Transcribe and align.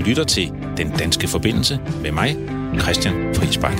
Du 0.00 0.04
lytter 0.04 0.24
til 0.24 0.48
Den 0.76 0.90
Danske 0.90 1.28
Forbindelse 1.28 1.80
med 2.02 2.12
mig, 2.12 2.36
Christian 2.80 3.34
Friisbak. 3.34 3.78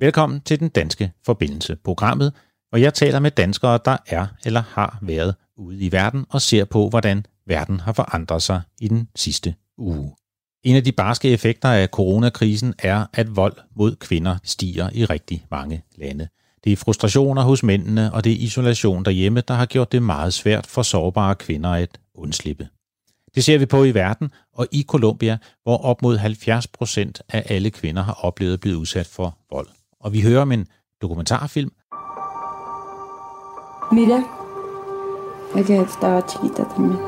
Velkommen 0.00 0.40
til 0.40 0.60
Den 0.60 0.68
Danske 0.68 1.12
Forbindelse, 1.26 1.76
programmet, 1.84 2.32
hvor 2.68 2.78
jeg 2.78 2.94
taler 2.94 3.18
med 3.18 3.30
danskere, 3.30 3.78
der 3.84 3.96
er 4.06 4.26
eller 4.44 4.62
har 4.68 4.98
været 5.02 5.34
ude 5.56 5.80
i 5.80 5.92
verden 5.92 6.26
og 6.30 6.42
ser 6.42 6.64
på, 6.64 6.88
hvordan 6.88 7.26
verden 7.46 7.80
har 7.80 7.92
forandret 7.92 8.42
sig 8.42 8.62
i 8.80 8.88
den 8.88 9.08
sidste 9.16 9.54
uge. 9.78 10.16
En 10.64 10.76
af 10.76 10.84
de 10.84 10.92
barske 10.92 11.30
effekter 11.30 11.68
af 11.68 11.88
coronakrisen 11.88 12.74
er, 12.78 13.06
at 13.12 13.36
vold 13.36 13.56
mod 13.76 13.96
kvinder 13.96 14.36
stiger 14.44 14.90
i 14.94 15.04
rigtig 15.04 15.46
mange 15.50 15.82
lande. 15.96 16.28
Det 16.64 16.72
er 16.72 16.76
frustrationer 16.76 17.42
hos 17.42 17.62
mændene, 17.62 18.12
og 18.12 18.24
det 18.24 18.32
er 18.32 18.36
isolation 18.36 19.04
derhjemme, 19.04 19.40
der 19.40 19.54
har 19.54 19.66
gjort 19.66 19.92
det 19.92 20.02
meget 20.02 20.34
svært 20.34 20.66
for 20.66 20.82
sårbare 20.82 21.34
kvinder 21.34 21.70
at 21.70 22.00
undslippe. 22.14 22.68
Det 23.34 23.44
ser 23.44 23.58
vi 23.58 23.66
på 23.66 23.84
i 23.84 23.94
verden 23.94 24.30
og 24.54 24.66
i 24.72 24.84
Colombia, 24.88 25.38
hvor 25.62 25.76
op 25.76 26.02
mod 26.02 26.16
70 26.16 26.66
procent 26.66 27.22
af 27.28 27.42
alle 27.46 27.70
kvinder 27.70 28.02
har 28.02 28.18
oplevet 28.22 28.52
at 28.52 28.60
blive 28.60 28.78
udsat 28.78 29.06
for 29.06 29.38
vold. 29.52 29.68
Og 30.00 30.12
vi 30.12 30.20
hører 30.20 30.42
om 30.42 30.52
en 30.52 30.66
dokumentarfilm. 31.02 31.72
Mira, 33.92 34.20
que 35.66 35.82
estaba 35.82 36.20
chiquita 36.28 36.62
también. 36.64 37.00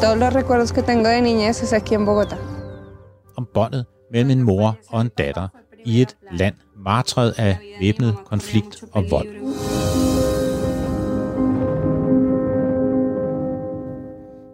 Todos 0.00 0.18
los 0.18 0.32
recuerdos 0.32 0.72
que 0.72 0.82
tengo 0.82 1.08
de 1.08 1.20
niñez 1.20 1.62
es 1.62 1.72
aquí 1.72 1.94
en 1.94 2.04
Bogotá. 2.04 2.36
Om 3.36 3.46
båndet 3.54 3.86
mellem 4.12 4.30
en 4.30 4.42
mor 4.42 4.78
og 4.88 5.00
en 5.00 5.10
datter 5.18 5.48
i 5.84 6.02
et 6.02 6.16
land 6.32 6.54
martret 6.76 7.34
af 7.38 7.58
væbnet 7.80 8.16
konflikt 8.26 8.84
og 8.92 9.04
vold. 9.10 9.28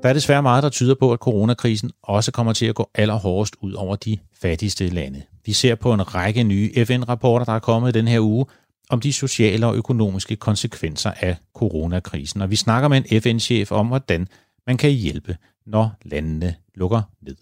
Der 0.03 0.09
er 0.09 0.13
desværre 0.13 0.43
meget, 0.43 0.63
der 0.63 0.69
tyder 0.69 0.95
på, 1.01 1.13
at 1.13 1.19
coronakrisen 1.19 1.91
også 2.03 2.33
kommer 2.33 2.53
til 2.53 2.67
at 2.67 2.75
gå 2.75 2.91
allerhårdest 2.95 3.57
ud 3.61 3.73
over 3.73 3.97
de 3.97 4.19
fattigste 4.41 4.89
lande. 4.89 5.23
Vi 5.47 5.53
ser 5.53 5.75
på 5.75 5.93
en 5.93 6.15
række 6.15 6.43
nye 6.43 6.85
FN-rapporter, 6.85 7.45
der 7.45 7.53
er 7.53 7.59
kommet 7.59 7.95
den 7.95 8.09
her 8.09 8.21
uge, 8.21 8.47
om 8.91 9.01
de 9.01 9.13
sociale 9.13 9.67
og 9.67 9.77
økonomiske 9.77 10.37
konsekvenser 10.37 11.13
af 11.21 11.37
coronakrisen. 11.55 12.43
Og 12.43 12.51
vi 12.51 12.57
snakker 12.57 12.89
med 12.89 13.03
en 13.11 13.23
FN-chef 13.23 13.73
om, 13.73 13.87
hvordan 13.87 14.29
man 14.67 14.77
kan 14.77 14.91
hjælpe, 14.91 15.37
når 15.67 15.91
landene 16.05 16.55
lukker 16.75 17.03
ned. 17.23 17.37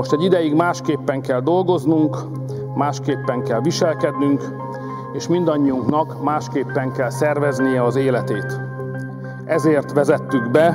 Most 0.00 0.12
egy 0.12 0.22
ideig 0.22 0.54
másképpen 0.54 1.20
kell 1.20 1.40
dolgoznunk, 1.40 2.16
másképpen 2.74 3.42
kell 3.42 3.60
viselkednünk, 3.60 4.42
és 5.16 5.28
mindannyiunknak 5.28 6.22
másképpen 6.22 6.92
kell 6.92 7.10
szerveznie 7.10 7.84
az 7.84 7.96
életét. 7.96 8.60
Ezért 9.46 9.92
vezettük 9.92 10.50
be 10.50 10.66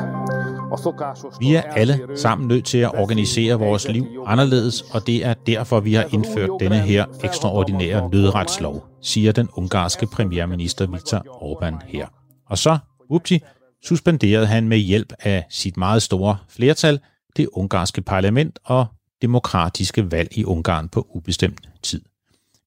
a. 0.69 0.91
Vi 1.37 1.55
er 1.55 1.63
alle 1.75 2.15
sammen 2.15 2.47
nødt 2.47 2.65
til 2.65 2.77
at 2.77 2.91
organisere 2.95 3.55
vores 3.55 3.87
liv 3.87 4.05
anderledes, 4.25 4.81
og 4.91 5.07
det 5.07 5.25
er 5.25 5.33
derfor, 5.33 5.79
vi 5.79 5.93
har 5.93 6.05
indført 6.11 6.49
denne 6.59 6.79
her 6.79 7.05
ekstraordinære 7.23 8.09
nødretslov, 8.11 8.83
siger 9.01 9.31
den 9.31 9.49
ungarske 9.53 10.05
premierminister 10.05 10.87
Viktor 10.87 11.17
Orbán 11.17 11.85
her. 11.87 12.07
Og 12.49 12.57
så, 12.57 12.77
upti, 13.09 13.39
suspenderede 13.85 14.45
han 14.45 14.67
med 14.67 14.77
hjælp 14.77 15.13
af 15.19 15.45
sit 15.49 15.77
meget 15.77 16.01
store 16.01 16.37
flertal 16.49 16.99
det 17.37 17.47
ungarske 17.53 18.01
parlament 18.01 18.59
og 18.65 18.85
demokratiske 19.25 20.11
valg 20.11 20.37
i 20.37 20.45
Ungarn 20.45 20.89
på 20.89 21.07
ubestemt 21.09 21.69
tid. 21.83 22.01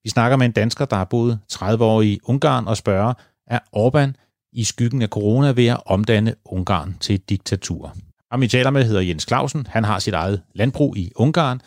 Vi 0.04 0.10
snakker 0.10 0.36
med 0.36 0.46
en 0.46 0.52
dansker, 0.52 0.84
der 0.84 0.96
har 0.96 1.04
boet 1.04 1.38
30 1.48 1.84
år 1.84 2.02
i 2.02 2.18
Ungarn 2.24 2.68
og 2.68 2.76
spørger, 2.76 3.14
er 3.46 3.58
Orbán 3.76 4.12
i 4.52 4.64
skyggen 4.64 5.02
af 5.02 5.08
corona 5.08 5.50
ved 5.50 5.66
at 5.66 5.80
omdanne 5.86 6.34
Ungarn 6.44 6.96
til 7.00 7.14
et 7.14 7.28
diktatur? 7.28 7.94
Ham 8.30 8.40
vi 8.40 8.48
taler 8.48 8.70
med 8.70 8.84
hedder 8.84 9.00
Jens 9.00 9.26
Clausen. 9.26 9.66
Han 9.66 9.84
har 9.84 9.98
sit 9.98 10.14
eget 10.14 10.42
landbrug 10.54 10.96
i 10.96 11.12
Ungarn, 11.16 11.60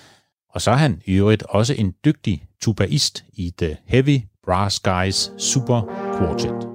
og 0.49 0.61
så 0.61 0.71
er 0.71 0.75
han 0.75 1.01
i 1.05 1.13
øvrigt 1.13 1.43
også 1.43 1.73
en 1.73 1.93
dygtig 2.05 2.43
tubaist 2.61 3.25
i 3.33 3.53
The 3.57 3.77
Heavy 3.85 4.19
Brass 4.45 4.79
Guys 4.79 5.31
Super 5.37 5.81
Quartet. 6.17 6.70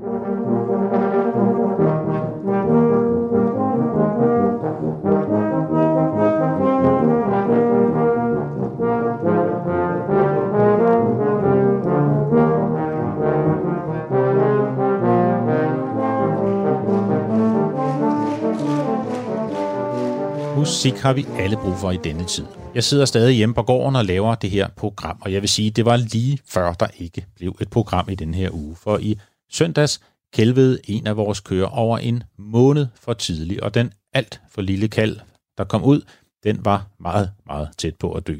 Musik 20.67 20.95
har 20.95 21.13
vi 21.13 21.27
alle 21.39 21.57
brug 21.57 21.77
for 21.77 21.91
i 21.91 21.97
denne 22.05 22.25
tid. 22.25 22.45
Jeg 22.75 22.85
sidder 22.85 23.05
stadig 23.05 23.37
hjemme 23.37 23.55
på 23.55 23.63
gården 23.63 23.97
og 23.97 24.05
laver 24.05 24.35
det 24.35 24.51
her 24.51 24.69
program, 24.77 25.19
og 25.21 25.33
jeg 25.33 25.41
vil 25.41 25.49
sige, 25.49 25.71
det 25.71 25.85
var 25.85 25.97
lige 25.97 26.39
før, 26.49 26.73
der 26.73 26.87
ikke 26.99 27.27
blev 27.37 27.57
et 27.61 27.71
program 27.71 28.09
i 28.09 28.15
den 28.15 28.35
her 28.35 28.51
uge. 28.53 28.77
For 28.77 28.99
i 28.99 29.19
søndags 29.51 30.01
kælvede 30.35 30.79
en 30.85 31.07
af 31.07 31.17
vores 31.17 31.41
køer 31.41 31.67
over 31.67 31.99
en 31.99 32.23
måned 32.39 32.87
for 33.01 33.13
tidlig, 33.13 33.63
og 33.63 33.75
den 33.75 33.93
alt 34.13 34.41
for 34.51 34.63
lille 34.63 34.89
kalv, 34.89 35.21
der 35.59 35.65
kom 35.65 35.85
ud, 35.85 36.01
den 36.45 36.65
var 36.65 36.87
meget, 37.01 37.31
meget 37.47 37.69
tæt 37.79 37.95
på 37.97 38.13
at 38.13 38.27
dø. 38.27 38.37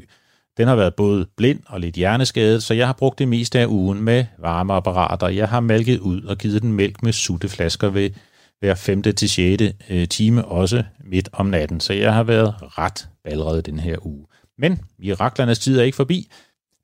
Den 0.57 0.67
har 0.67 0.75
været 0.75 0.95
både 0.95 1.27
blind 1.37 1.59
og 1.67 1.79
lidt 1.79 1.95
hjerneskadet, 1.95 2.63
så 2.63 2.73
jeg 2.73 2.87
har 2.87 2.93
brugt 2.93 3.19
det 3.19 3.27
meste 3.27 3.59
af 3.59 3.65
ugen 3.65 4.01
med 4.01 4.25
varmeapparater. 4.39 5.27
Jeg 5.27 5.49
har 5.49 5.59
malket 5.59 5.99
ud 5.99 6.21
og 6.21 6.37
givet 6.37 6.61
den 6.61 6.73
mælk 6.73 7.03
med 7.03 7.13
sutteflasker 7.13 7.89
ved 7.89 8.09
hver 8.59 8.75
femte 8.75 9.11
til 9.11 9.29
sjette 9.29 9.73
øh, 9.89 10.07
time, 10.07 10.45
også 10.45 10.83
midt 10.99 11.29
om 11.33 11.45
natten. 11.45 11.79
Så 11.79 11.93
jeg 11.93 12.13
har 12.13 12.23
været 12.23 12.55
ret 12.59 13.09
balret 13.23 13.65
den 13.65 13.79
her 13.79 14.05
uge. 14.05 14.25
Men 14.57 14.79
miraklernes 14.99 15.59
tid 15.59 15.79
er 15.79 15.83
ikke 15.83 15.95
forbi. 15.95 16.31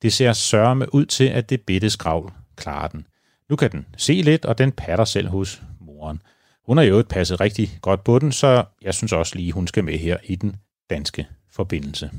Det 0.02 0.14
ser 0.14 0.34
sørme 0.34 0.94
ud 0.94 1.06
til, 1.06 1.24
at 1.24 1.50
det 1.50 1.62
bitte 1.62 1.90
skravl 1.90 2.34
klarer 2.56 2.88
den. 2.88 3.08
Nu 3.50 3.56
kan 3.56 3.72
den 3.72 3.86
se 3.98 4.14
lidt, 4.14 4.46
og 4.46 4.58
den 4.58 4.72
patter 4.72 5.06
selv 5.06 5.28
hos 5.28 5.62
moren. 5.80 6.22
Hun 6.66 6.78
har 6.78 6.84
jo 6.84 7.00
et 7.00 7.08
passet 7.08 7.42
rigtig 7.42 7.78
godt 7.82 8.04
på 8.04 8.20
den, 8.20 8.32
så 8.32 8.64
jeg 8.82 8.94
synes 8.94 9.14
også 9.14 9.36
lige, 9.36 9.52
hun 9.52 9.68
skal 9.68 9.84
med 9.84 9.98
her 9.98 10.18
i 10.24 10.36
den 10.36 10.56
danske 10.90 11.28
forbindelse. 11.52 12.12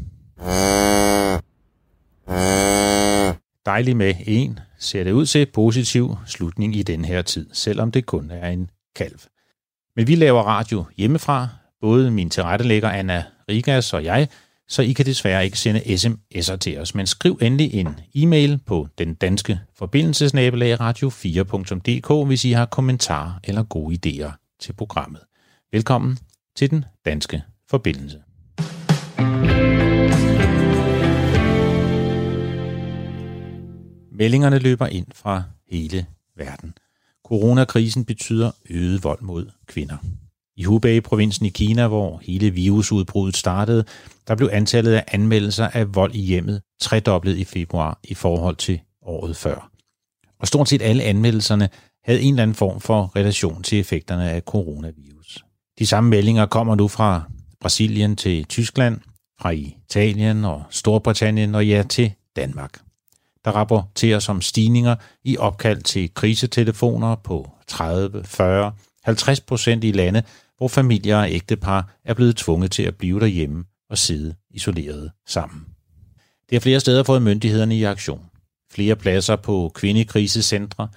Dejlig 3.66 3.96
med 3.96 4.14
en, 4.26 4.58
ser 4.78 5.04
det 5.04 5.12
ud 5.12 5.26
til 5.26 5.46
positiv 5.46 6.16
slutning 6.26 6.76
i 6.76 6.82
den 6.82 7.04
her 7.04 7.22
tid, 7.22 7.50
selvom 7.52 7.92
det 7.92 8.06
kun 8.06 8.30
er 8.30 8.48
en 8.48 8.70
kalv. 8.96 9.18
Men 9.96 10.06
vi 10.06 10.14
laver 10.14 10.42
radio 10.42 10.84
hjemmefra, 10.96 11.48
både 11.80 12.10
min 12.10 12.30
tilrettelægger 12.30 12.90
Anna 12.90 13.24
Rigas 13.48 13.92
og 13.92 14.04
jeg, 14.04 14.28
så 14.68 14.82
I 14.82 14.92
kan 14.92 15.06
desværre 15.06 15.44
ikke 15.44 15.58
sende 15.58 15.80
sms'er 15.80 16.56
til 16.56 16.78
os. 16.78 16.94
Men 16.94 17.06
skriv 17.06 17.38
endelig 17.42 17.74
en 17.74 18.00
e-mail 18.14 18.58
på 18.66 18.88
den 18.98 19.14
danske 19.14 19.60
forbindelsesnabelag 19.78 20.80
radio4.dk, 20.80 22.26
hvis 22.26 22.44
I 22.44 22.52
har 22.52 22.66
kommentarer 22.66 23.32
eller 23.44 23.62
gode 23.62 23.98
idéer 24.06 24.56
til 24.60 24.72
programmet. 24.72 25.20
Velkommen 25.72 26.18
til 26.56 26.70
den 26.70 26.84
danske 27.04 27.42
forbindelse. 27.70 28.22
Meldingerne 34.12 34.58
løber 34.58 34.86
ind 34.86 35.06
fra 35.14 35.42
hele 35.70 36.06
verden. 36.36 36.74
Coronakrisen 37.24 38.04
betyder 38.04 38.50
øget 38.70 39.04
vold 39.04 39.22
mod 39.22 39.50
kvinder. 39.66 39.96
I 40.56 40.64
Hubei-provinsen 40.64 41.46
i 41.46 41.48
Kina, 41.48 41.86
hvor 41.88 42.20
hele 42.22 42.50
virusudbruddet 42.50 43.36
startede, 43.36 43.84
der 44.28 44.34
blev 44.34 44.50
antallet 44.52 44.92
af 44.92 45.04
anmeldelser 45.08 45.68
af 45.68 45.94
vold 45.94 46.14
i 46.14 46.20
hjemmet 46.20 46.62
tredoblet 46.80 47.36
i 47.36 47.44
februar 47.44 47.98
i 48.04 48.14
forhold 48.14 48.56
til 48.56 48.80
året 49.02 49.36
før. 49.36 49.70
Og 50.40 50.46
stort 50.46 50.68
set 50.68 50.82
alle 50.82 51.02
anmeldelserne 51.02 51.68
havde 52.04 52.20
en 52.20 52.34
eller 52.34 52.42
anden 52.42 52.54
form 52.54 52.80
for 52.80 53.16
relation 53.16 53.62
til 53.62 53.80
effekterne 53.80 54.30
af 54.30 54.42
coronavirus. 54.42 55.44
De 55.78 55.86
samme 55.86 56.10
meldinger 56.10 56.46
kommer 56.46 56.74
nu 56.74 56.88
fra 56.88 57.22
Brasilien 57.60 58.16
til 58.16 58.44
Tyskland, 58.44 59.00
fra 59.40 59.50
Italien 59.50 60.44
og 60.44 60.62
Storbritannien 60.70 61.54
og 61.54 61.66
ja 61.66 61.82
til 61.88 62.12
Danmark 62.36 62.83
der 63.44 63.50
rapporteres 63.50 64.28
om 64.28 64.40
stigninger 64.40 64.96
i 65.24 65.36
opkald 65.36 65.82
til 65.82 66.14
krisetelefoner 66.14 67.14
på 67.14 67.50
30, 67.66 68.24
40, 68.24 68.72
50 69.04 69.40
procent 69.40 69.84
i 69.84 69.92
lande, 69.92 70.22
hvor 70.58 70.68
familier 70.68 71.16
og 71.16 71.30
ægtepar 71.30 71.96
er 72.04 72.14
blevet 72.14 72.36
tvunget 72.36 72.70
til 72.70 72.82
at 72.82 72.96
blive 72.96 73.20
derhjemme 73.20 73.64
og 73.90 73.98
sidde 73.98 74.34
isoleret 74.50 75.10
sammen. 75.26 75.66
Det 76.50 76.56
har 76.56 76.60
flere 76.60 76.80
steder 76.80 77.02
fået 77.02 77.22
myndighederne 77.22 77.76
i 77.76 77.82
aktion. 77.82 78.30
Flere 78.72 78.96
pladser 78.96 79.36
på 79.36 79.70
kvindekrisecentre, 79.74 80.88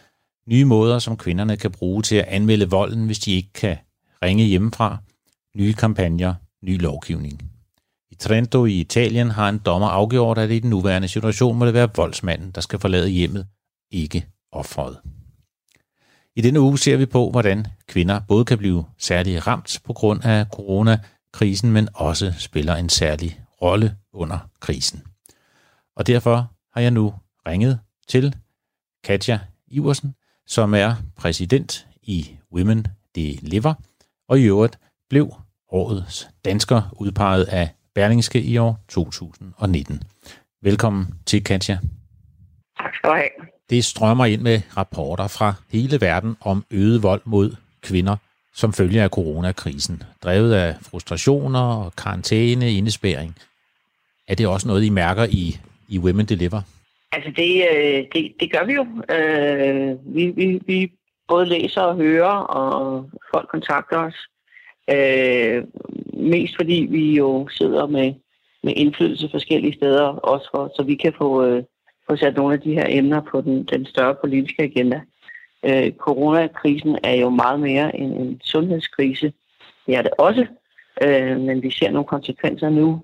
nye 0.50 0.66
måder, 0.66 1.00
som 1.00 1.18
kvinderne 1.18 1.58
kan 1.58 1.72
bruge 1.72 2.02
til 2.02 2.16
at 2.16 2.26
anmelde 2.26 2.70
volden, 2.70 3.06
hvis 3.06 3.20
de 3.20 3.32
ikke 3.32 3.54
kan 3.54 3.78
ringe 4.24 4.46
hjemmefra, 4.46 4.98
nye 5.56 5.74
kampagner, 5.74 6.34
ny 6.64 6.82
lovgivning. 6.82 7.57
I 8.12 8.16
Trento 8.16 8.66
i 8.66 8.80
Italien 8.80 9.32
har 9.32 9.50
en 9.50 9.58
dommer 9.58 9.88
afgjort, 9.88 10.38
at 10.38 10.52
i 10.52 10.60
den 10.60 10.70
nuværende 10.70 11.08
situation 11.08 11.58
må 11.58 11.66
det 11.66 11.74
være 11.74 11.90
voldsmanden, 11.96 12.52
der 12.52 12.62
skal 12.62 12.80
forlade 12.80 13.10
hjemmet, 13.10 13.48
ikke 13.92 14.28
offeret. 14.52 14.98
I 16.36 16.42
denne 16.42 16.60
uge 16.60 16.78
ser 16.78 16.98
vi 16.98 17.06
på, 17.06 17.32
hvordan 17.32 17.68
kvinder 17.88 18.20
både 18.28 18.46
kan 18.46 18.58
blive 18.58 18.86
særligt 18.98 19.48
ramt 19.48 19.80
på 19.84 19.94
grund 19.94 20.26
af 20.26 20.46
coronakrisen, 20.54 21.72
men 21.72 21.90
også 21.94 22.34
spiller 22.38 22.76
en 22.76 22.90
særlig 22.90 23.40
rolle 23.62 23.98
under 24.14 24.40
krisen. 24.60 25.04
Og 25.96 26.08
derfor 26.08 26.52
har 26.74 26.82
jeg 26.82 26.92
nu 26.92 27.14
ringet 27.48 27.80
til 28.08 28.36
Katja 29.04 29.40
Iversen, 29.68 30.16
som 30.48 30.74
er 30.74 30.96
præsident 31.16 31.88
i 32.02 32.38
Women 32.54 32.88
Deliver, 33.16 33.74
og 34.30 34.40
i 34.40 34.44
øvrigt 34.44 34.80
blev 35.10 35.34
årets 35.70 36.30
dansker 36.46 36.82
udpeget 37.00 37.44
af 37.44 37.77
Berlingske 37.98 38.42
i 38.42 38.58
år 38.58 38.80
2019. 38.90 40.02
Velkommen 40.62 41.06
til 41.26 41.44
Katja. 41.44 41.78
Tak 42.80 42.96
skal 42.96 43.10
du 43.10 43.16
have. 43.16 43.30
Det 43.70 43.86
strømmer 43.86 44.26
ind 44.26 44.42
med 44.42 44.62
rapporter 44.78 45.28
fra 45.28 45.54
hele 45.72 46.02
verden 46.02 46.38
om 46.42 46.66
øget 46.72 47.04
vold 47.04 47.22
mod 47.26 47.56
kvinder 47.82 48.16
som 48.54 48.74
følge 48.74 49.02
af 49.02 49.10
coronakrisen, 49.10 50.04
drevet 50.24 50.54
af 50.54 50.76
frustrationer 50.82 51.60
og 51.60 51.96
karantæne, 51.96 52.72
indespæring. 52.72 53.36
Er 54.28 54.36
det 54.36 54.48
også 54.48 54.68
noget, 54.68 54.84
I 54.84 54.90
mærker 54.90 55.26
i, 55.30 55.60
i 55.90 56.00
Women 56.00 56.26
Deliver? 56.26 56.62
Altså 57.12 57.32
det, 57.36 57.66
øh, 57.72 58.06
det, 58.14 58.34
det 58.40 58.52
gør 58.52 58.64
vi 58.66 58.74
jo. 58.74 58.86
Øh, 59.16 60.16
vi, 60.16 60.26
vi, 60.28 60.62
vi 60.66 60.92
både 61.28 61.46
læser 61.46 61.82
og 61.82 61.96
hører, 61.96 62.38
og 62.38 63.10
folk 63.34 63.50
kontakter 63.50 63.98
os. 63.98 64.16
Øh, 64.90 65.64
mest 66.14 66.56
fordi 66.56 66.88
vi 66.90 67.16
jo 67.18 67.48
sidder 67.48 67.88
med, 67.88 68.14
med 68.64 68.74
indflydelse 68.76 69.30
forskellige 69.32 69.74
steder, 69.74 70.04
også 70.04 70.48
for, 70.56 70.72
så 70.76 70.84
vi 70.84 70.96
kan 70.96 71.14
få, 71.18 71.46
øh, 71.46 71.64
få 72.10 72.16
sat 72.16 72.36
nogle 72.36 72.54
af 72.54 72.62
de 72.62 72.74
her 72.74 72.86
emner 72.90 73.22
på 73.32 73.42
den, 73.42 73.64
den 73.64 73.86
større 73.86 74.16
politiske 74.24 74.64
agenda. 74.64 75.02
Øh, 75.66 75.92
coronakrisen 75.92 76.98
er 77.04 77.14
jo 77.14 77.30
meget 77.30 77.60
mere 77.60 77.96
end 77.96 78.14
en 78.14 78.42
sundhedskrise. 78.44 79.34
Det 79.88 79.96
er 79.96 80.02
det 80.02 80.12
også, 80.18 80.46
øh, 81.04 81.40
men 81.40 81.64
vi 81.64 81.72
ser 81.72 81.92
nogle 81.92 82.08
konsekvenser 82.08 82.70
nu, 82.70 83.02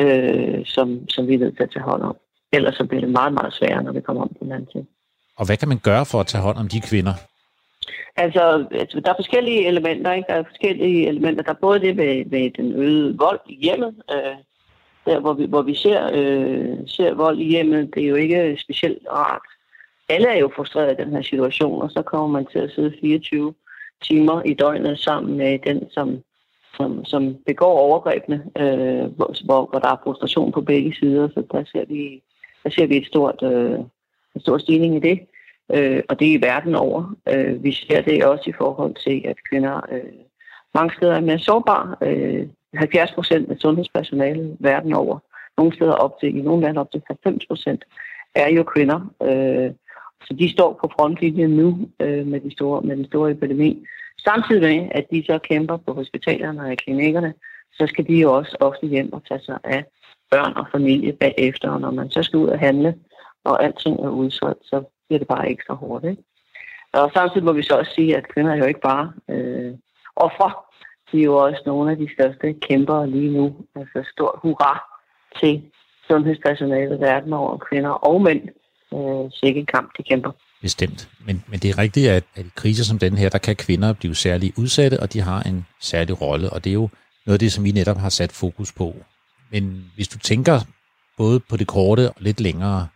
øh, 0.00 0.66
som, 0.66 1.08
som 1.08 1.28
vi 1.28 1.34
er 1.34 1.38
nødt 1.38 1.56
til 1.56 1.62
at 1.62 1.70
tage 1.70 1.82
hånd 1.82 2.02
om. 2.02 2.16
Ellers 2.52 2.74
så 2.74 2.84
bliver 2.86 3.00
det 3.00 3.10
meget, 3.10 3.32
meget 3.32 3.52
sværere, 3.54 3.82
når 3.82 3.92
vi 3.92 4.00
kommer 4.00 4.22
om 4.22 4.28
på 4.28 4.44
den 4.44 4.52
anden 4.52 4.68
side. 4.72 4.86
Og 5.36 5.46
hvad 5.46 5.56
kan 5.56 5.68
man 5.68 5.78
gøre 5.78 6.06
for 6.06 6.20
at 6.20 6.26
tage 6.26 6.42
hånd 6.42 6.58
om 6.58 6.68
de 6.68 6.80
kvinder? 6.80 7.14
Altså, 8.16 8.66
altså 8.70 9.00
der 9.00 9.10
er 9.10 9.16
forskellige 9.16 9.66
elementer, 9.66 10.12
ikke? 10.12 10.26
Der 10.28 10.34
er 10.34 10.42
forskellige 10.42 11.08
elementer. 11.08 11.42
Der 11.42 11.50
er 11.50 11.66
både 11.66 11.80
det 11.80 11.96
med, 11.96 12.24
med 12.24 12.50
den 12.50 12.72
øgede 12.72 13.18
vold 13.18 13.40
i 13.48 13.54
hjemmet, 13.62 13.94
øh, 14.12 14.36
der 15.04 15.20
hvor 15.20 15.32
vi, 15.32 15.44
hvor 15.44 15.62
vi 15.62 15.74
ser, 15.74 16.10
øh, 16.14 16.78
ser 16.86 17.14
vold 17.14 17.38
i 17.38 17.48
hjemmet. 17.48 17.94
Det 17.94 18.04
er 18.04 18.08
jo 18.08 18.14
ikke 18.14 18.56
specielt 18.60 19.06
rart. 19.12 19.42
Alle 20.08 20.28
er 20.28 20.38
jo 20.38 20.50
frustreret 20.56 20.92
i 20.92 21.02
den 21.04 21.12
her 21.12 21.22
situation, 21.22 21.82
og 21.82 21.90
så 21.90 22.02
kommer 22.02 22.28
man 22.28 22.46
til 22.46 22.58
at 22.58 22.70
sidde 22.70 22.94
24 23.00 23.54
timer 24.02 24.42
i 24.42 24.54
døgnet 24.54 24.98
sammen 24.98 25.36
med 25.36 25.58
den, 25.58 25.90
som, 25.90 26.22
som, 26.76 27.04
som 27.04 27.36
begår 27.46 27.78
overgrebene, 27.78 28.44
øh, 28.58 29.04
hvor, 29.16 29.66
hvor 29.70 29.78
der 29.78 29.88
er 29.88 30.02
frustration 30.04 30.52
på 30.52 30.60
begge 30.60 30.94
sider. 30.94 31.28
Så 31.28 31.42
der 31.52 31.64
ser 31.64 31.84
vi, 31.88 32.22
der 32.64 32.70
ser 32.70 32.86
vi 32.86 32.96
et 32.96 33.06
stort, 33.06 33.42
øh, 33.42 33.78
en 34.34 34.40
stor 34.40 34.58
stigning 34.58 34.96
i 34.96 35.08
det. 35.08 35.20
Øh, 35.74 36.02
og 36.08 36.20
det 36.20 36.28
er 36.28 36.38
i 36.38 36.42
verden 36.42 36.74
over. 36.74 37.14
Øh, 37.28 37.64
vi 37.64 37.72
ser 37.72 38.00
det 38.00 38.24
også 38.24 38.50
i 38.50 38.58
forhold 38.58 38.94
til, 38.94 39.22
at 39.24 39.36
kvinder 39.50 39.80
øh, 39.92 40.12
mange 40.74 40.94
steder 40.96 41.14
er 41.14 41.20
mere 41.20 41.38
sårbare. 41.38 41.96
Øh, 42.02 42.46
70 42.74 43.12
procent 43.12 43.50
af 43.50 43.56
sundhedspersonalet 43.58 44.56
verden 44.60 44.92
over, 44.92 45.18
nogle 45.58 45.74
steder 45.74 45.92
op 45.92 46.20
til, 46.20 46.38
i 46.38 46.42
nogle 46.42 46.62
lande 46.62 46.80
op 46.80 46.90
til 46.90 47.02
90 47.06 47.46
procent, 47.46 47.84
er 48.34 48.48
jo 48.48 48.62
kvinder. 48.62 49.00
Øh, 49.22 49.70
så 50.26 50.34
de 50.38 50.52
står 50.52 50.78
på 50.80 50.90
frontlinjen 50.96 51.50
nu 51.50 51.88
øh, 52.00 52.26
med, 52.26 52.40
de 52.40 52.52
store, 52.52 52.82
med 52.82 52.96
den 52.96 53.04
store 53.04 53.30
epidemi. 53.30 53.86
Samtidig 54.24 54.62
med, 54.62 54.88
at 54.90 55.06
de 55.10 55.24
så 55.26 55.38
kæmper 55.38 55.76
på 55.76 55.92
hospitalerne 55.94 56.62
og 56.62 56.72
i 56.72 56.76
klinikkerne, 56.76 57.34
så 57.72 57.86
skal 57.86 58.06
de 58.06 58.14
jo 58.14 58.32
også 58.32 58.56
ofte 58.60 58.86
hjem 58.86 59.12
og 59.12 59.22
tage 59.28 59.40
sig 59.40 59.58
af 59.64 59.84
børn 60.30 60.52
og 60.56 60.66
familie 60.72 61.12
bagefter. 61.12 61.70
Og 61.70 61.80
når 61.80 61.90
man 61.90 62.10
så 62.10 62.22
skal 62.22 62.38
ud 62.38 62.48
og 62.48 62.58
handle, 62.58 62.94
og 63.44 63.64
alting 63.64 64.00
er 64.00 64.08
udsolgt, 64.08 64.66
så 64.66 64.82
bliver 65.12 65.24
det 65.24 65.34
bare 65.36 65.50
ekstra 65.50 65.74
hårdt. 65.74 66.04
Ikke? 66.04 66.22
Og 66.92 67.10
samtidig 67.14 67.44
må 67.44 67.52
vi 67.52 67.62
så 67.62 67.74
også 67.80 67.92
sige, 67.94 68.16
at 68.16 68.28
kvinder 68.32 68.52
er 68.52 68.56
jo 68.56 68.64
ikke 68.64 68.86
bare 68.90 69.12
øh, 69.28 69.72
ofre 70.16 70.50
de 71.12 71.18
er 71.18 71.24
jo 71.24 71.36
også 71.36 71.62
nogle 71.66 71.90
af 71.90 71.96
de 71.96 72.08
største 72.14 72.52
kæmpere 72.52 73.10
lige 73.10 73.30
nu. 73.30 73.56
Altså 73.76 74.08
stort 74.12 74.38
hurra 74.42 74.82
til 75.40 75.62
sundhedspersonalet 76.08 77.00
verden 77.00 77.32
over 77.32 77.58
kvinder 77.58 77.90
og 77.90 78.22
mænd. 78.22 78.42
Øh, 78.94 79.30
sikke 79.32 79.66
kamp, 79.66 79.90
de 79.98 80.02
kæmper. 80.02 80.30
Bestemt. 80.62 81.08
Men, 81.26 81.44
men 81.48 81.58
det 81.60 81.70
er 81.70 81.78
rigtigt, 81.78 82.10
at, 82.10 82.24
at 82.34 82.46
i 82.46 82.50
kriser 82.54 82.84
som 82.84 82.98
den 82.98 83.16
her, 83.16 83.28
der 83.28 83.38
kan 83.38 83.56
kvinder 83.56 83.92
blive 83.92 84.14
særligt 84.14 84.58
udsatte, 84.58 85.00
og 85.00 85.12
de 85.12 85.20
har 85.20 85.42
en 85.42 85.66
særlig 85.80 86.20
rolle, 86.20 86.50
og 86.50 86.64
det 86.64 86.70
er 86.70 86.74
jo 86.74 86.88
noget 87.26 87.34
af 87.34 87.38
det, 87.38 87.52
som 87.52 87.64
vi 87.64 87.70
netop 87.70 87.96
har 87.96 88.08
sat 88.08 88.32
fokus 88.32 88.72
på. 88.72 88.94
Men 89.50 89.90
hvis 89.94 90.08
du 90.08 90.18
tænker 90.18 90.60
både 91.16 91.40
på 91.40 91.56
det 91.56 91.66
korte 91.66 92.08
og 92.08 92.16
lidt 92.18 92.40
længere, 92.40 92.88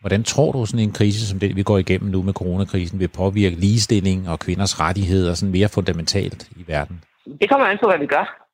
hvordan 0.00 0.22
tror 0.22 0.52
du, 0.52 0.66
sådan 0.66 0.84
en 0.84 0.92
krise 0.92 1.28
som 1.28 1.38
den, 1.38 1.56
vi 1.56 1.62
går 1.62 1.78
igennem 1.78 2.10
nu 2.10 2.22
med 2.22 2.32
coronakrisen, 2.32 3.00
vil 3.00 3.08
påvirke 3.08 3.56
ligestilling 3.56 4.28
og 4.28 4.38
kvinders 4.38 4.80
rettigheder 4.80 5.34
sådan 5.34 5.52
mere 5.52 5.68
fundamentalt 5.68 6.48
i 6.56 6.64
verden? 6.66 7.04
Det 7.40 7.48
kommer 7.50 7.66
an 7.66 7.78
på, 7.80 7.88
hvad 7.88 7.98
vi 7.98 8.06
gør. 8.06 8.46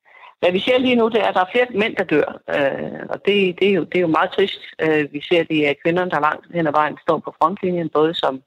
Hvad 0.42 0.52
vi 0.52 0.58
ser 0.58 0.78
lige 0.78 0.96
nu, 0.96 1.08
det 1.08 1.20
er, 1.20 1.28
at 1.28 1.34
der 1.34 1.40
er 1.40 1.52
flere 1.52 1.66
mænd, 1.74 1.96
der 1.96 2.04
dør. 2.04 2.28
Øh, 2.56 3.00
og 3.08 3.18
det, 3.26 3.58
det, 3.58 3.68
er 3.68 3.72
jo, 3.72 3.84
det 3.84 3.96
er 3.96 4.00
jo 4.00 4.16
meget 4.18 4.30
trist. 4.30 4.60
Øh, 4.82 5.12
vi 5.12 5.20
ser, 5.28 5.40
at 5.40 5.48
det 5.48 5.68
er 5.68 5.74
kvinderne, 5.84 6.10
der 6.10 6.20
langt 6.20 6.46
hen 6.54 6.66
ad 6.66 6.72
vejen 6.72 6.96
står 7.02 7.18
på 7.18 7.34
frontlinjen, 7.38 7.88
både 7.88 8.14
som, 8.14 8.42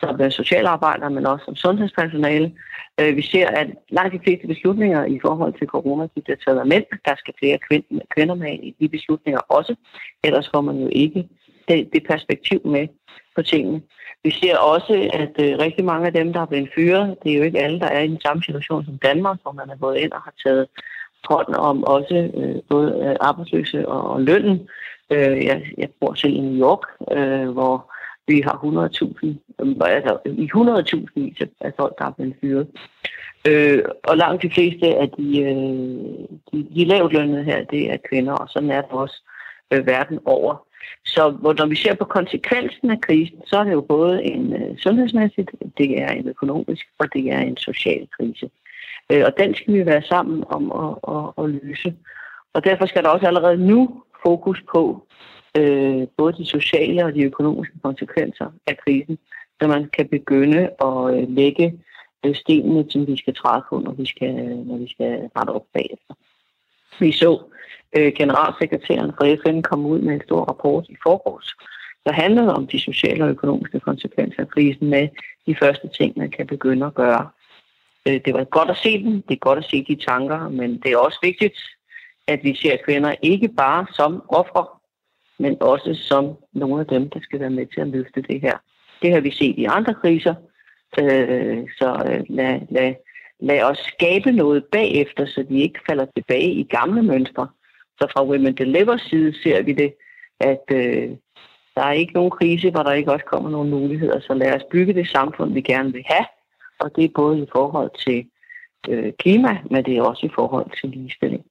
som 0.00 0.20
øh, 0.20 0.30
socialarbejdere, 0.30 1.10
men 1.10 1.26
også 1.26 1.44
som 1.44 1.56
sundhedspersonale. 1.56 2.52
Øh, 3.00 3.16
vi 3.16 3.22
ser, 3.22 3.46
at 3.48 3.68
langt 3.88 4.14
de 4.14 4.20
fleste 4.24 4.46
beslutninger 4.46 5.04
i 5.04 5.18
forhold 5.22 5.54
til 5.58 5.66
corona, 5.66 6.02
de 6.14 6.20
bliver 6.22 6.36
taget 6.44 6.58
af 6.58 6.66
mænd. 6.66 6.84
Der 7.04 7.14
skal 7.16 7.34
flere 7.38 7.58
kvinder 8.14 8.34
med 8.34 8.52
i 8.52 8.74
de 8.80 8.88
beslutninger 8.88 9.40
også. 9.40 9.74
Ellers 10.24 10.50
får 10.54 10.60
man 10.60 10.76
jo 10.76 10.88
ikke 10.92 11.28
det, 11.68 11.88
det 11.92 12.02
perspektiv 12.08 12.60
med 12.64 12.88
på 13.36 13.42
tingene. 13.42 13.82
Vi 14.24 14.30
ser 14.30 14.56
også, 14.58 15.10
at 15.12 15.44
øh, 15.44 15.58
rigtig 15.58 15.84
mange 15.84 16.06
af 16.06 16.12
dem, 16.12 16.32
der 16.32 16.40
er 16.40 16.46
blevet 16.46 16.70
fyret, 16.74 17.16
det 17.22 17.32
er 17.32 17.36
jo 17.36 17.42
ikke 17.42 17.58
alle, 17.58 17.80
der 17.80 17.86
er 17.86 18.00
i 18.00 18.08
den 18.08 18.20
samme 18.20 18.42
situation 18.42 18.84
som 18.84 18.98
Danmark, 18.98 19.38
hvor 19.42 19.52
man 19.52 19.70
er 19.70 19.76
gået 19.76 19.98
ind 19.98 20.12
og 20.12 20.20
har 20.20 20.34
taget 20.44 20.66
hånd 21.24 21.54
om 21.54 21.84
også 21.84 22.30
øh, 22.34 22.56
både 22.70 22.88
øh, 23.04 23.16
arbejdsløse 23.20 23.88
og, 23.88 24.10
og 24.10 24.22
lønnen. 24.22 24.68
Øh, 25.10 25.44
jeg, 25.44 25.62
jeg 25.78 25.88
bor 26.00 26.14
selv 26.14 26.34
i 26.34 26.40
New 26.40 26.60
York, 26.66 26.82
øh, 27.16 27.48
hvor 27.50 27.92
vi 28.26 28.40
har 28.40 28.56
100.000, 28.64 29.26
øh, 29.60 29.76
altså 29.80 30.18
i 30.24 30.50
100.000 30.54 31.46
af 31.60 31.72
folk, 31.76 31.98
der 31.98 32.04
er 32.04 32.10
blevet 32.10 32.36
fyret. 32.40 32.66
Øh, 33.48 33.82
og 34.04 34.16
langt 34.16 34.42
de 34.42 34.50
fleste 34.50 34.86
af 34.86 35.08
de, 35.10 35.40
øh, 35.40 35.56
de, 36.52 36.66
de 36.74 36.84
lavtlønnede 36.84 37.44
her, 37.44 37.64
det 37.64 37.92
er 37.92 37.96
kvinder, 38.08 38.32
og 38.32 38.48
sådan 38.48 38.70
er 38.70 38.80
det 38.80 38.90
også 38.90 39.22
øh, 39.72 39.86
verden 39.86 40.18
over. 40.24 40.67
Så 41.14 41.22
når 41.42 41.66
vi 41.66 41.76
ser 41.76 41.94
på 41.94 42.04
konsekvensen 42.04 42.90
af 42.90 43.00
krisen, 43.00 43.38
så 43.46 43.58
er 43.58 43.64
det 43.64 43.72
jo 43.72 43.80
både 43.80 44.24
en 44.24 44.52
øh, 44.52 44.78
sundhedsmæssigt, 44.78 45.50
det 45.78 46.02
er 46.02 46.08
en 46.08 46.28
økonomisk, 46.28 46.86
og 46.98 47.06
det 47.12 47.32
er 47.32 47.38
en 47.38 47.56
social 47.56 48.08
krise. 48.18 48.50
Øh, 49.12 49.22
og 49.26 49.32
den 49.38 49.54
skal 49.54 49.74
vi 49.74 49.86
være 49.86 50.02
sammen 50.02 50.44
om 50.48 50.64
at, 50.84 51.14
at, 51.16 51.44
at 51.44 51.50
løse. 51.50 51.94
Og 52.54 52.64
derfor 52.64 52.86
skal 52.86 53.02
der 53.02 53.08
også 53.08 53.26
allerede 53.26 53.66
nu 53.66 54.02
fokus 54.26 54.62
på 54.72 55.06
øh, 55.58 56.06
både 56.16 56.32
de 56.32 56.46
sociale 56.46 57.04
og 57.04 57.14
de 57.14 57.22
økonomiske 57.22 57.78
konsekvenser 57.82 58.46
af 58.66 58.78
krisen, 58.78 59.18
så 59.60 59.68
man 59.68 59.90
kan 59.96 60.08
begynde 60.08 60.62
at 60.88 61.14
øh, 61.14 61.28
lægge 61.28 61.80
øh, 62.26 62.34
stenene, 62.34 62.84
som 62.90 63.06
vi 63.06 63.16
skal 63.16 63.34
træde 63.34 63.64
på, 63.68 63.78
når 63.78 63.92
vi 63.92 64.06
skal, 64.06 64.34
når 64.66 64.76
vi 64.76 64.88
skal 64.88 65.30
rette 65.36 65.50
op 65.50 65.64
bagefter. 65.72 66.14
Vi 67.00 67.12
så 67.12 67.42
øh, 67.96 68.12
generalsekretæren 68.16 69.12
fra 69.18 69.34
FN 69.34 69.62
kom 69.62 69.86
ud 69.86 69.98
med 69.98 70.14
en 70.14 70.22
stor 70.24 70.44
rapport 70.44 70.86
i 70.88 70.96
forgårs, 71.02 71.56
der 72.04 72.12
handlede 72.12 72.54
om 72.54 72.66
de 72.66 72.80
sociale 72.80 73.24
og 73.24 73.30
økonomiske 73.30 73.80
konsekvenser 73.80 74.40
af 74.40 74.48
krisen 74.48 74.90
med 74.90 75.08
de 75.46 75.56
første 75.56 75.88
ting, 75.88 76.18
man 76.18 76.30
kan 76.30 76.46
begynde 76.46 76.86
at 76.86 76.94
gøre. 76.94 77.28
Øh, 78.08 78.20
det 78.24 78.34
var 78.34 78.44
godt 78.44 78.70
at 78.70 78.76
se 78.76 79.04
dem, 79.04 79.22
det 79.22 79.34
er 79.34 79.38
godt 79.48 79.58
at 79.58 79.70
se 79.70 79.84
de 79.84 79.94
tanker, 79.94 80.48
men 80.48 80.78
det 80.82 80.92
er 80.92 80.96
også 80.96 81.18
vigtigt, 81.22 81.58
at 82.26 82.40
vi 82.44 82.54
ser 82.54 82.76
kvinder 82.84 83.14
ikke 83.22 83.48
bare 83.48 83.86
som 83.92 84.22
ofre, 84.28 84.66
men 85.38 85.56
også 85.60 85.94
som 85.94 86.36
nogle 86.52 86.80
af 86.80 86.86
dem, 86.86 87.10
der 87.10 87.20
skal 87.20 87.40
være 87.40 87.50
med 87.50 87.66
til 87.66 87.80
at 87.80 87.88
løfte 87.88 88.22
det 88.22 88.40
her. 88.40 88.56
Det 89.02 89.12
har 89.12 89.20
vi 89.20 89.30
set 89.30 89.58
i 89.58 89.64
andre 89.64 89.94
kriser, 89.94 90.34
øh, 91.00 91.64
så 91.78 92.02
øh, 92.10 92.20
lad, 92.28 92.60
lad, 92.70 92.94
lad 93.40 93.62
os 93.62 93.78
skabe 93.78 94.32
noget 94.32 94.64
bagefter, 94.72 95.26
så 95.26 95.44
de 95.48 95.60
ikke 95.60 95.80
falder 95.88 96.06
tilbage 96.16 96.52
i 96.52 96.62
gamle 96.62 97.02
mønstre. 97.02 97.48
Så 98.00 98.06
fra 98.12 98.24
Women 98.24 98.56
Deliver 98.56 98.96
side 98.96 99.42
ser 99.42 99.62
vi 99.62 99.72
det, 99.72 99.94
at 100.40 100.64
øh, 100.70 101.08
der 101.74 101.82
er 101.84 101.92
ikke 101.92 102.12
nogen 102.12 102.30
krise, 102.30 102.70
hvor 102.70 102.82
der 102.82 102.92
ikke 102.92 103.12
også 103.12 103.24
kommer 103.24 103.50
nogle 103.50 103.70
muligheder. 103.70 104.20
Så 104.20 104.34
lad 104.34 104.54
os 104.54 104.62
bygge 104.72 104.94
det 104.94 105.08
samfund, 105.08 105.52
vi 105.52 105.60
gerne 105.60 105.92
vil 105.92 106.04
have. 106.06 106.26
Og 106.80 106.90
det 106.96 107.04
er 107.04 107.08
både 107.14 107.38
i 107.38 107.46
forhold 107.52 107.90
til 108.06 108.24
øh, 108.88 109.12
klima, 109.18 109.58
men 109.70 109.84
det 109.84 109.96
er 109.96 110.02
også 110.02 110.26
i 110.26 110.30
forhold 110.34 110.70
til 110.80 110.90
ligestilling. 110.90 111.42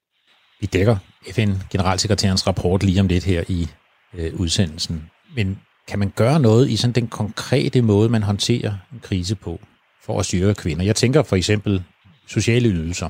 Vi 0.61 0.67
dækker 0.67 0.95
FN-generalsekretærens 1.35 2.47
rapport 2.47 2.83
lige 2.83 2.99
om 2.99 3.07
lidt 3.07 3.25
her 3.25 3.43
i 3.49 3.67
øh, 4.17 4.39
udsendelsen. 4.39 5.11
Men 5.35 5.59
kan 5.87 5.99
man 5.99 6.13
gøre 6.15 6.39
noget 6.39 6.69
i 6.69 6.75
sådan 6.77 6.93
den 6.93 7.07
konkrete 7.07 7.81
måde, 7.81 8.09
man 8.09 8.23
håndterer 8.23 8.73
en 8.93 8.99
krise 8.99 9.35
på? 9.35 9.59
For 10.07 10.19
at 10.19 10.25
styre 10.25 10.53
kvinder? 10.53 10.85
Jeg 10.85 10.95
tænker 10.95 11.23
for 11.23 11.35
eksempel 11.35 11.83
sociale 12.27 12.69
ydelser. 12.69 13.09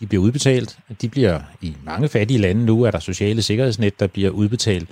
De 0.00 0.06
bliver 0.06 0.22
udbetalt. 0.22 0.78
De 1.02 1.08
bliver 1.08 1.40
i 1.62 1.76
mange 1.84 2.08
fattige 2.08 2.38
lande 2.38 2.64
nu, 2.66 2.82
er 2.82 2.90
der 2.90 2.98
sociale 2.98 3.42
sikkerhedsnet, 3.42 4.00
der 4.00 4.06
bliver 4.06 4.30
udbetalt 4.30 4.88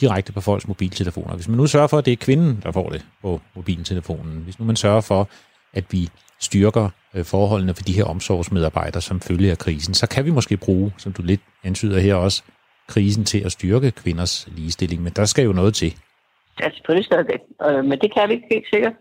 direkte 0.00 0.32
på 0.32 0.40
folks 0.40 0.68
mobiltelefoner. 0.68 1.34
Hvis 1.34 1.48
man 1.48 1.56
nu 1.56 1.66
sørger 1.66 1.86
for, 1.86 1.98
at 1.98 2.04
det 2.04 2.12
er 2.12 2.16
kvinden, 2.16 2.60
der 2.62 2.72
får 2.72 2.88
det 2.88 3.06
på 3.22 3.40
mobiltelefonen, 3.56 4.42
hvis 4.44 4.58
nu 4.58 4.64
man 4.64 4.76
sørger 4.76 5.00
for, 5.00 5.28
at 5.72 5.84
vi 5.90 6.08
styrker 6.40 6.88
øh, 7.14 7.24
forholdene 7.24 7.74
for 7.74 7.82
de 7.82 7.92
her 7.92 8.04
omsorgsmedarbejdere 8.04 9.02
som 9.02 9.20
følge 9.20 9.50
af 9.50 9.58
krisen, 9.58 9.94
så 9.94 10.06
kan 10.08 10.24
vi 10.24 10.30
måske 10.30 10.56
bruge, 10.56 10.92
som 10.98 11.12
du 11.12 11.22
lidt 11.22 11.40
antyder 11.64 11.98
her 11.98 12.14
også, 12.14 12.42
krisen 12.88 13.24
til 13.24 13.44
at 13.44 13.52
styrke 13.52 13.90
kvinders 13.90 14.48
ligestilling. 14.56 15.02
Men 15.02 15.12
der 15.16 15.24
skal 15.24 15.44
jo 15.44 15.52
noget 15.52 15.74
til. 15.74 15.94
Ja, 16.60 16.70
selvfølgelig 16.70 17.04
skal 17.04 17.18
det. 17.18 17.26
sted, 17.26 17.76
øh, 17.76 17.84
men 17.84 17.98
det 17.98 18.14
kan 18.14 18.28
vi 18.28 18.34
ikke 18.34 18.48
helt 18.50 18.66
sikkert. 18.72 18.92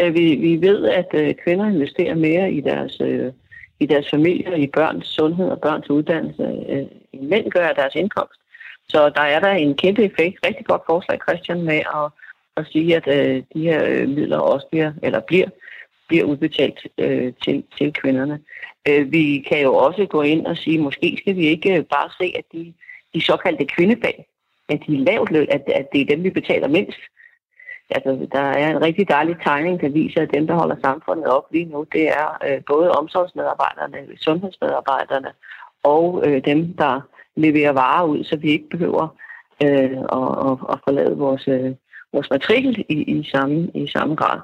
Øh, 0.00 0.14
vi, 0.14 0.34
vi 0.34 0.60
ved, 0.60 0.88
at 0.88 1.08
øh, 1.14 1.34
kvinder 1.34 1.66
investerer 1.66 2.14
mere 2.14 2.52
i 2.52 2.60
deres, 2.60 3.00
øh, 3.00 3.32
i 3.80 3.86
deres 3.86 4.10
familie, 4.10 4.58
i 4.58 4.66
børns 4.66 5.06
sundhed 5.06 5.48
og 5.48 5.60
børns 5.60 5.90
uddannelse, 5.90 6.42
øh, 6.68 6.86
end 7.12 7.28
mænd 7.28 7.50
gør 7.50 7.66
af 7.66 7.74
deres 7.74 7.94
indkomst. 7.94 8.40
Så 8.88 9.08
der 9.08 9.20
er 9.20 9.40
der 9.40 9.50
en 9.50 9.74
kæmpe 9.74 10.04
effekt. 10.04 10.46
Rigtig 10.46 10.66
godt 10.66 10.82
forslag, 10.86 11.18
Christian, 11.28 11.62
med 11.62 11.76
at, 11.94 12.10
at 12.56 12.66
sige, 12.72 12.96
at 12.96 13.06
de 13.54 13.60
her 13.62 14.06
midler 14.06 14.38
også 14.38 14.66
bliver, 14.70 14.92
eller 15.02 15.20
bliver 15.20 15.48
bliver 16.08 16.24
udbetalt 16.24 16.86
øh, 16.98 17.32
til, 17.44 17.64
til 17.78 17.92
kvinderne. 17.92 18.40
Øh, 18.88 19.12
vi 19.12 19.44
kan 19.48 19.62
jo 19.62 19.74
også 19.74 20.06
gå 20.06 20.22
ind 20.22 20.46
og 20.46 20.56
sige, 20.56 20.78
måske 20.78 21.16
skal 21.20 21.36
vi 21.36 21.46
ikke 21.46 21.86
bare 21.90 22.10
se, 22.20 22.32
at 22.38 22.44
de, 22.52 22.74
de 23.14 23.20
såkaldte 23.20 23.64
kvindefag, 23.64 24.26
at 24.68 24.80
de 24.86 24.94
er 24.94 25.04
lavt 25.04 25.30
løn, 25.30 25.46
at, 25.50 25.62
at 25.66 25.86
det 25.92 26.00
er 26.00 26.06
dem, 26.06 26.24
vi 26.24 26.30
betaler 26.30 26.68
mindst. 26.68 26.98
Altså, 27.90 28.26
der 28.32 28.40
er 28.40 28.70
en 28.70 28.82
rigtig 28.82 29.08
dejlig 29.08 29.36
tegning, 29.44 29.80
der 29.80 29.88
viser, 29.88 30.22
at 30.22 30.34
dem, 30.34 30.46
der 30.46 30.54
holder 30.54 30.76
samfundet 30.84 31.26
op 31.26 31.46
lige 31.50 31.64
nu, 31.64 31.86
det 31.92 32.08
er 32.08 32.38
øh, 32.46 32.60
både 32.66 32.90
omsorgsmedarbejderne, 32.90 33.98
sundhedsmedarbejderne 34.16 35.30
og 35.82 36.22
øh, 36.26 36.44
dem, 36.44 36.76
der 36.76 37.00
leverer 37.36 37.72
varer 37.72 38.04
ud, 38.04 38.24
så 38.24 38.36
vi 38.36 38.50
ikke 38.50 38.68
behøver 38.68 39.08
øh, 39.64 39.98
at, 40.18 40.28
at, 40.48 40.56
at 40.72 40.78
forlade 40.84 41.16
vores, 41.16 41.48
øh, 41.48 41.72
vores 42.12 42.30
matrikel 42.30 42.84
i, 42.88 42.94
i, 42.94 43.28
samme, 43.32 43.70
i 43.74 43.86
samme 43.86 44.14
grad. 44.14 44.40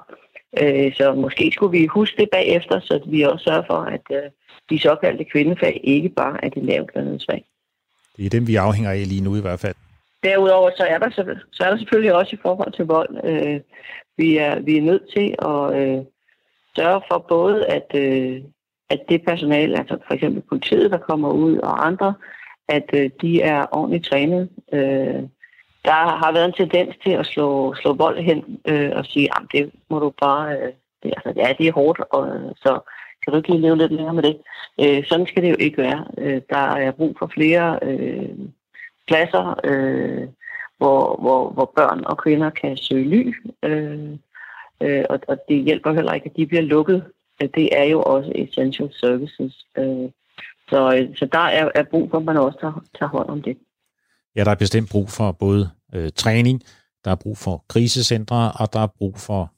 Øh, 0.61 0.95
så 0.95 1.13
måske 1.13 1.51
skulle 1.53 1.79
vi 1.79 1.85
huske 1.85 2.21
det 2.21 2.29
bagefter, 2.31 2.79
så 2.79 3.01
vi 3.07 3.21
også 3.21 3.43
sørger 3.43 3.63
for, 3.67 3.81
at 3.95 4.01
øh, 4.11 4.29
de 4.69 4.79
såkaldte 4.79 5.23
kvindefag 5.23 5.81
ikke 5.83 6.09
bare 6.09 6.45
er 6.45 6.49
de 6.49 6.65
lavtlønnede 6.65 7.19
fag. 7.29 7.45
Det 8.17 8.25
er 8.25 8.29
dem, 8.29 8.47
vi 8.47 8.55
afhænger 8.55 8.91
af 8.91 9.07
lige 9.07 9.23
nu 9.23 9.35
i 9.35 9.41
hvert 9.41 9.59
fald. 9.59 9.75
Derudover 10.23 10.71
så 10.77 10.83
er 10.83 10.97
der, 10.97 11.09
så 11.51 11.63
er 11.63 11.69
der 11.69 11.77
selvfølgelig 11.77 12.13
også 12.13 12.35
i 12.35 12.39
forhold 12.41 12.71
til 12.73 12.85
vold. 12.85 13.17
Øh, 13.23 13.61
vi, 14.17 14.37
er, 14.37 14.59
vi 14.59 14.77
er 14.77 14.81
nødt 14.81 15.03
til 15.15 15.35
at 15.39 15.79
øh, 15.79 16.05
sørge 16.75 17.01
for 17.11 17.25
både, 17.29 17.65
at, 17.65 17.87
øh, 17.95 18.41
at 18.89 18.99
det 19.09 19.25
personale, 19.25 19.77
altså 19.77 19.97
for 20.07 20.13
eksempel 20.13 20.41
politiet, 20.41 20.91
der 20.91 20.97
kommer 20.97 21.31
ud, 21.31 21.57
og 21.57 21.87
andre, 21.87 22.13
at 22.67 22.89
øh, 22.93 23.09
de 23.21 23.41
er 23.41 23.65
ordentligt 23.71 24.05
trænet. 24.05 24.49
Øh, 24.73 25.23
der 25.85 26.01
har 26.21 26.31
været 26.31 26.45
en 26.45 26.53
tendens 26.53 26.95
til 27.03 27.11
at 27.11 27.25
slå, 27.25 27.73
slå 27.73 27.93
vold 27.93 28.19
hen 28.19 28.59
øh, 28.67 28.91
og 28.95 29.05
sige, 29.05 29.29
at 29.35 29.41
det 29.53 29.71
må 29.89 29.99
du 29.99 30.13
bare... 30.21 30.57
Øh, 30.57 30.73
det, 31.03 31.13
altså, 31.17 31.33
ja, 31.35 31.53
det 31.57 31.67
er 31.67 31.73
hårdt, 31.73 31.99
og, 32.09 32.27
øh, 32.27 32.51
så 32.55 32.79
kan 33.23 33.31
du 33.31 33.37
ikke 33.37 33.49
lige 33.49 33.61
leve 33.61 33.77
lidt 33.77 33.91
længere 33.91 34.13
med 34.13 34.23
det? 34.23 34.37
Øh, 34.81 35.05
sådan 35.05 35.27
skal 35.27 35.43
det 35.43 35.49
jo 35.49 35.55
ikke 35.59 35.77
være. 35.77 36.05
Øh, 36.17 36.41
der 36.49 36.57
er 36.57 36.91
brug 36.91 37.15
for 37.19 37.31
flere 37.33 37.79
øh, 37.81 38.29
pladser, 39.07 39.59
øh, 39.63 40.27
hvor, 40.77 41.21
hvor, 41.21 41.49
hvor 41.49 41.71
børn 41.75 42.03
og 42.05 42.17
kvinder 42.17 42.49
kan 42.49 42.77
søge 42.77 43.09
ly, 43.09 43.33
øh, 43.63 44.09
øh, 44.81 45.05
og, 45.09 45.19
og 45.27 45.37
det 45.49 45.63
hjælper 45.63 45.93
heller 45.93 46.13
ikke, 46.13 46.29
at 46.29 46.37
de 46.37 46.45
bliver 46.45 46.61
lukket. 46.61 47.03
Øh, 47.41 47.49
det 47.55 47.69
er 47.71 47.83
jo 47.83 48.01
også 48.03 48.31
essential 48.35 48.89
services. 48.93 49.65
Øh, 49.77 50.09
så, 50.69 50.95
øh, 50.95 51.17
så 51.17 51.25
der 51.31 51.39
er, 51.39 51.69
er 51.75 51.83
brug 51.83 52.09
for, 52.11 52.17
at 52.17 52.23
man 52.23 52.37
også 52.37 52.57
tager, 52.61 52.83
tager 52.99 53.09
hånd 53.09 53.29
om 53.29 53.41
det. 53.41 53.57
Ja, 54.35 54.43
der 54.43 54.51
er 54.51 54.55
bestemt 54.55 54.89
brug 54.89 55.09
for 55.09 55.31
både 55.31 55.69
øh, 55.95 56.11
træning, 56.15 56.61
der 57.05 57.11
er 57.11 57.15
brug 57.15 57.37
for 57.37 57.65
krisecentre, 57.69 58.51
og 58.59 58.73
der 58.73 58.79
er 58.79 58.87
brug 58.97 59.17
for 59.17 59.53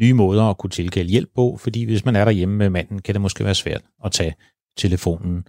nye 0.00 0.14
måder 0.14 0.44
at 0.44 0.58
kunne 0.58 0.70
tilkalde 0.70 1.10
hjælp 1.10 1.30
på, 1.34 1.56
fordi 1.56 1.84
hvis 1.84 2.04
man 2.04 2.16
er 2.16 2.24
derhjemme 2.24 2.56
med 2.56 2.70
manden, 2.70 3.02
kan 3.02 3.14
det 3.14 3.20
måske 3.20 3.44
være 3.44 3.54
svært 3.54 3.82
at 4.04 4.12
tage 4.12 4.34
telefonen. 4.76 5.46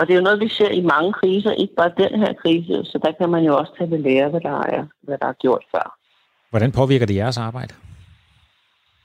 Og 0.00 0.06
det 0.06 0.12
er 0.12 0.18
jo 0.18 0.24
noget, 0.24 0.40
vi 0.40 0.48
ser 0.48 0.70
i 0.70 0.80
mange 0.80 1.12
kriser, 1.12 1.52
ikke 1.52 1.74
bare 1.74 1.92
den 1.98 2.20
her 2.20 2.32
krise, 2.32 2.84
så 2.84 2.98
der 3.04 3.12
kan 3.12 3.30
man 3.30 3.44
jo 3.44 3.58
også 3.58 3.72
tage 3.78 3.90
ved 3.90 3.98
lære, 3.98 4.28
hvad 4.28 4.40
der 4.40 4.60
er, 4.60 4.86
hvad 5.00 5.18
der 5.18 5.26
er 5.26 5.32
gjort 5.32 5.64
før. 5.70 5.96
Hvordan 6.50 6.72
påvirker 6.72 7.06
det 7.06 7.16
jeres 7.16 7.38
arbejde? 7.38 7.74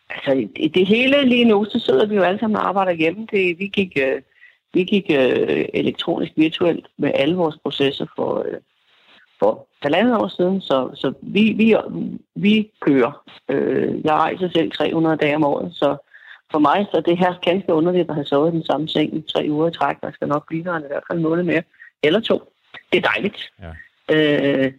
Altså, 0.10 0.48
i 0.56 0.68
det 0.68 0.88
hele 0.88 1.26
lige 1.26 1.46
nu, 1.46 1.66
så 1.66 1.80
sidder 1.80 2.06
vi 2.06 2.16
jo 2.16 2.22
alle 2.22 2.40
sammen 2.40 2.58
og 2.58 2.68
arbejder 2.68 2.92
hjemme. 2.92 3.28
Det, 3.32 3.60
vi 3.60 3.68
gik 3.68 3.98
øh, 3.98 4.22
vi 4.76 4.84
gik 4.84 5.06
øh, 5.10 5.66
elektronisk 5.74 6.32
virtuelt 6.36 6.88
med 6.98 7.12
alle 7.14 7.36
vores 7.36 7.58
processer 7.64 8.06
for, 8.16 8.46
øh, 8.48 8.60
for 9.40 9.68
halvandet 9.82 10.18
år 10.18 10.28
siden, 10.28 10.62
så, 10.62 10.90
så 10.94 11.14
vi, 11.22 11.54
vi, 11.58 11.76
vi 12.36 12.72
kører. 12.82 13.24
Øh, 13.50 14.06
jeg 14.06 14.14
rejser 14.14 14.50
selv 14.50 14.72
300 14.72 15.18
dage 15.18 15.36
om 15.36 15.44
året, 15.44 15.74
så 15.74 16.05
for 16.56 16.60
mig 16.70 16.80
så 16.92 16.98
det 17.10 17.18
her 17.18 17.34
ganske 17.50 17.74
underligt 17.74 18.10
at 18.10 18.16
have 18.16 18.26
sovet 18.26 18.54
i 18.54 18.56
den 18.58 18.66
samme 18.66 18.88
seng 18.88 19.16
i 19.18 19.22
tre 19.34 19.42
uger 19.50 19.68
i 19.68 19.72
træk. 19.72 19.96
Der 20.02 20.12
skal 20.12 20.28
nok 20.28 20.48
blive 20.48 20.64
der 20.64 20.80
i 20.80 20.90
hvert 20.92 21.04
fald 21.08 21.18
en 21.20 21.24
måned 21.24 21.44
mere, 21.44 21.64
eller 22.04 22.20
to. 22.20 22.38
Det 22.92 22.98
er 22.98 23.10
dejligt. 23.14 23.40
Ja. 23.64 23.72
Øh, 24.16 24.72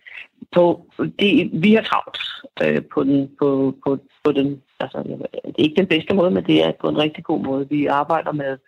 på, 0.55 0.87
det, 1.19 1.51
vi 1.53 1.75
har 1.75 1.83
travlt 1.83 2.19
øh, 2.63 2.83
på, 2.95 3.05
den, 3.05 3.31
på, 3.39 3.75
på, 3.85 3.99
på 4.25 4.33
den, 4.33 4.63
altså 4.81 4.99
det 5.47 5.59
er 5.59 5.67
ikke 5.67 5.81
den 5.83 5.87
bedste 5.87 6.15
måde, 6.15 6.31
men 6.31 6.47
det 6.47 6.65
er 6.65 6.73
på 6.81 6.89
en 6.89 6.99
rigtig 6.99 7.25
god 7.25 7.41
måde. 7.41 7.69
Vi 7.69 7.87
arbejder 7.87 8.33
med 8.33 8.59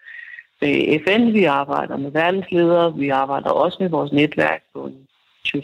med 0.60 1.00
FN, 1.04 1.32
vi 1.32 1.44
arbejder 1.44 1.96
med 1.96 2.10
verdensledere, 2.10 2.94
vi 2.94 3.08
arbejder 3.08 3.50
også 3.50 3.76
med 3.80 3.88
vores 3.88 4.12
netværk 4.12 4.62
på 4.74 4.90
20-30.000 5.46 5.60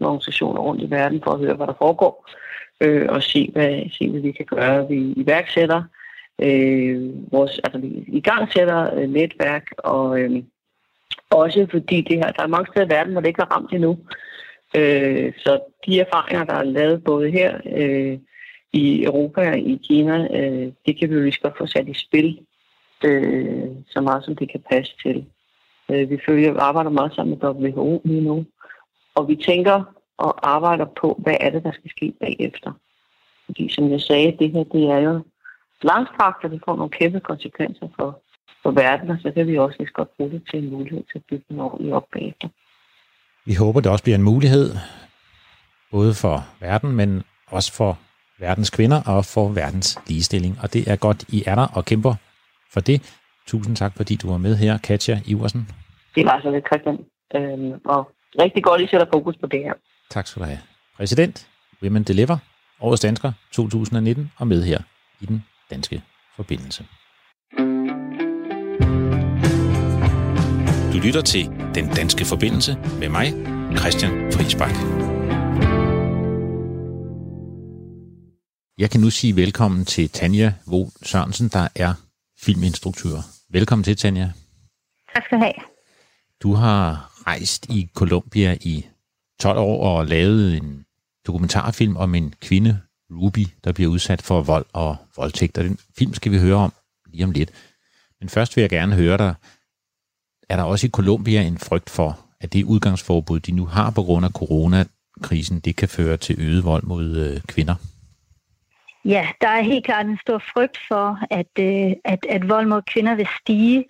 organisationer 0.00 0.60
rundt 0.60 0.82
i 0.82 0.90
verden 0.90 1.20
for 1.24 1.30
at 1.30 1.38
høre, 1.38 1.54
hvad 1.54 1.66
der 1.66 1.74
foregår, 1.78 2.30
øh, 2.80 3.06
og 3.08 3.22
se 3.22 3.50
hvad, 3.52 3.90
se, 3.98 4.10
hvad 4.10 4.20
vi 4.20 4.32
kan 4.32 4.46
gøre. 4.46 4.88
Vi 4.88 5.12
iværksætter 5.16 5.76
øh, 5.76 6.03
Øh, 6.42 7.32
vores, 7.32 7.60
altså 7.64 7.78
vi 7.78 8.04
i 8.06 8.20
gang 8.20 8.52
sætter 8.52 8.94
øh, 8.94 9.10
netværk, 9.10 9.66
og 9.78 10.20
øh, 10.20 10.42
også 11.30 11.66
fordi 11.70 12.00
det 12.00 12.16
her, 12.16 12.32
der 12.32 12.42
er 12.42 12.46
mange 12.46 12.66
steder 12.66 12.86
i 12.86 12.88
verden, 12.88 13.12
hvor 13.12 13.20
det 13.20 13.28
ikke 13.28 13.42
er 13.42 13.54
ramt 13.54 13.72
endnu. 13.72 13.98
Øh, 14.76 15.32
så 15.38 15.60
de 15.86 16.00
erfaringer, 16.00 16.44
der 16.44 16.54
er 16.54 16.64
lavet 16.64 17.04
både 17.04 17.30
her 17.30 17.60
øh, 17.76 18.18
i 18.72 19.04
Europa 19.04 19.50
og 19.50 19.58
i 19.58 19.80
Kina, 19.84 20.40
øh, 20.40 20.72
det 20.86 20.98
kan 20.98 21.10
vi 21.10 21.14
jo 21.14 21.20
lige 21.20 21.38
godt 21.42 21.58
få 21.58 21.66
sat 21.66 21.88
i 21.88 21.94
spil 21.94 22.38
øh, 23.04 23.68
så 23.86 24.00
meget 24.00 24.24
som 24.24 24.36
det 24.36 24.50
kan 24.50 24.62
passe 24.70 24.92
til. 25.02 25.26
Øh, 25.90 26.10
vi 26.10 26.18
følger, 26.26 26.60
arbejder 26.60 26.90
meget 26.90 27.14
sammen 27.14 27.38
med 27.42 27.48
WHO 27.48 28.00
lige 28.04 28.20
nu, 28.20 28.44
og 29.14 29.28
vi 29.28 29.36
tænker 29.36 29.84
og 30.18 30.50
arbejder 30.50 30.86
på, 31.00 31.20
hvad 31.22 31.36
er 31.40 31.50
det, 31.50 31.64
der 31.64 31.72
skal 31.72 31.90
ske 31.90 32.12
bagefter. 32.20 32.72
Fordi 33.46 33.68
som 33.68 33.90
jeg 33.90 34.00
sagde, 34.00 34.36
det 34.38 34.50
her 34.50 34.64
det 34.64 34.84
er 34.84 34.98
jo 34.98 35.22
langstrakt, 35.82 36.44
og 36.44 36.50
det 36.50 36.62
får 36.64 36.76
nogle 36.76 36.90
kæmpe 36.90 37.20
konsekvenser 37.20 37.88
for, 37.96 38.20
for 38.62 38.70
verden, 38.70 39.10
og 39.10 39.16
så 39.20 39.32
kan 39.34 39.46
vi 39.46 39.58
også 39.58 39.76
lige 39.78 39.90
godt 39.92 40.16
bruge 40.16 40.30
det 40.30 40.42
til 40.50 40.64
en 40.64 40.70
mulighed 40.70 41.02
til 41.12 41.18
at 41.18 41.24
bygge 41.30 41.44
en 41.50 41.60
ordentlig 41.60 41.94
op 41.94 42.06
bagefter. 42.12 42.48
Vi 43.46 43.54
håber, 43.54 43.80
det 43.80 43.90
også 43.90 44.04
bliver 44.04 44.18
en 44.18 44.22
mulighed, 44.22 44.70
både 45.90 46.14
for 46.14 46.46
verden, 46.60 46.92
men 46.92 47.22
også 47.46 47.72
for 47.72 47.98
verdens 48.38 48.70
kvinder 48.70 49.02
og 49.06 49.24
for 49.24 49.48
verdens 49.48 49.98
ligestilling. 50.06 50.58
Og 50.62 50.72
det 50.72 50.88
er 50.88 50.96
godt, 50.96 51.24
I 51.28 51.42
er 51.46 51.54
der 51.54 51.66
og 51.76 51.84
kæmper 51.84 52.14
for 52.72 52.80
det. 52.80 53.20
Tusind 53.46 53.76
tak, 53.76 53.96
fordi 53.96 54.16
du 54.16 54.30
var 54.30 54.38
med 54.38 54.56
her, 54.56 54.78
Katja 54.78 55.20
Iversen. 55.26 55.68
Det 56.14 56.24
var 56.26 56.40
så 56.42 56.50
lidt, 56.50 56.66
Christian. 56.66 56.98
Øhm, 57.36 57.80
og 57.84 58.10
rigtig 58.38 58.64
godt, 58.64 58.80
I 58.80 58.86
sætter 58.86 59.06
fokus 59.12 59.36
på 59.36 59.46
det 59.46 59.60
her. 59.60 59.72
Tak 60.10 60.26
skal 60.26 60.42
du 60.42 60.46
have. 60.46 60.58
Præsident, 60.96 61.48
Women 61.82 62.02
Deliver, 62.02 62.38
Årets 62.80 63.00
Dansker 63.00 63.32
2019, 63.52 64.32
og 64.36 64.46
med 64.46 64.62
her 64.62 64.78
i 65.20 65.26
den 65.26 65.44
danske 65.70 66.02
forbindelse. 66.36 66.86
Du 70.92 70.98
lytter 71.06 71.22
til 71.22 71.46
Den 71.74 71.88
Danske 71.96 72.24
Forbindelse 72.24 72.76
med 72.98 73.08
mig, 73.08 73.26
Christian 73.78 74.32
Friisbak. 74.32 74.74
Jeg 78.78 78.90
kan 78.90 79.00
nu 79.00 79.10
sige 79.10 79.36
velkommen 79.36 79.84
til 79.84 80.08
Tanja 80.08 80.52
Vo 80.66 80.86
Sørensen, 81.02 81.48
der 81.48 81.68
er 81.74 81.94
filminstruktør. 82.40 83.16
Velkommen 83.50 83.84
til, 83.84 83.96
Tanja. 83.96 84.32
Tak 85.14 85.24
skal 85.24 85.38
du 85.38 85.42
have. 85.42 85.54
Du 86.42 86.54
har 86.54 87.10
rejst 87.26 87.66
i 87.68 87.90
Colombia 87.94 88.56
i 88.60 88.86
12 89.40 89.58
år 89.58 89.98
og 89.98 90.06
lavet 90.06 90.56
en 90.56 90.84
dokumentarfilm 91.26 91.96
om 91.96 92.14
en 92.14 92.34
kvinde, 92.40 92.80
Ruby, 93.20 93.46
der 93.64 93.72
bliver 93.72 93.90
udsat 93.90 94.22
for 94.22 94.42
vold 94.42 94.66
og 94.72 94.96
voldtægt. 95.16 95.58
Og 95.58 95.64
den 95.64 95.78
film 95.98 96.14
skal 96.14 96.32
vi 96.32 96.38
høre 96.38 96.56
om 96.56 96.72
lige 97.06 97.24
om 97.24 97.30
lidt. 97.30 97.50
Men 98.20 98.28
først 98.28 98.56
vil 98.56 98.62
jeg 98.62 98.70
gerne 98.70 98.94
høre 98.94 99.18
dig, 99.18 99.34
er 100.48 100.56
der 100.56 100.62
også 100.62 100.86
i 100.86 100.90
Colombia 100.90 101.42
en 101.42 101.58
frygt 101.58 101.90
for, 101.90 102.18
at 102.40 102.52
det 102.52 102.64
udgangsforbud, 102.64 103.40
de 103.40 103.52
nu 103.52 103.66
har 103.66 103.90
på 103.90 104.02
grund 104.02 104.26
af 104.26 104.30
coronakrisen, 104.30 105.60
det 105.60 105.76
kan 105.76 105.88
føre 105.88 106.16
til 106.16 106.36
øget 106.38 106.64
vold 106.64 106.82
mod 106.82 107.16
øh, 107.16 107.40
kvinder? 107.40 107.74
Ja, 109.04 109.28
der 109.40 109.48
er 109.48 109.60
helt 109.62 109.84
klart 109.84 110.06
en 110.06 110.18
stor 110.18 110.42
frygt 110.52 110.78
for, 110.88 111.18
at, 111.30 111.52
øh, 111.58 111.92
at, 112.04 112.26
at 112.28 112.48
vold 112.48 112.66
mod 112.66 112.82
kvinder 112.82 113.14
vil 113.14 113.28
stige 113.40 113.84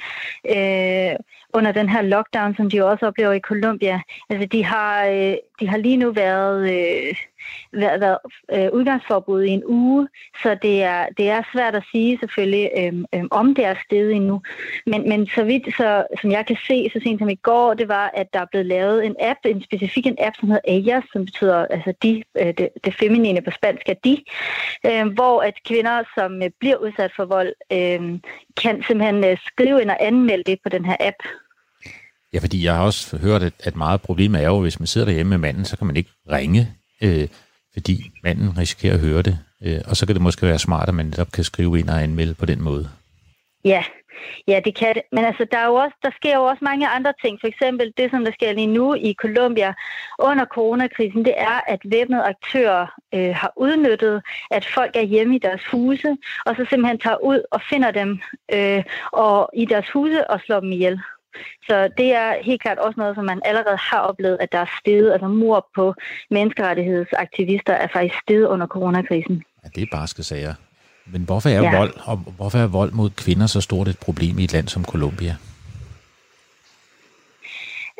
øh, 0.48 1.16
under 1.54 1.72
den 1.72 1.88
her 1.88 2.02
lockdown, 2.02 2.56
som 2.56 2.70
de 2.70 2.84
også 2.84 3.06
oplever 3.06 3.32
i 3.32 3.40
Colombia. 3.40 4.00
Altså, 4.30 4.46
de 4.46 4.64
har, 4.64 5.04
øh, 5.04 5.36
de 5.60 5.68
har 5.68 5.76
lige 5.76 5.96
nu 5.96 6.12
været, 6.12 6.70
øh, 6.70 7.14
været, 7.72 8.00
været 8.00 8.18
øh, 8.52 8.68
udgangsforbud 8.72 9.42
i 9.42 9.50
en 9.50 9.62
uge, 9.66 10.08
så 10.42 10.56
det 10.62 10.82
er, 10.82 11.06
det 11.18 11.28
er 11.30 11.42
svært 11.52 11.74
at 11.74 11.84
sige 11.92 12.18
selvfølgelig, 12.18 12.70
øh, 12.78 12.92
øh, 13.14 13.24
om 13.30 13.54
det 13.54 13.64
er 13.64 13.74
sted 13.86 14.10
endnu. 14.10 14.42
Men, 14.86 15.08
men 15.08 15.26
så 15.26 15.44
vidt, 15.44 15.76
så, 15.76 16.06
som 16.20 16.30
jeg 16.30 16.46
kan 16.46 16.56
se, 16.66 16.90
så 16.92 17.00
sent 17.02 17.18
som 17.18 17.28
i 17.28 17.34
går, 17.34 17.74
det 17.74 17.88
var, 17.88 18.10
at 18.14 18.26
der 18.34 18.40
er 18.40 18.50
blevet 18.50 18.66
lavet 18.66 19.06
en 19.06 19.16
app, 19.20 19.38
en 19.44 19.62
specifik 19.62 20.06
en 20.06 20.16
app, 20.20 20.36
som 20.36 20.48
hedder 20.48 20.74
Ellas, 20.74 21.04
som 21.12 21.24
betyder 21.24 21.66
altså 21.66 21.92
de, 22.02 22.22
øh, 22.40 22.54
det, 22.58 22.68
det 22.84 22.94
feminine 22.94 23.42
på 23.42 23.50
spansk 23.50 23.88
er 23.88 23.94
de, 24.04 24.16
øh, 24.86 25.06
hvor 25.06 25.42
at 25.42 25.54
kvinder, 25.66 26.02
som 26.14 26.42
øh, 26.42 26.50
bliver 26.60 26.76
udsat 26.76 27.12
for 27.16 27.24
vold, 27.24 27.52
øh, 27.72 28.20
kan 28.62 28.82
simpelthen 28.86 29.24
øh, 29.24 29.38
skrive 29.46 29.82
ind 29.82 29.90
og 29.90 29.96
anmelde 30.00 30.44
det 30.44 30.58
på 30.62 30.68
den 30.68 30.84
her 30.84 30.96
app. 31.00 31.16
Ja, 32.34 32.38
fordi 32.38 32.64
jeg 32.64 32.74
har 32.74 32.84
også 32.84 33.16
hørt, 33.16 33.42
at, 33.42 33.52
at 33.60 33.76
meget 33.76 34.00
problem 34.02 34.34
er 34.34 34.46
jo, 34.46 34.60
hvis 34.60 34.80
man 34.80 34.86
sidder 34.86 35.06
derhjemme 35.06 35.30
med 35.30 35.38
manden, 35.38 35.64
så 35.64 35.76
kan 35.76 35.86
man 35.86 35.96
ikke 35.96 36.10
ringe, 36.30 36.68
øh, 37.04 37.28
fordi 37.72 38.10
manden 38.22 38.58
risikerer 38.58 38.94
at 38.94 39.00
høre 39.00 39.22
det. 39.22 39.38
Øh, 39.64 39.80
og 39.88 39.96
så 39.96 40.06
kan 40.06 40.14
det 40.14 40.22
måske 40.22 40.46
være 40.46 40.58
smart, 40.58 40.88
at 40.88 40.94
man 40.94 41.06
netop 41.06 41.32
kan 41.32 41.44
skrive 41.44 41.78
ind 41.78 41.88
og 41.88 42.02
anmelde 42.02 42.34
på 42.34 42.46
den 42.46 42.62
måde. 42.62 42.88
Ja, 43.64 43.84
ja 44.48 44.60
det 44.64 44.74
kan 44.74 44.94
det. 44.94 45.02
Men 45.12 45.24
altså, 45.24 45.46
der, 45.52 45.58
er 45.58 45.66
jo 45.66 45.74
også, 45.74 45.96
der 46.02 46.10
sker 46.16 46.34
jo 46.36 46.44
også 46.44 46.64
mange 46.64 46.88
andre 46.88 47.12
ting. 47.22 47.38
For 47.40 47.46
eksempel 47.46 47.92
det, 47.96 48.10
som 48.10 48.24
der 48.24 48.32
sker 48.32 48.52
lige 48.52 48.66
nu 48.66 48.94
i 48.94 49.14
Colombia 49.14 49.74
under 50.18 50.44
coronakrisen, 50.44 51.24
det 51.24 51.34
er, 51.36 51.60
at 51.66 51.80
væbnede 51.84 52.22
aktører 52.22 52.86
øh, 53.14 53.34
har 53.34 53.52
udnyttet, 53.56 54.22
at 54.50 54.64
folk 54.64 54.96
er 54.96 55.02
hjemme 55.02 55.36
i 55.36 55.38
deres 55.38 55.66
huse, 55.66 56.16
og 56.46 56.56
så 56.56 56.66
simpelthen 56.70 56.98
tager 56.98 57.24
ud 57.24 57.40
og 57.50 57.60
finder 57.70 57.90
dem 57.90 58.20
øh, 58.52 58.84
og 59.12 59.50
i 59.54 59.64
deres 59.64 59.90
huse 59.90 60.30
og 60.30 60.40
slår 60.40 60.60
dem 60.60 60.72
ihjel. 60.72 61.00
Så 61.66 61.88
det 61.98 62.14
er 62.14 62.42
helt 62.42 62.62
klart 62.62 62.78
også 62.78 63.00
noget, 63.00 63.14
som 63.14 63.24
man 63.24 63.40
allerede 63.44 63.76
har 63.76 63.98
oplevet, 63.98 64.38
at 64.40 64.52
der 64.52 64.58
er 64.58 64.70
steget, 64.80 65.12
altså 65.12 65.28
mor 65.28 65.68
på 65.74 65.94
menneskerettighedsaktivister 66.30 67.72
er 67.72 67.86
faktisk 67.92 68.20
steget 68.22 68.46
under 68.46 68.66
coronakrisen. 68.66 69.42
Ja, 69.64 69.68
det 69.74 69.82
er 69.82 69.86
barske 69.92 70.22
sager. 70.22 70.54
Men 71.06 71.22
hvorfor 71.22 71.48
er 71.48 71.62
ja. 71.62 71.78
vold, 71.78 71.92
og 72.04 72.16
hvorfor 72.16 72.58
er 72.58 72.66
vold 72.66 72.92
mod 72.92 73.10
kvinder 73.10 73.46
så 73.46 73.60
stort 73.60 73.88
et 73.88 73.98
problem 73.98 74.38
i 74.38 74.44
et 74.44 74.52
land 74.52 74.68
som 74.68 74.84
Colombia? 74.84 75.36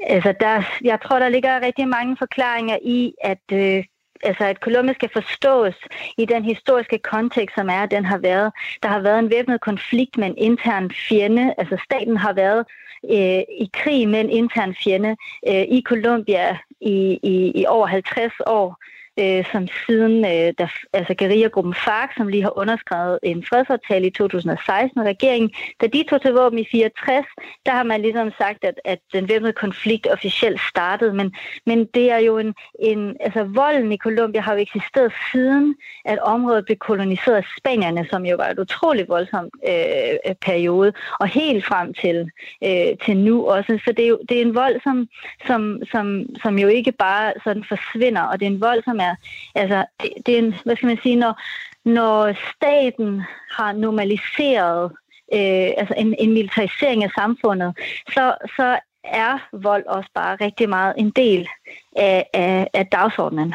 Altså, 0.07 0.35
der, 0.41 0.63
jeg 0.85 0.99
tror, 1.05 1.19
der 1.19 1.29
ligger 1.29 1.61
rigtig 1.61 1.89
mange 1.89 2.17
forklaringer 2.17 2.79
i, 2.83 3.15
at 3.23 3.43
øh, 3.53 3.85
altså 4.23 4.45
at 4.45 4.57
Colombia 4.57 4.95
skal 4.95 5.11
forstås 5.13 5.75
i 6.19 6.25
den 6.25 6.45
historiske 6.45 6.99
kontekst, 6.99 7.55
som 7.55 7.69
er, 7.69 7.83
at 7.83 7.91
den 7.91 8.05
har 8.05 8.19
været. 8.19 8.53
Der 8.83 8.89
har 8.89 9.01
været 9.01 9.19
en 9.19 9.31
væbnet 9.31 9.61
konflikt 9.61 10.17
med 10.19 10.27
en 10.27 10.39
intern 10.39 10.91
fjende. 11.09 11.55
Altså 11.59 11.77
staten 11.85 12.17
har 12.17 12.33
været 12.33 12.67
øh, 13.11 13.43
i 13.65 13.71
krig 13.73 14.09
med 14.09 14.21
en 14.21 14.31
intern 14.31 14.75
fjende 14.75 15.17
øh, 15.49 15.63
i 15.63 15.83
Colombia 15.87 16.59
i, 16.81 17.19
i, 17.23 17.53
i 17.55 17.67
over 17.67 17.87
50 17.87 18.33
år 18.47 18.77
øh, 19.19 19.45
som 19.53 19.69
siden 19.87 20.25
øh, 20.25 20.55
der, 20.59 20.69
altså 20.93 21.15
guerillagruppen 21.15 21.75
FARC, 21.75 22.11
som 22.17 22.29
lige 22.29 22.43
har 22.43 22.59
underskrevet 22.59 23.19
en 23.23 23.45
fredsaftale 23.49 24.07
i 24.07 24.11
2016 24.11 24.91
med 24.97 25.07
regeringen, 25.07 25.51
da 25.81 25.87
de 25.87 26.05
tog 26.11 26.23
til 26.23 26.33
våben 26.33 26.59
i 26.59 26.67
64, 26.71 27.27
der 27.67 27.73
har 27.73 27.83
man 27.83 28.03
ligesom 28.03 28.31
sagt, 28.39 28.65
at, 28.65 28.81
at 28.85 28.99
den 29.13 29.29
væbnede 29.29 29.53
konflikt 29.53 30.07
officielt 30.07 30.61
startede, 30.61 31.13
men, 31.13 31.35
men 31.67 31.87
det 31.95 32.11
er 32.11 32.19
jo 32.19 32.39
en, 32.39 32.55
en, 32.79 33.17
altså 33.21 33.45
volden 33.45 33.93
i 33.93 33.97
Colombia 33.97 34.41
har 34.41 34.53
jo 34.55 34.61
eksisteret 34.61 35.13
siden, 35.33 35.75
at 36.05 36.19
området 36.19 36.65
blev 36.65 36.77
koloniseret 36.77 37.37
af 37.37 37.45
spanierne, 37.59 38.07
som 38.11 38.27
jo 38.27 38.37
var 38.37 38.49
et 38.49 38.59
utroligt 38.59 39.09
voldsom 39.09 39.51
øh, 39.69 40.35
periode, 40.41 40.93
og 41.21 41.27
helt 41.29 41.65
frem 41.65 41.95
til, 41.95 42.31
øh, 42.65 42.99
til 43.05 43.17
nu 43.17 43.47
også. 43.47 43.79
Så 43.85 43.93
det 43.97 44.05
er 44.05 44.09
jo 44.09 44.19
det 44.29 44.37
er 44.39 44.43
en 44.43 44.55
vold, 44.55 44.81
som, 44.83 45.09
som, 45.47 45.81
som, 45.93 46.27
som 46.43 46.59
jo 46.59 46.69
ikke 46.69 46.93
bare 46.93 47.33
sådan 47.45 47.65
forsvinder, 47.65 48.23
og 48.23 48.41
det 48.41 48.47
er 48.47 48.51
en 48.51 48.61
vold, 48.61 48.83
som 48.85 49.01
er, 49.05 49.15
altså, 49.55 49.85
det, 50.03 50.11
det 50.27 50.35
er 50.35 50.39
en, 50.39 50.55
hvad 50.65 50.77
skal 50.77 50.87
man 50.87 50.99
sige, 51.03 51.17
når, 51.17 51.41
når 51.85 52.33
staten 52.57 53.23
har 53.51 53.73
normaliseret 53.73 54.93
øh, 55.33 55.71
altså 55.81 55.95
en, 55.97 56.15
en 56.19 56.33
militarisering 56.33 57.05
af 57.05 57.11
samfundet, 57.15 57.73
så, 58.15 58.35
så 58.57 58.79
er 59.05 59.39
vold 59.53 59.87
også 59.87 60.11
bare 60.15 60.37
rigtig 60.41 60.69
meget 60.69 60.95
en 60.99 61.11
del 61.11 61.49
af, 61.97 62.27
af, 62.35 62.69
af 62.75 62.87
dagsordenen. 62.87 63.55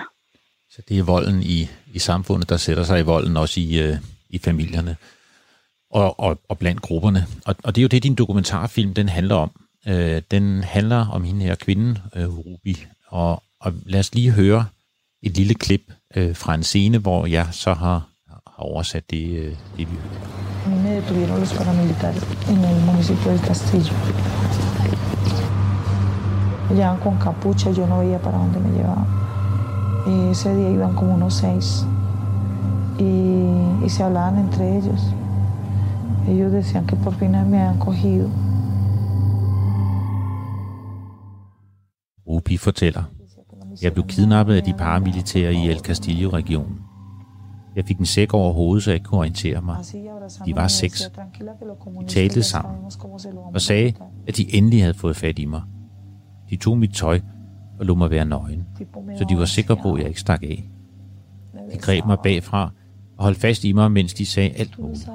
Så 0.69 0.81
det 0.89 0.99
er 0.99 1.03
volden 1.03 1.43
i, 1.43 1.69
i 1.93 1.99
samfundet, 1.99 2.49
der 2.49 2.57
sætter 2.57 2.83
sig 2.83 2.99
i 2.99 3.03
volden 3.03 3.37
også 3.37 3.59
i, 3.59 3.79
øh, 3.79 3.95
i 4.29 4.37
familierne 4.37 4.95
og, 5.91 6.19
og, 6.19 6.39
og 6.49 6.57
blandt 6.57 6.81
grupperne. 6.81 7.25
Og, 7.45 7.55
og 7.63 7.75
det 7.75 7.81
er 7.81 7.83
jo 7.83 7.87
det, 7.87 8.03
din 8.03 8.15
dokumentarfilm 8.15 8.93
den 8.93 9.09
handler 9.09 9.35
om. 9.35 9.51
Øh, 9.87 10.21
den 10.31 10.63
handler 10.63 11.07
om 11.07 11.23
hende 11.23 11.45
her 11.45 11.55
kvinde, 11.55 12.01
øh, 12.15 12.37
Ruby. 12.37 12.75
Og, 13.07 13.43
og 13.59 13.73
lad 13.85 13.99
os 13.99 14.13
lige 14.13 14.31
høre 14.31 14.65
et 15.23 15.37
lille 15.37 15.53
klip 15.53 15.81
øh, 16.15 16.35
fra 16.35 16.55
en 16.55 16.63
scene, 16.63 16.97
hvor 16.97 17.25
jeg 17.25 17.47
så 17.51 17.73
har, 17.73 18.09
har 18.27 18.63
oversat 18.63 19.11
det, 19.11 19.39
øh, 19.39 19.55
det 19.77 19.91
vi 19.91 19.97
mí 20.69 20.77
me 20.83 21.01
detuvieron 21.01 21.39
los 21.39 21.53
paramilitares 21.53 22.23
en 22.47 22.63
el 22.63 22.79
municipio 22.81 23.31
del 23.31 23.41
Castillo. 23.41 23.93
Llevaban 26.69 26.99
con 26.99 27.17
capucha, 27.17 27.71
yo 27.71 27.87
no 27.87 27.99
veía 27.99 28.19
para 28.19 28.37
dónde 28.37 28.59
me 28.59 28.71
llevaban. 28.77 29.07
Ese 30.31 30.55
día 30.55 30.69
iban 30.69 30.95
como 30.95 31.15
unos 31.15 31.35
seis 31.35 31.85
y, 32.99 33.85
y 33.85 33.89
se 33.89 34.03
hablaban 34.03 34.37
entre 34.37 34.77
ellos. 34.77 35.01
Ellos 36.27 36.51
decían 36.51 36.85
que 36.85 36.95
por 36.95 37.15
fin 37.15 37.31
me 37.31 37.37
habían 37.39 37.79
cogido. 37.79 38.29
Ruby 42.25 42.57
fortæller, 42.57 43.05
jeg 43.81 43.93
blev 43.93 44.05
kidnappet 44.07 44.55
af 44.55 44.63
de 44.63 44.73
paramilitære 44.73 45.53
i 45.53 45.69
El 45.69 45.79
Castillo-regionen. 45.79 46.79
Jeg 47.75 47.85
fik 47.85 47.97
en 47.97 48.05
sæk 48.05 48.33
over 48.33 48.53
hovedet, 48.53 48.83
så 48.83 48.91
jeg 48.91 49.03
kunne 49.03 49.19
orientere 49.19 49.61
mig. 49.61 49.77
De 50.45 50.55
var 50.55 50.67
seks. 50.67 51.11
De 51.99 52.05
talte 52.07 52.43
sammen 52.43 52.75
og 53.53 53.61
sagde, 53.61 53.93
at 54.27 54.37
de 54.37 54.55
endelig 54.55 54.81
havde 54.81 54.93
fået 54.93 55.15
fat 55.15 55.39
i 55.39 55.45
mig. 55.45 55.61
De 56.49 56.55
tog 56.55 56.77
mit 56.77 56.93
tøj 56.93 57.19
og 57.79 57.85
lod 57.85 57.95
mig 57.95 58.09
være 58.09 58.25
nøgen, 58.25 58.67
så 59.17 59.25
de 59.29 59.37
var 59.37 59.45
sikre 59.45 59.75
på, 59.75 59.93
at 59.93 59.99
jeg 59.99 60.07
ikke 60.07 60.19
stak 60.19 60.43
af. 60.43 60.69
De 61.73 61.77
greb 61.77 62.05
mig 62.05 62.17
bagfra 62.23 62.71
og 63.17 63.23
holdt 63.23 63.37
fast 63.37 63.63
i 63.63 63.71
mig, 63.73 63.91
mens 63.91 64.13
de 64.13 64.25
sagde 64.25 64.49
alt 64.49 64.79
muligt. 64.79 65.09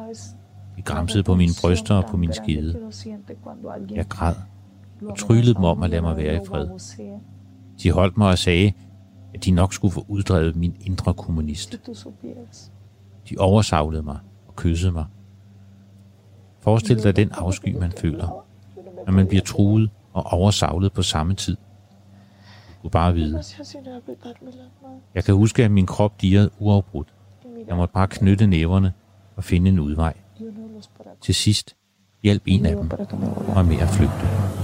De 0.76 0.82
græmsede 0.82 1.22
på 1.22 1.34
mine 1.34 1.52
bryster 1.60 1.94
og 1.94 2.04
på 2.10 2.16
min 2.16 2.32
skede. 2.32 2.78
Jeg 3.94 4.08
græd 4.08 4.34
og 5.08 5.18
tryllede 5.18 5.54
dem 5.54 5.64
om 5.64 5.82
at 5.82 5.90
lade 5.90 6.02
mig 6.02 6.16
være 6.16 6.34
i 6.34 6.40
fred. 6.48 6.68
De 7.82 7.90
holdt 7.90 8.16
mig 8.16 8.28
og 8.28 8.38
sagde, 8.38 8.72
at 9.34 9.44
de 9.44 9.50
nok 9.50 9.74
skulle 9.74 9.92
få 9.92 10.04
uddrevet 10.08 10.56
min 10.56 10.76
indre 10.80 11.14
kommunist. 11.14 11.80
De 13.30 13.36
oversavlede 13.38 14.02
mig 14.02 14.18
og 14.48 14.56
kyssede 14.56 14.92
mig. 14.92 15.04
Forestil 16.60 17.02
dig 17.02 17.16
den 17.16 17.32
afsky, 17.32 17.76
man 17.76 17.92
føler, 17.92 18.44
når 19.06 19.12
man 19.12 19.26
bliver 19.26 19.42
truet 19.42 19.90
og 20.12 20.26
oversavlet 20.26 20.92
på 20.92 21.02
samme 21.02 21.34
tid. 21.34 21.56
Du 21.56 22.80
kunne 22.82 22.90
bare 22.90 23.14
vide. 23.14 23.42
Jeg 25.14 25.24
kan 25.24 25.34
huske, 25.34 25.64
at 25.64 25.70
min 25.70 25.86
krop 25.86 26.20
dirrede 26.20 26.50
uafbrudt. 26.58 27.14
Jeg 27.68 27.76
måtte 27.76 27.92
bare 27.92 28.08
knytte 28.08 28.46
næverne 28.46 28.92
og 29.36 29.44
finde 29.44 29.70
en 29.70 29.78
udvej. 29.78 30.14
Til 31.20 31.34
sidst 31.34 31.76
hjalp 32.22 32.42
en 32.46 32.66
af 32.66 32.76
dem 32.76 32.90
og 33.56 33.64
med 33.64 33.78
at 33.78 33.88
flygte 33.88 34.63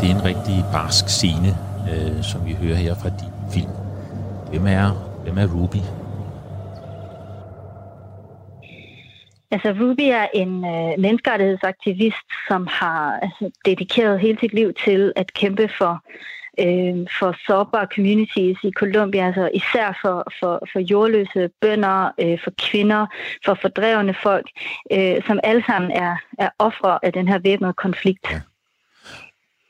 det 0.00 0.10
er 0.10 0.14
en 0.14 0.24
rigtig 0.24 0.64
barsk 0.72 1.08
scene, 1.08 1.50
øh, 1.90 2.22
som 2.22 2.46
vi 2.46 2.52
hører 2.62 2.74
her 2.74 2.94
fra 2.94 3.08
din 3.08 3.34
film. 3.54 3.72
Hvem 4.50 4.66
er, 4.66 4.88
hvem 5.24 5.38
er 5.38 5.46
Ruby? 5.54 5.82
Altså 9.50 9.68
Ruby 9.80 10.06
er 10.20 10.26
en 10.34 10.64
øh, 10.64 10.92
menneskerettighedsaktivist, 10.98 12.26
som 12.48 12.66
har 12.70 13.18
altså, 13.22 13.50
dedikeret 13.64 14.20
hele 14.20 14.38
sit 14.40 14.54
liv 14.54 14.72
til 14.84 15.12
at 15.16 15.32
kæmpe 15.34 15.68
for 15.78 16.02
øh, 16.60 17.06
for 17.18 17.30
sårbare 17.46 17.86
communities 17.94 18.58
i 18.62 18.70
Colombia, 18.70 19.26
altså 19.26 19.50
især 19.54 19.98
for, 20.02 20.32
for, 20.40 20.68
for 20.72 20.80
jordløse 20.80 21.50
bønder, 21.60 22.10
øh, 22.20 22.38
for 22.44 22.52
kvinder, 22.58 23.06
for 23.44 23.54
fordrevne 23.62 24.14
folk, 24.22 24.46
øh, 24.92 25.16
som 25.26 25.40
alle 25.42 25.64
sammen 25.66 25.90
er, 25.90 26.16
er 26.38 26.50
ofre 26.58 26.98
af 27.02 27.12
den 27.12 27.28
her 27.28 27.38
væbnede 27.38 27.72
konflikt. 27.72 28.30
Ja. 28.30 28.40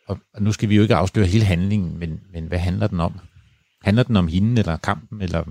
Og 0.09 0.19
nu 0.39 0.53
skal 0.53 0.69
vi 0.69 0.77
jo 0.77 0.83
ikke 0.83 0.95
afsløre 0.95 1.27
hele 1.27 1.45
handlingen, 1.45 1.99
men, 1.99 2.21
men 2.33 2.45
hvad 2.45 2.59
handler 2.59 2.87
den 2.87 3.01
om? 3.01 3.19
Handler 3.83 4.03
den 4.03 4.17
om 4.17 4.29
hende, 4.29 4.61
eller 4.61 4.77
kampen, 4.77 5.23
eller... 5.23 5.45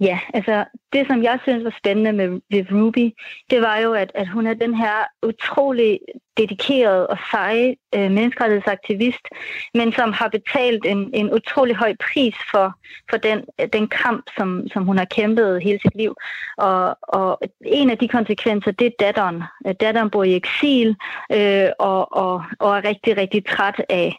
Ja, 0.00 0.18
altså 0.34 0.64
det, 0.92 1.06
som 1.06 1.22
jeg 1.22 1.38
synes 1.42 1.64
var 1.64 1.74
spændende 1.78 2.12
med, 2.12 2.28
med 2.50 2.72
Ruby, 2.72 3.10
det 3.50 3.62
var 3.62 3.78
jo, 3.78 3.92
at, 3.92 4.12
at 4.14 4.28
hun 4.28 4.46
er 4.46 4.54
den 4.54 4.74
her 4.74 4.94
utrolig 5.22 6.00
dedikeret 6.36 7.06
og 7.06 7.18
seje 7.30 7.76
øh, 7.94 8.10
menneskerettighedsaktivist, 8.10 9.28
men 9.74 9.92
som 9.92 10.12
har 10.12 10.28
betalt 10.28 10.86
en, 10.86 11.10
en 11.14 11.32
utrolig 11.32 11.76
høj 11.76 11.94
pris 12.12 12.34
for, 12.50 12.74
for 13.10 13.16
den, 13.16 13.44
den 13.72 13.88
kamp, 13.88 14.24
som, 14.36 14.68
som 14.72 14.84
hun 14.84 14.98
har 14.98 15.04
kæmpet 15.04 15.62
hele 15.62 15.78
sit 15.82 15.96
liv. 15.96 16.14
Og, 16.56 16.98
og 17.02 17.40
en 17.64 17.90
af 17.90 17.98
de 17.98 18.08
konsekvenser, 18.08 18.70
det 18.70 18.86
er 18.86 18.90
datteren. 19.00 19.42
Datteren 19.80 20.10
bor 20.10 20.24
i 20.24 20.36
eksil 20.36 20.96
øh, 21.32 21.68
og, 21.78 22.16
og, 22.16 22.42
og 22.58 22.76
er 22.76 22.84
rigtig, 22.84 23.16
rigtig 23.16 23.46
træt 23.46 23.84
af, 23.88 24.16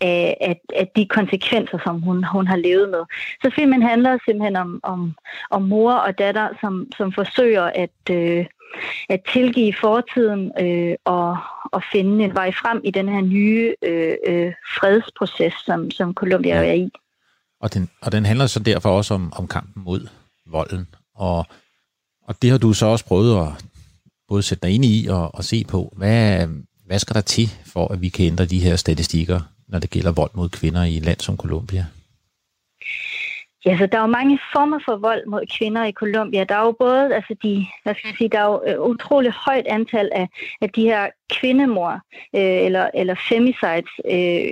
af, 0.00 0.36
af, 0.40 0.60
af 0.76 0.88
de 0.96 1.06
konsekvenser, 1.06 1.78
som 1.84 2.00
hun, 2.00 2.24
hun 2.24 2.46
har 2.46 2.56
levet 2.56 2.88
med. 2.88 3.02
Så 3.42 3.50
filmen 3.54 3.82
handler 3.82 4.18
simpelthen 4.24 4.56
om, 4.56 4.80
om, 4.82 5.14
om 5.50 5.62
mor 5.62 5.92
og 5.92 6.18
datter, 6.18 6.48
som, 6.60 6.86
som 6.96 7.12
forsøger 7.12 7.70
at, 7.74 8.10
øh, 8.10 8.46
at 9.08 9.20
tilgive 9.32 9.74
fortiden 9.80 10.52
øh, 10.60 10.94
og, 11.04 11.36
og 11.72 11.82
finde 11.92 12.24
en 12.24 12.34
vej 12.34 12.52
frem 12.52 12.80
i 12.84 12.90
den 12.90 13.08
her 13.08 13.20
nye 13.20 13.74
øh, 13.82 14.14
øh, 14.26 14.52
fredsproces, 14.78 15.54
som, 15.66 15.90
som 15.90 16.14
Colombia 16.14 16.60
ja. 16.60 16.68
er 16.68 16.72
i. 16.72 16.90
Og 17.60 17.74
den, 17.74 17.90
og 18.02 18.12
den 18.12 18.26
handler 18.26 18.46
så 18.46 18.60
derfor 18.60 18.90
også 18.90 19.14
om, 19.14 19.32
om 19.36 19.46
kampen 19.46 19.82
mod 19.82 20.08
volden. 20.46 20.88
Og, 21.14 21.46
og 22.28 22.42
det 22.42 22.50
har 22.50 22.58
du 22.58 22.72
så 22.72 22.86
også 22.86 23.04
prøvet 23.04 23.40
at 23.40 23.64
både 24.28 24.42
sætte 24.42 24.66
dig 24.66 24.74
ind 24.74 24.84
i 24.84 25.06
og, 25.10 25.34
og 25.34 25.44
se 25.44 25.64
på. 25.64 25.92
Hvad, 25.96 26.48
hvad 26.86 26.98
skal 26.98 27.14
der 27.14 27.20
til, 27.20 27.48
for 27.66 27.92
at 27.92 28.00
vi 28.00 28.08
kan 28.08 28.26
ændre 28.26 28.44
de 28.44 28.58
her 28.58 28.76
statistikker 28.76 29.40
når 29.70 29.78
det 29.78 29.90
gælder 29.90 30.12
vold 30.12 30.30
mod 30.34 30.48
kvinder 30.48 30.84
i 30.84 30.96
et 30.96 31.02
land 31.02 31.20
som 31.20 31.36
Colombia? 31.36 31.86
Ja, 33.66 33.78
så 33.78 33.86
der 33.86 33.98
er 33.98 34.02
jo 34.02 34.06
mange 34.06 34.40
former 34.52 34.78
for 34.84 34.96
vold 34.96 35.26
mod 35.26 35.58
kvinder 35.58 35.84
i 35.84 35.92
Colombia. 35.92 36.44
Der 36.44 36.54
er 36.54 36.64
jo 36.64 36.72
både, 36.72 37.14
altså 37.14 37.34
de, 37.42 37.66
hvad 37.82 37.94
skal 37.94 38.08
jeg 38.08 38.16
sige, 38.16 38.28
der 38.28 38.38
er 38.38 38.46
jo 38.52 38.62
øh, 38.66 38.90
utroligt 38.90 39.34
højt 39.34 39.66
antal 39.66 40.10
af, 40.12 40.28
af 40.60 40.70
de 40.70 40.82
her 40.82 41.08
kvindemor 41.30 41.92
øh, 42.36 42.64
eller, 42.66 42.90
eller 42.94 43.14
femicides 43.28 43.90
øh, 44.04 44.42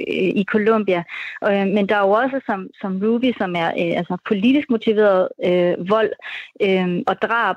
i 0.41 0.45
Colombia. 0.49 1.05
Øh, 1.45 1.67
men 1.67 1.89
der 1.89 1.97
er 1.97 2.01
jo 2.01 2.11
også 2.11 2.41
som, 2.47 2.69
som 2.81 3.01
Ruby, 3.03 3.33
som 3.39 3.57
er 3.57 3.69
øh, 3.69 3.99
altså 4.01 4.17
politisk 4.25 4.71
motiveret 4.71 5.29
øh, 5.45 5.91
vold 5.91 6.13
øh, 6.63 7.03
og 7.07 7.23
drab, 7.23 7.57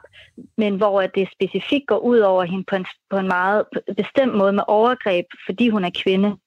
men 0.58 0.76
hvor 0.76 1.02
at 1.02 1.16
det 1.16 1.30
specifikt 1.32 1.88
går 1.88 1.98
ud 1.98 2.20
over 2.20 2.44
hende 2.44 2.64
på 2.64 2.76
en, 2.76 2.86
på 3.10 3.18
en 3.18 3.28
meget 3.28 3.66
bestemt 3.98 4.36
måde 4.36 4.54
med 4.54 4.64
overgreb, 4.68 5.26
fordi 5.46 5.70
hun 5.70 5.84
er 5.84 5.92
kvinde. 6.04 6.38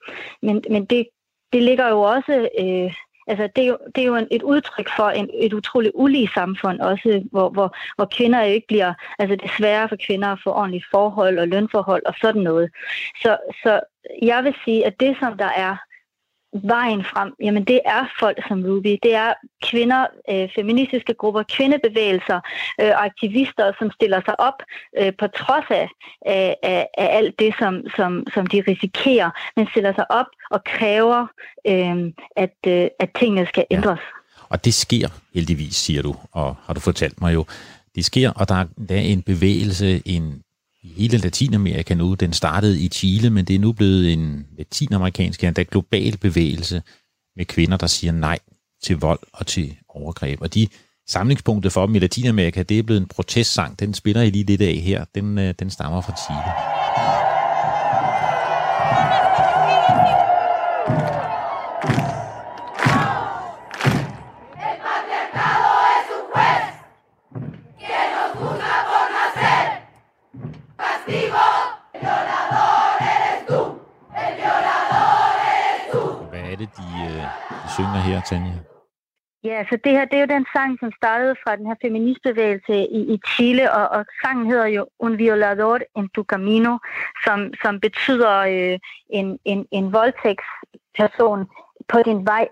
Men, 0.43 0.63
men 0.71 0.85
det, 0.85 1.07
det 1.53 1.63
ligger 1.63 1.89
jo 1.89 2.01
også... 2.01 2.49
Øh, 2.61 2.93
Altså, 3.27 3.49
det 3.57 3.65
er 3.65 3.69
jo, 3.69 3.79
det 3.95 4.03
er 4.03 4.07
jo 4.07 4.17
en, 4.17 4.29
et 4.31 4.43
udtryk 4.43 4.89
for 4.97 5.09
en, 5.09 5.31
et 5.35 5.53
utroligt 5.53 5.93
ulige 5.95 6.31
samfund 6.35 6.81
også, 6.81 7.23
hvor, 7.31 7.49
hvor, 7.51 7.77
hvor 7.97 8.05
kvinder 8.05 8.41
jo 8.43 8.53
ikke 8.53 8.67
bliver, 8.67 8.95
altså 9.19 9.37
det 9.37 9.45
er 9.45 9.57
sværere 9.59 9.89
for 9.89 9.97
kvinder 10.07 10.29
at 10.29 10.39
få 10.45 10.51
ordentlige 10.51 10.85
forhold 10.91 11.39
og 11.39 11.49
lønforhold 11.49 12.03
og 12.07 12.15
sådan 12.21 12.43
noget. 12.43 12.71
Så, 13.23 13.37
så 13.63 13.81
jeg 14.23 14.45
vil 14.45 14.55
sige, 14.65 14.87
at 14.87 15.01
det 15.01 15.17
som 15.21 15.39
der 15.39 15.51
er 15.57 15.77
vejen 16.63 17.05
frem, 17.05 17.33
jamen 17.41 17.65
det 17.65 17.81
er 17.85 18.03
folk 18.21 18.39
som 18.49 18.65
Ruby. 18.65 18.99
Det 19.03 19.15
er 19.15 19.33
kvinder, 19.63 20.07
øh, 20.31 20.49
feministiske 20.55 21.15
grupper, 21.15 21.43
kvindebevægelser, 21.43 22.41
øh, 22.81 22.93
aktivister, 23.07 23.73
som 23.79 23.91
stiller 23.91 24.21
sig 24.25 24.41
op 24.41 24.59
øh, 24.99 25.13
på 25.19 25.27
trods 25.27 25.65
af, 25.71 25.89
af, 26.27 26.57
af, 26.63 26.89
af 26.99 27.17
alt 27.17 27.39
det, 27.39 27.55
som, 27.59 27.83
som, 27.97 28.27
som 28.35 28.47
de 28.47 28.63
risikerer, 28.69 29.31
men 29.57 29.67
stiller 29.67 29.93
sig 29.95 30.11
op 30.11 30.27
og 30.51 30.65
kræver, 30.65 31.27
øh, 31.67 32.13
at, 32.37 32.57
øh, 32.67 32.89
at 32.99 33.11
tingene 33.19 33.47
skal 33.47 33.65
ændres. 33.71 34.01
Ja. 34.01 34.47
Og 34.49 34.65
det 34.65 34.75
sker 34.75 35.09
heldigvis, 35.35 35.77
siger 35.77 36.03
du, 36.03 36.15
og 36.33 36.57
har 36.67 36.75
du 36.75 36.81
fortalt 36.81 37.21
mig 37.21 37.35
jo. 37.35 37.45
Det 37.95 38.05
sker, 38.05 38.31
og 38.31 38.41
er, 38.41 38.65
der 38.89 38.95
er 38.95 39.01
en 39.01 39.23
bevægelse, 39.23 40.03
en 40.05 40.43
i 40.85 40.93
hele 40.97 41.19
Latinamerika 41.19 41.95
nu. 41.95 42.15
Den 42.15 42.33
startede 42.33 42.81
i 42.81 42.89
Chile, 42.89 43.31
men 43.31 43.45
det 43.45 43.57
er 43.57 43.61
nu 43.61 43.73
blevet 43.73 44.13
en 44.13 44.47
latinamerikansk, 44.59 45.45
endda 45.45 45.65
global 45.71 46.17
bevægelse 46.17 46.83
med 47.37 47.45
kvinder, 47.45 47.77
der 47.77 47.87
siger 47.87 48.13
nej 48.13 48.39
til 48.83 48.97
vold 48.99 49.21
og 49.33 49.47
til 49.47 49.77
overgreb. 49.89 50.41
Og 50.41 50.55
de 50.55 50.69
samlingspunkter 51.09 51.71
for 51.71 51.87
dem 51.87 51.95
i 51.95 51.99
Latinamerika, 51.99 52.63
det 52.63 52.79
er 52.79 52.83
blevet 52.83 53.01
en 53.01 53.09
protestsang. 53.09 53.81
Den 53.81 53.95
spiller 53.95 54.23
I 54.23 54.31
lige 54.31 54.45
lidt 54.45 54.63
af 54.63 54.75
her. 54.75 55.05
Den, 55.15 55.39
øh, 55.39 55.55
den 55.59 55.71
stammer 55.71 56.01
fra 56.01 56.17
Chile. 56.27 56.84
Synger 77.75 78.01
her, 78.09 78.21
Tanja? 78.21 78.53
Ja, 79.45 79.65
så 79.69 79.79
det 79.85 79.93
her 79.93 80.05
det 80.05 80.17
er 80.17 80.21
jo 80.21 80.35
den 80.37 80.47
sang, 80.55 80.79
som 80.81 80.93
startede 81.01 81.35
fra 81.43 81.57
den 81.57 81.67
her 81.67 81.75
feministbevægelse 81.83 82.75
i, 82.99 83.01
i 83.15 83.17
Chile, 83.29 83.73
og, 83.73 83.89
og 83.89 84.05
sangen 84.23 84.47
hedder 84.47 84.67
jo 84.67 84.87
Un 85.01 85.19
violador 85.19 85.79
en 85.97 86.09
tu 86.15 86.23
camino, 86.23 86.79
som, 87.25 87.39
som 87.63 87.81
betyder 87.81 88.35
øh, 88.55 88.79
en, 89.11 89.39
en, 89.45 89.67
en 89.71 89.93
voldtægtsperson 89.93 91.47
på 91.89 91.99
din 92.05 92.27
vej. 92.27 92.49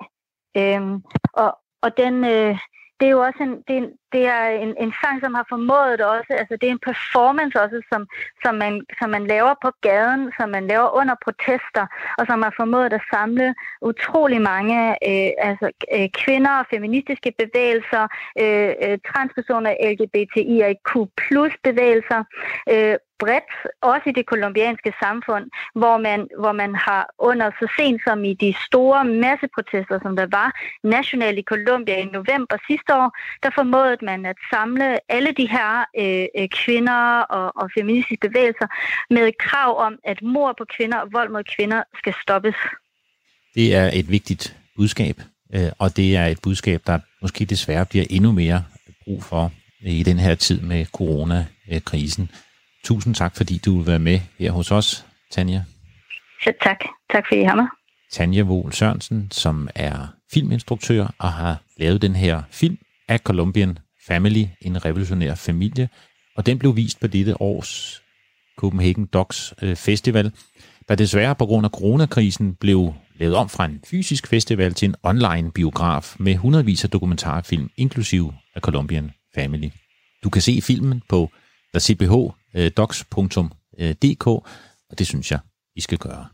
Øhm, 0.57 1.03
og, 1.33 1.59
og 1.83 1.97
den, 1.97 2.25
øh, 2.25 2.59
det 3.01 3.07
er 3.07 3.15
jo 3.17 3.21
også 3.21 3.43
en, 3.43 3.55
det, 3.69 3.93
det 4.13 4.25
er 4.27 4.45
en, 4.65 4.73
en 4.85 4.93
sang, 5.01 5.17
som 5.25 5.35
har 5.35 5.47
formået 5.49 5.99
det 5.99 6.07
også. 6.07 6.33
Altså, 6.41 6.55
det 6.61 6.67
er 6.67 6.73
en 6.73 6.87
performance 6.91 7.61
også, 7.65 7.79
som, 7.93 8.07
som, 8.45 8.55
man, 8.55 8.75
som 8.99 9.11
man 9.11 9.27
laver 9.27 9.55
på 9.63 9.71
gaden, 9.81 10.33
som 10.39 10.49
man 10.57 10.67
laver 10.67 10.89
under 11.01 11.15
protester, 11.25 11.85
og 12.19 12.27
som 12.27 12.43
har 12.43 12.53
formået 12.57 12.93
at 12.93 13.01
samle 13.15 13.55
utrolig 13.83 14.41
mange 14.41 14.79
øh, 15.09 15.31
altså, 15.49 15.67
øh, 15.95 16.09
kvinder 16.23 16.53
og 16.61 16.67
feministiske 16.71 17.33
bevægelser, 17.43 18.05
øh, 18.43 18.73
øh, 18.85 18.99
transpersoner, 19.11 19.71
LGBTIQ 19.93 20.91
plus 21.17 21.53
bevægelser, 21.65 22.21
øh, 22.73 22.97
bredt, 23.23 23.53
også 23.91 24.07
i 24.09 24.17
det 24.19 24.27
kolumbianske 24.33 24.93
samfund, 25.05 25.45
hvor 25.81 25.97
man, 26.07 26.21
hvor 26.43 26.55
man 26.63 26.73
har 26.87 27.05
under 27.19 27.49
så 27.61 27.67
sent 27.79 28.01
som 28.07 28.19
i 28.31 28.33
de 28.45 28.51
store 28.67 29.05
masseprotester, 29.05 29.97
som 30.05 30.13
der 30.21 30.29
var 30.39 30.49
nationalt 30.97 31.39
i 31.39 31.51
Colombia 31.53 31.97
i 32.05 32.13
november 32.19 32.57
sidste 32.69 32.91
år, 33.01 33.09
der 33.43 33.51
formåede 33.59 33.97
man 34.03 34.27
at 34.27 34.37
samle 34.51 34.99
alle 35.09 35.33
de 35.33 35.49
her 35.49 35.85
øh, 35.99 36.27
øh, 36.39 36.49
kvinder 36.49 37.21
og, 37.21 37.63
og 37.63 37.71
feministiske 37.79 38.29
bevægelser 38.29 38.67
med 39.11 39.23
et 39.29 39.39
krav 39.39 39.79
om, 39.79 39.99
at 40.05 40.23
mor 40.23 40.55
på 40.59 40.65
kvinder 40.77 40.99
og 40.99 41.09
vold 41.13 41.31
mod 41.31 41.45
kvinder 41.57 41.83
skal 41.99 42.15
stoppes. 42.23 42.55
Det 43.55 43.75
er 43.75 43.91
et 43.93 44.11
vigtigt 44.11 44.57
budskab, 44.77 45.17
øh, 45.55 45.71
og 45.79 45.97
det 45.97 46.17
er 46.17 46.27
et 46.27 46.39
budskab, 46.43 46.83
der 46.87 46.99
måske 47.23 47.45
desværre 47.45 47.87
bliver 47.87 48.05
endnu 48.11 48.33
mere 48.33 48.65
brug 49.05 49.23
for 49.23 49.53
i 49.81 50.03
den 50.03 50.19
her 50.19 50.35
tid 50.35 50.61
med 50.61 50.87
coronakrisen. 50.87 52.31
Tusind 52.85 53.15
tak, 53.15 53.37
fordi 53.37 53.59
du 53.59 53.77
vil 53.79 53.87
være 53.87 53.99
med 53.99 54.21
her 54.39 54.51
hos 54.51 54.71
os, 54.71 55.07
Tanja. 55.31 55.63
Selv 56.45 56.57
tak. 56.63 56.79
Tak 57.13 57.25
fordi 57.29 57.41
I 57.41 57.45
har 57.45 57.55
mig. 57.55 57.67
Tanja 58.13 58.43
Wohl 58.43 58.73
Sørensen, 58.73 59.29
som 59.31 59.69
er 59.75 60.07
filminstruktør 60.33 61.15
og 61.19 61.33
har 61.33 61.57
lavet 61.77 62.03
den 62.03 62.17
her 62.17 62.43
film 62.51 62.79
af 63.09 63.19
Colombian 63.19 63.79
Family, 64.07 64.45
en 64.61 64.85
revolutionær 64.85 65.35
familie, 65.35 65.89
og 66.37 66.47
den 66.47 66.59
blev 66.59 66.77
vist 66.77 67.01
på 67.01 67.07
dette 67.07 67.41
års 67.41 68.03
Copenhagen 68.59 69.07
Docs 69.07 69.55
øh, 69.63 69.77
Festival, 69.77 70.33
der 70.89 70.95
desværre 70.95 71.35
på 71.35 71.47
grund 71.47 71.67
af 71.67 71.71
coronakrisen 71.71 72.55
blev 72.55 72.95
lavet 73.17 73.35
om 73.35 73.49
fra 73.49 73.65
en 73.65 73.81
fysisk 73.91 74.27
festival 74.27 74.75
til 74.75 74.89
en 74.89 74.95
online 75.03 75.51
biograf 75.53 76.17
med 76.19 76.37
hundredvis 76.37 76.85
af 76.85 76.91
dokumentarfilm, 76.91 77.71
inklusive 77.77 78.35
af 78.55 78.61
Colombian 78.61 79.11
Family. 79.35 79.71
Du 80.25 80.31
kan 80.31 80.43
se 80.43 80.61
filmen 80.63 81.03
på 81.09 81.31
cbhdocs.dk, 81.79 83.17
øh, 83.79 83.89
øh, 84.27 84.43
og 84.91 84.99
det 84.99 85.07
synes 85.07 85.31
jeg, 85.31 85.41
I 85.77 85.81
skal 85.81 85.99
gøre. 85.99 86.27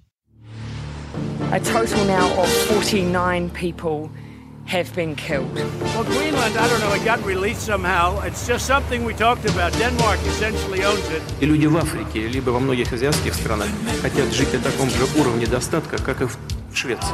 A 1.52 1.58
total 1.58 2.06
now 2.06 2.42
of 2.42 2.48
49 2.92 3.48
people 3.48 4.27
have 4.67 4.93
been 4.95 5.15
killed. 5.15 5.53
Well, 5.55 6.03
Greenland, 6.03 6.57
I 6.57 6.67
don't 6.67 6.79
know, 6.79 6.93
it 6.93 7.03
got 7.05 7.23
released 7.25 7.61
somehow. 7.61 8.21
It's 8.21 8.47
just 8.47 8.65
something 8.65 9.03
we 9.03 9.13
talked 9.13 9.45
about. 9.45 9.73
Denmark 9.73 10.19
essentially 10.25 10.83
owns 10.83 11.07
it. 11.09 11.21
И 11.41 11.45
люди 11.45 11.67
в 11.67 11.77
Африке, 11.77 12.27
либо 12.27 12.49
во 12.51 12.59
многих 12.59 12.91
азиатских 12.93 13.33
странах 13.35 13.67
хотят 14.01 14.33
жить 14.33 14.53
на 14.53 14.59
таком 14.59 14.89
же 14.89 15.05
уровне 15.19 15.45
достатка, 15.45 15.97
как 15.97 16.21
и 16.21 16.25
в 16.25 16.37
Швеции. 16.73 17.13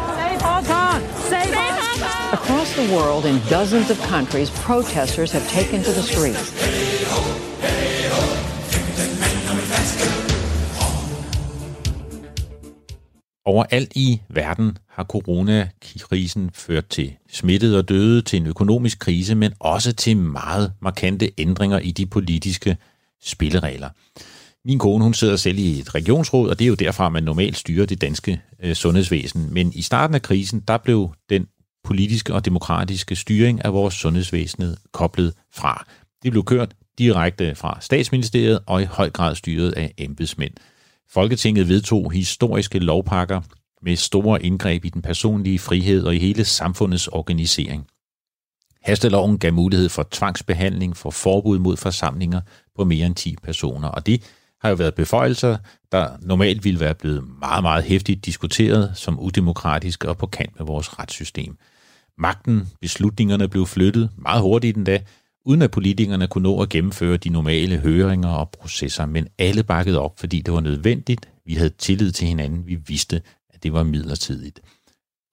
Across 2.32 2.76
the 2.76 2.88
world, 2.93 3.26
in 3.26 3.41
dozens 3.50 3.89
of 3.89 4.00
countries, 4.04 4.50
protesters 4.62 5.32
have 5.32 5.45
taken 5.50 5.82
to 5.84 5.91
the 5.91 6.04
streets. 6.04 6.54
Overalt 13.46 13.92
i 13.94 14.20
verden 14.28 14.78
har 14.88 15.04
coronakrisen 15.04 16.50
ført 16.54 16.88
til 16.88 17.12
smittede 17.30 17.78
og 17.78 17.88
døde, 17.88 18.22
til 18.22 18.37
en 18.37 18.46
økonomisk 18.46 18.98
krise, 18.98 19.35
men 19.35 19.52
også 19.59 19.92
til 19.92 20.16
meget 20.16 20.72
markante 20.80 21.30
ændringer 21.38 21.78
i 21.78 21.90
de 21.90 22.07
politiske 22.07 22.76
spilleregler. 23.22 23.88
Min 24.64 24.78
kone 24.78 25.04
hun 25.04 25.14
sidder 25.14 25.37
selv 25.37 25.59
i 25.59 25.78
et 25.78 25.94
regionsråd, 25.94 26.50
og 26.50 26.59
det 26.59 26.64
er 26.64 26.68
jo 26.68 26.74
derfra, 26.74 27.09
man 27.09 27.22
normalt 27.22 27.57
styrer 27.57 27.87
det 27.87 28.00
danske 28.00 28.40
øh, 28.62 28.74
sundhedsvæsen. 28.74 29.48
Men 29.54 29.72
i 29.74 29.83
starten 29.83 30.14
af 30.14 30.22
krisen, 30.22 30.61
der 30.68 30.78
blev 30.78 31.14
den 31.30 31.46
politiske 31.85 32.35
og 32.35 32.44
demokratiske 32.44 33.16
styring 33.16 33.64
af 33.64 33.72
vores 33.72 33.94
sundhedsvæsen 33.94 34.76
koblet 34.92 35.35
fra. 35.54 35.87
Det 36.22 36.30
blev 36.30 36.44
kørt 36.44 36.74
direkte 36.98 37.54
fra 37.54 37.78
statsministeriet 37.80 38.61
og 38.66 38.83
i 38.83 38.85
høj 38.85 39.11
grad 39.11 39.35
styret 39.35 39.72
af 39.72 39.94
embedsmænd. 39.98 40.54
Folketinget 41.11 41.69
vedtog 41.69 42.12
historiske 42.12 42.79
lovpakker 42.79 43.40
med 43.83 43.97
store 43.97 44.43
indgreb 44.43 44.85
i 44.85 44.88
den 44.88 45.03
personlige 45.03 45.59
frihed 45.59 46.05
og 46.05 46.14
i 46.14 46.19
hele 46.19 46.45
samfundets 46.45 47.09
organisering. 47.09 47.87
Hasteloven 48.83 49.38
gav 49.38 49.53
mulighed 49.53 49.88
for 49.88 50.09
tvangsbehandling 50.11 50.97
for 50.97 51.11
forbud 51.11 51.59
mod 51.59 51.77
forsamlinger 51.77 52.40
på 52.77 52.85
mere 52.85 53.07
end 53.07 53.14
10 53.14 53.37
personer, 53.43 53.88
og 53.88 54.07
det 54.07 54.23
har 54.61 54.69
jo 54.69 54.75
været 54.75 54.95
beføjelser, 54.95 55.57
der 55.93 56.17
normalt 56.23 56.64
ville 56.64 56.81
være 56.81 56.95
blevet 56.95 57.25
meget, 57.40 57.62
meget 57.62 57.85
hæftigt 57.85 58.25
diskuteret 58.25 58.93
som 58.95 59.21
udemokratiske 59.21 60.09
og 60.09 60.19
på 60.19 60.27
kant 60.27 60.59
med 60.59 60.67
vores 60.67 60.99
retssystem. 60.99 61.57
Magten, 62.19 62.69
beslutningerne 62.81 63.49
blev 63.49 63.67
flyttet 63.67 64.11
meget 64.17 64.43
hurtigt 64.43 64.77
endda 64.77 65.01
uden 65.44 65.62
at 65.62 65.70
politikerne 65.70 66.26
kunne 66.26 66.42
nå 66.42 66.62
at 66.62 66.68
gennemføre 66.68 67.16
de 67.16 67.28
normale 67.28 67.76
høringer 67.76 68.28
og 68.28 68.50
processer, 68.50 69.07
men 69.07 69.28
alle 69.38 69.62
bakkede 69.62 70.00
op, 70.00 70.20
fordi 70.20 70.40
det 70.40 70.54
var 70.54 70.61
nødvendigt. 70.61 71.28
Vi 71.46 71.54
havde 71.54 71.70
tillid 71.78 72.12
til 72.12 72.28
hinanden. 72.28 72.66
Vi 72.66 72.78
vidste, 72.87 73.22
at 73.54 73.62
det 73.62 73.72
var 73.72 73.83
midlertidigt. 73.83 74.61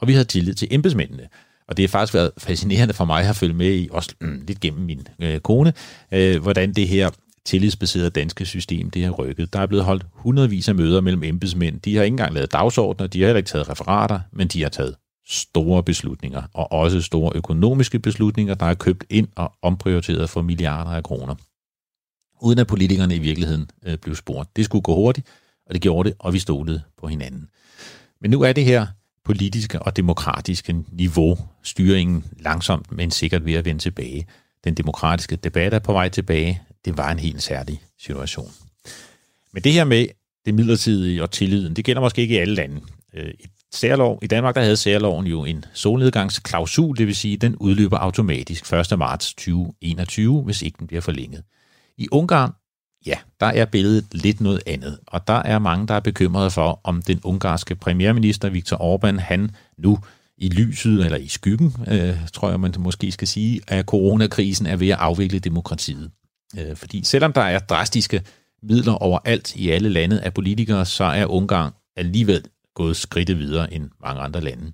Og 0.02 0.08
vi 0.08 0.13
havde 0.13 0.26
tillid 0.26 0.54
til 0.54 0.67
embedsmændene. 0.71 1.28
Og 1.67 1.78
det 1.78 1.84
har 1.84 1.88
faktisk 1.88 2.13
været 2.13 2.32
fascinerende 2.38 2.93
for 2.93 3.06
mig 3.06 3.30
at 3.30 3.36
følge 3.36 3.54
med 3.54 3.76
i, 3.76 3.88
også 3.91 4.15
mm, 4.21 4.43
lidt 4.47 4.60
gennem 4.60 4.84
min 4.84 5.08
øh, 5.19 5.39
kone, 5.39 5.74
øh, 6.13 6.41
hvordan 6.41 6.74
det 6.74 6.88
her 6.88 7.10
tillidsbaserede 7.45 8.10
danske 8.10 8.45
system, 8.45 8.89
det 8.89 9.04
har 9.04 9.12
rykket. 9.12 9.54
Der 9.54 9.60
er 9.60 9.65
blevet 9.65 9.86
holdt 9.86 10.06
hundredvis 10.12 10.69
af 10.69 10.76
møder 10.76 11.02
mellem 11.02 11.24
embedsmænd. 11.24 11.82
De 11.82 11.95
har 11.95 12.04
ikke 12.04 12.13
engang 12.13 12.34
lavet 12.34 12.52
dagsordner, 12.52 13.08
de 13.08 13.19
har 13.19 13.28
heller 13.28 13.38
ikke 13.38 13.47
taget 13.47 13.69
referater, 13.69 14.19
men 14.34 14.47
de 14.47 14.62
har 14.62 14.69
taget 14.69 14.95
store 15.28 15.84
beslutninger, 15.84 16.44
og 16.54 16.72
også 16.72 17.02
store 17.02 17.32
økonomiske 17.36 18.00
beslutninger, 18.00 18.54
der 18.54 18.66
er 18.66 18.74
købt 18.74 19.04
ind 19.10 19.28
og 19.36 19.54
omprioriteret 19.62 20.30
for 20.30 20.42
milliarder 20.42 20.92
af 20.92 21.04
kroner. 21.04 21.36
Uden 22.42 22.60
at 22.60 22.68
politikerne 22.68 23.16
i 23.16 23.20
virkeligheden 23.20 23.70
øh, 23.86 23.98
blev 23.98 24.16
spurgt. 24.16 24.56
Det 24.56 24.66
skulle 24.66 24.82
gå 24.82 24.96
hurtigt, 24.96 25.28
og 25.66 25.74
det 25.74 25.82
gjorde 25.82 26.10
det, 26.10 26.18
og 26.20 26.34
vi 26.34 26.40
stolede 26.40 26.82
på 26.98 27.08
hinanden. 27.08 27.50
Men 28.22 28.32
nu 28.32 28.42
er 28.42 28.54
det 28.54 28.66
her 28.66 28.88
politiske 29.26 29.82
og 29.82 29.98
demokratiske 29.98 30.84
niveau, 30.92 31.38
styringen 31.64 32.26
langsomt, 32.40 32.92
men 32.92 33.12
sikkert 33.12 33.46
ved 33.46 33.54
at 33.54 33.66
vende 33.66 33.82
tilbage. 33.82 34.28
Den 34.64 34.74
demokratiske 34.74 35.36
debat 35.36 35.74
er 35.74 35.80
på 35.80 35.94
vej 35.94 36.10
tilbage. 36.10 36.62
Det 36.86 36.98
var 36.98 37.12
en 37.12 37.20
helt 37.20 37.44
særlig 37.44 37.82
situation. 38.00 38.52
Men 39.54 39.64
det 39.64 39.74
her 39.74 39.84
med 39.84 40.08
det 40.46 40.54
midlertidige 40.54 41.24
og 41.24 41.32
tilliden, 41.32 41.76
det 41.76 41.86
gælder 41.86 42.02
måske 42.02 42.22
ikke 42.22 42.36
i 42.36 42.38
alle 42.38 42.56
lande. 42.56 42.82
Øh, 43.14 43.34
Et 43.40 43.52
særlov, 43.74 44.20
i 44.22 44.28
Danmark 44.28 44.56
der 44.56 44.62
havde 44.62 44.78
særloven 44.78 45.28
jo 45.28 45.46
en 45.46 45.66
solnedgangsklausul, 45.74 46.98
det 46.98 47.08
vil 47.08 47.16
sige, 47.16 47.38
den 47.38 47.56
udløber 47.56 47.98
automatisk 47.98 48.74
1. 48.74 49.00
marts 49.00 49.34
2021, 49.34 50.42
hvis 50.42 50.62
ikke 50.62 50.78
den 50.80 50.88
bliver 50.88 51.02
forlænget. 51.02 51.44
I 51.98 52.08
Ungarn, 52.12 52.52
ja, 53.06 53.16
der 53.40 53.46
er 53.46 53.66
billedet 53.66 54.06
lidt 54.12 54.42
noget 54.42 54.62
andet, 54.66 55.00
og 55.08 55.28
der 55.28 55.34
er 55.34 55.60
mange, 55.60 55.88
der 55.88 55.94
er 55.94 56.00
bekymrede 56.00 56.52
for, 56.52 56.82
om 56.84 57.02
den 57.02 57.20
ungarske 57.24 57.76
premierminister 57.76 58.50
Viktor 58.50 58.78
Orbán, 58.78 59.20
han 59.20 59.52
nu 59.78 60.00
i 60.38 60.50
lyset, 60.50 61.06
eller 61.06 61.18
i 61.18 61.28
skyggen, 61.28 61.76
øh, 61.88 62.18
tror 62.34 62.50
jeg, 62.50 62.60
man 62.60 62.74
måske 62.80 63.12
skal 63.12 63.28
sige, 63.28 63.62
at 63.68 63.86
coronakrisen 63.86 64.66
er 64.66 64.76
ved 64.76 64.90
at 64.90 64.98
afvikle 64.98 65.40
demokratiet. 65.40 66.12
Øh, 66.58 66.76
fordi 66.76 67.04
selvom 67.04 67.34
der 67.34 67.42
er 67.42 67.60
drastiske 67.60 68.22
midler 68.64 68.94
overalt 68.94 69.56
i 69.56 69.70
alle 69.70 69.90
lande 69.90 70.22
af 70.22 70.34
politikere, 70.34 70.86
så 70.86 71.04
er 71.04 71.26
Ungarn 71.26 71.72
alligevel 71.96 72.44
gået 72.76 72.98
skridtet 72.98 73.40
videre 73.40 73.74
end 73.74 73.90
mange 74.02 74.22
andre 74.22 74.42
lande. 74.42 74.72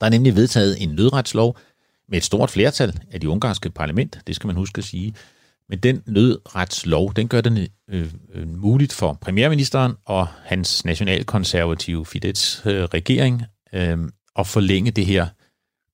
Der 0.00 0.06
er 0.06 0.10
nemlig 0.10 0.36
vedtaget 0.36 0.82
en 0.82 0.88
nødretslov 0.88 1.58
med 2.08 2.18
et 2.18 2.24
stort 2.24 2.50
flertal 2.50 3.00
af 3.10 3.20
de 3.20 3.28
ungarske 3.28 3.70
parlament, 3.70 4.18
det 4.26 4.36
skal 4.36 4.46
man 4.46 4.56
huske 4.56 4.78
at 4.78 4.84
sige. 4.84 5.14
Men 5.68 5.78
den 5.78 6.02
nødretslov, 6.06 7.14
den 7.14 7.28
gør 7.28 7.40
det 7.40 7.68
øh, 7.90 8.12
øh, 8.34 8.48
muligt 8.48 8.92
for 8.92 9.12
premierministeren 9.12 9.92
og 10.04 10.26
hans 10.26 10.84
nationalkonservative 10.84 12.06
Fidesz 12.06 12.66
øh, 12.66 12.84
regering 12.84 13.42
øh, 13.72 13.98
at 14.36 14.46
forlænge 14.46 14.90
det 14.90 15.06
her 15.06 15.26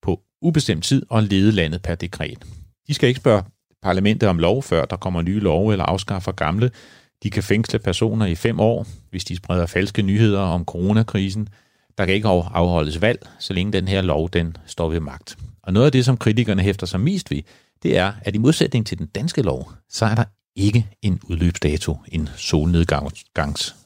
på 0.03 0.21
ubestemt 0.43 0.85
tid 0.85 1.03
og 1.11 1.23
lede 1.23 1.53
landet 1.53 1.83
per 1.83 1.95
dekret. 1.95 2.39
De 2.87 2.95
skal 2.95 3.09
ikke 3.09 3.21
spørge 3.21 3.43
parlamentet 3.83 4.29
om 4.29 4.39
lov, 4.39 4.63
før 4.63 4.85
der 4.85 4.97
kommer 4.97 5.23
nye 5.23 5.41
love 5.41 5.73
eller 5.73 5.85
afskaffer 5.85 6.33
gamle. 6.33 6.71
De 7.23 7.31
kan 7.31 7.43
fængsle 7.43 7.79
personer 7.79 8.27
i 8.27 8.35
fem 8.35 8.61
år, 8.61 8.87
hvis 9.11 9.25
de 9.25 9.37
spreder 9.37 9.67
falske 9.67 10.03
nyheder 10.03 10.41
om 10.41 10.65
coronakrisen. 10.65 11.49
Der 11.99 12.07
kan 12.07 12.15
ikke 12.15 12.29
afholdes 12.29 13.01
valg, 13.01 13.29
så 13.39 13.53
længe 13.53 13.73
den 13.73 13.89
her 13.89 14.03
lov 14.03 14.31
den 14.31 14.57
står 14.67 14.89
ved 14.89 15.01
magt. 15.01 15.39
Og 15.63 15.73
noget 15.73 15.87
af 15.87 15.93
det, 15.93 16.05
som 16.05 16.17
kritikerne 16.17 16.63
hæfter 16.63 16.87
sig 16.87 17.01
mest 17.01 17.31
ved, 17.31 17.43
det 17.83 17.97
er, 17.97 18.13
at 18.23 18.35
i 18.35 18.39
modsætning 18.39 18.87
til 18.87 18.99
den 18.99 19.07
danske 19.07 19.43
lov, 19.43 19.73
så 19.89 20.05
er 20.05 20.15
der 20.15 20.25
ikke 20.57 20.87
en 21.03 21.21
udløbsdato, 21.29 21.97
en 22.09 22.29
solnedgangs, 22.37 23.77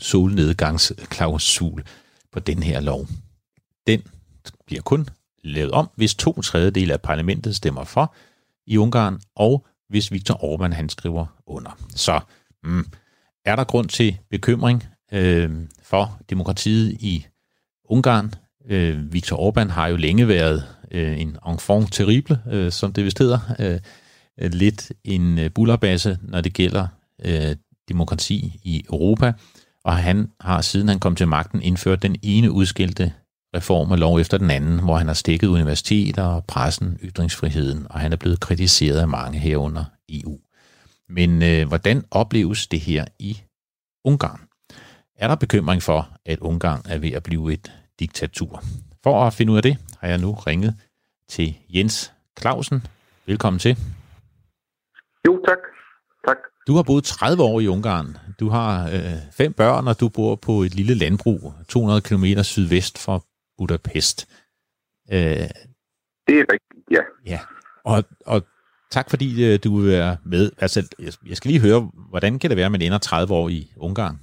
solnedgangsklausul 0.00 1.84
på 2.32 2.40
den 2.40 2.62
her 2.62 2.80
lov. 2.80 3.06
Den 3.86 4.02
bliver 4.66 4.82
kun 4.82 5.08
lavet 5.44 5.70
om, 5.70 5.90
hvis 5.96 6.14
to 6.14 6.42
tredjedele 6.42 6.92
af 6.92 7.00
parlamentet 7.00 7.56
stemmer 7.56 7.84
for 7.84 8.14
i 8.66 8.76
Ungarn, 8.76 9.20
og 9.36 9.66
hvis 9.88 10.12
Viktor 10.12 10.34
Orbán 10.34 10.74
han 10.74 10.88
skriver 10.88 11.26
under. 11.46 11.78
Så 11.96 12.20
Mm. 12.64 12.86
Er 13.44 13.56
der 13.56 13.64
grund 13.64 13.88
til 13.88 14.18
bekymring 14.30 14.84
øh, 15.12 15.50
for 15.82 16.20
demokratiet 16.30 16.92
i 16.92 17.26
Ungarn? 17.84 18.34
Øh, 18.68 19.12
Viktor 19.12 19.50
Orbán 19.50 19.70
har 19.70 19.86
jo 19.86 19.96
længe 19.96 20.28
været 20.28 20.64
øh, 20.90 21.20
en 21.20 21.36
enfant 21.48 21.92
terrible, 21.92 22.38
øh, 22.50 22.72
som 22.72 22.92
det 22.92 23.04
vist 23.04 23.18
hedder. 23.18 23.38
Øh, 23.58 23.80
lidt 24.38 24.92
en 25.04 25.38
øh, 25.38 25.50
bullerbasse, 25.50 26.18
når 26.22 26.40
det 26.40 26.52
gælder 26.52 26.86
øh, 27.24 27.56
demokrati 27.88 28.60
i 28.62 28.84
Europa. 28.88 29.32
Og 29.84 29.96
han 29.96 30.30
har, 30.40 30.60
siden 30.60 30.88
han 30.88 31.00
kom 31.00 31.16
til 31.16 31.28
magten, 31.28 31.62
indført 31.62 32.02
den 32.02 32.16
ene 32.22 32.50
udskilte 32.50 33.12
reform 33.56 33.90
og 33.90 33.98
lov 33.98 34.20
efter 34.20 34.38
den 34.38 34.50
anden, 34.50 34.78
hvor 34.78 34.96
han 34.96 35.06
har 35.06 35.14
stikket 35.14 35.48
universiteter, 35.48 36.40
pressen, 36.40 36.98
ytringsfriheden, 37.02 37.86
og 37.90 38.00
han 38.00 38.12
er 38.12 38.16
blevet 38.16 38.40
kritiseret 38.40 38.98
af 38.98 39.08
mange 39.08 39.38
herunder 39.38 39.84
EU. 40.08 40.38
Men 41.08 41.42
øh, 41.42 41.68
hvordan 41.68 42.04
opleves 42.10 42.66
det 42.66 42.80
her 42.80 43.04
i 43.18 43.42
Ungarn? 44.04 44.40
Er 45.16 45.28
der 45.28 45.34
bekymring 45.34 45.82
for, 45.82 46.08
at 46.26 46.38
Ungarn 46.38 46.80
er 46.88 46.98
ved 46.98 47.12
at 47.12 47.22
blive 47.22 47.52
et 47.52 47.72
diktatur? 48.00 48.62
For 49.02 49.24
at 49.26 49.32
finde 49.32 49.52
ud 49.52 49.56
af 49.56 49.62
det, 49.62 49.78
har 50.00 50.08
jeg 50.08 50.18
nu 50.18 50.32
ringet 50.32 50.74
til 51.28 51.56
Jens 51.68 52.12
Clausen. 52.40 52.86
Velkommen 53.26 53.60
til. 53.60 53.76
Jo, 55.26 55.44
tak. 55.48 55.58
tak. 56.26 56.36
Du 56.66 56.74
har 56.74 56.82
boet 56.82 57.04
30 57.04 57.42
år 57.42 57.60
i 57.60 57.68
Ungarn. 57.68 58.16
Du 58.40 58.48
har 58.48 58.88
øh, 58.88 59.32
fem 59.32 59.52
børn, 59.52 59.88
og 59.88 60.00
du 60.00 60.08
bor 60.08 60.34
på 60.36 60.62
et 60.62 60.74
lille 60.74 60.94
landbrug 60.94 61.54
200 61.68 62.00
km 62.00 62.24
sydvest 62.42 62.98
for 62.98 63.24
Budapest. 63.58 64.28
Øh, 65.12 65.48
det 66.26 66.34
er 66.40 66.44
rigtigt, 66.52 66.84
ja. 66.90 67.02
Ja, 67.26 67.40
og, 67.84 68.04
og 68.26 68.42
Tak 68.96 69.10
fordi 69.10 69.28
øh, 69.46 69.54
du 69.64 69.70
vil 69.76 69.88
være 69.98 70.16
med. 70.34 70.44
Altså, 70.64 70.80
jeg 71.30 71.36
skal 71.36 71.48
lige 71.50 71.66
høre, 71.66 71.80
hvordan 72.12 72.32
kan 72.38 72.50
det 72.50 72.56
være, 72.56 72.70
at 72.70 72.76
man 72.76 72.86
ender 72.86 72.98
30 72.98 73.34
år 73.40 73.48
i 73.58 73.60
Ungarn? 73.86 74.18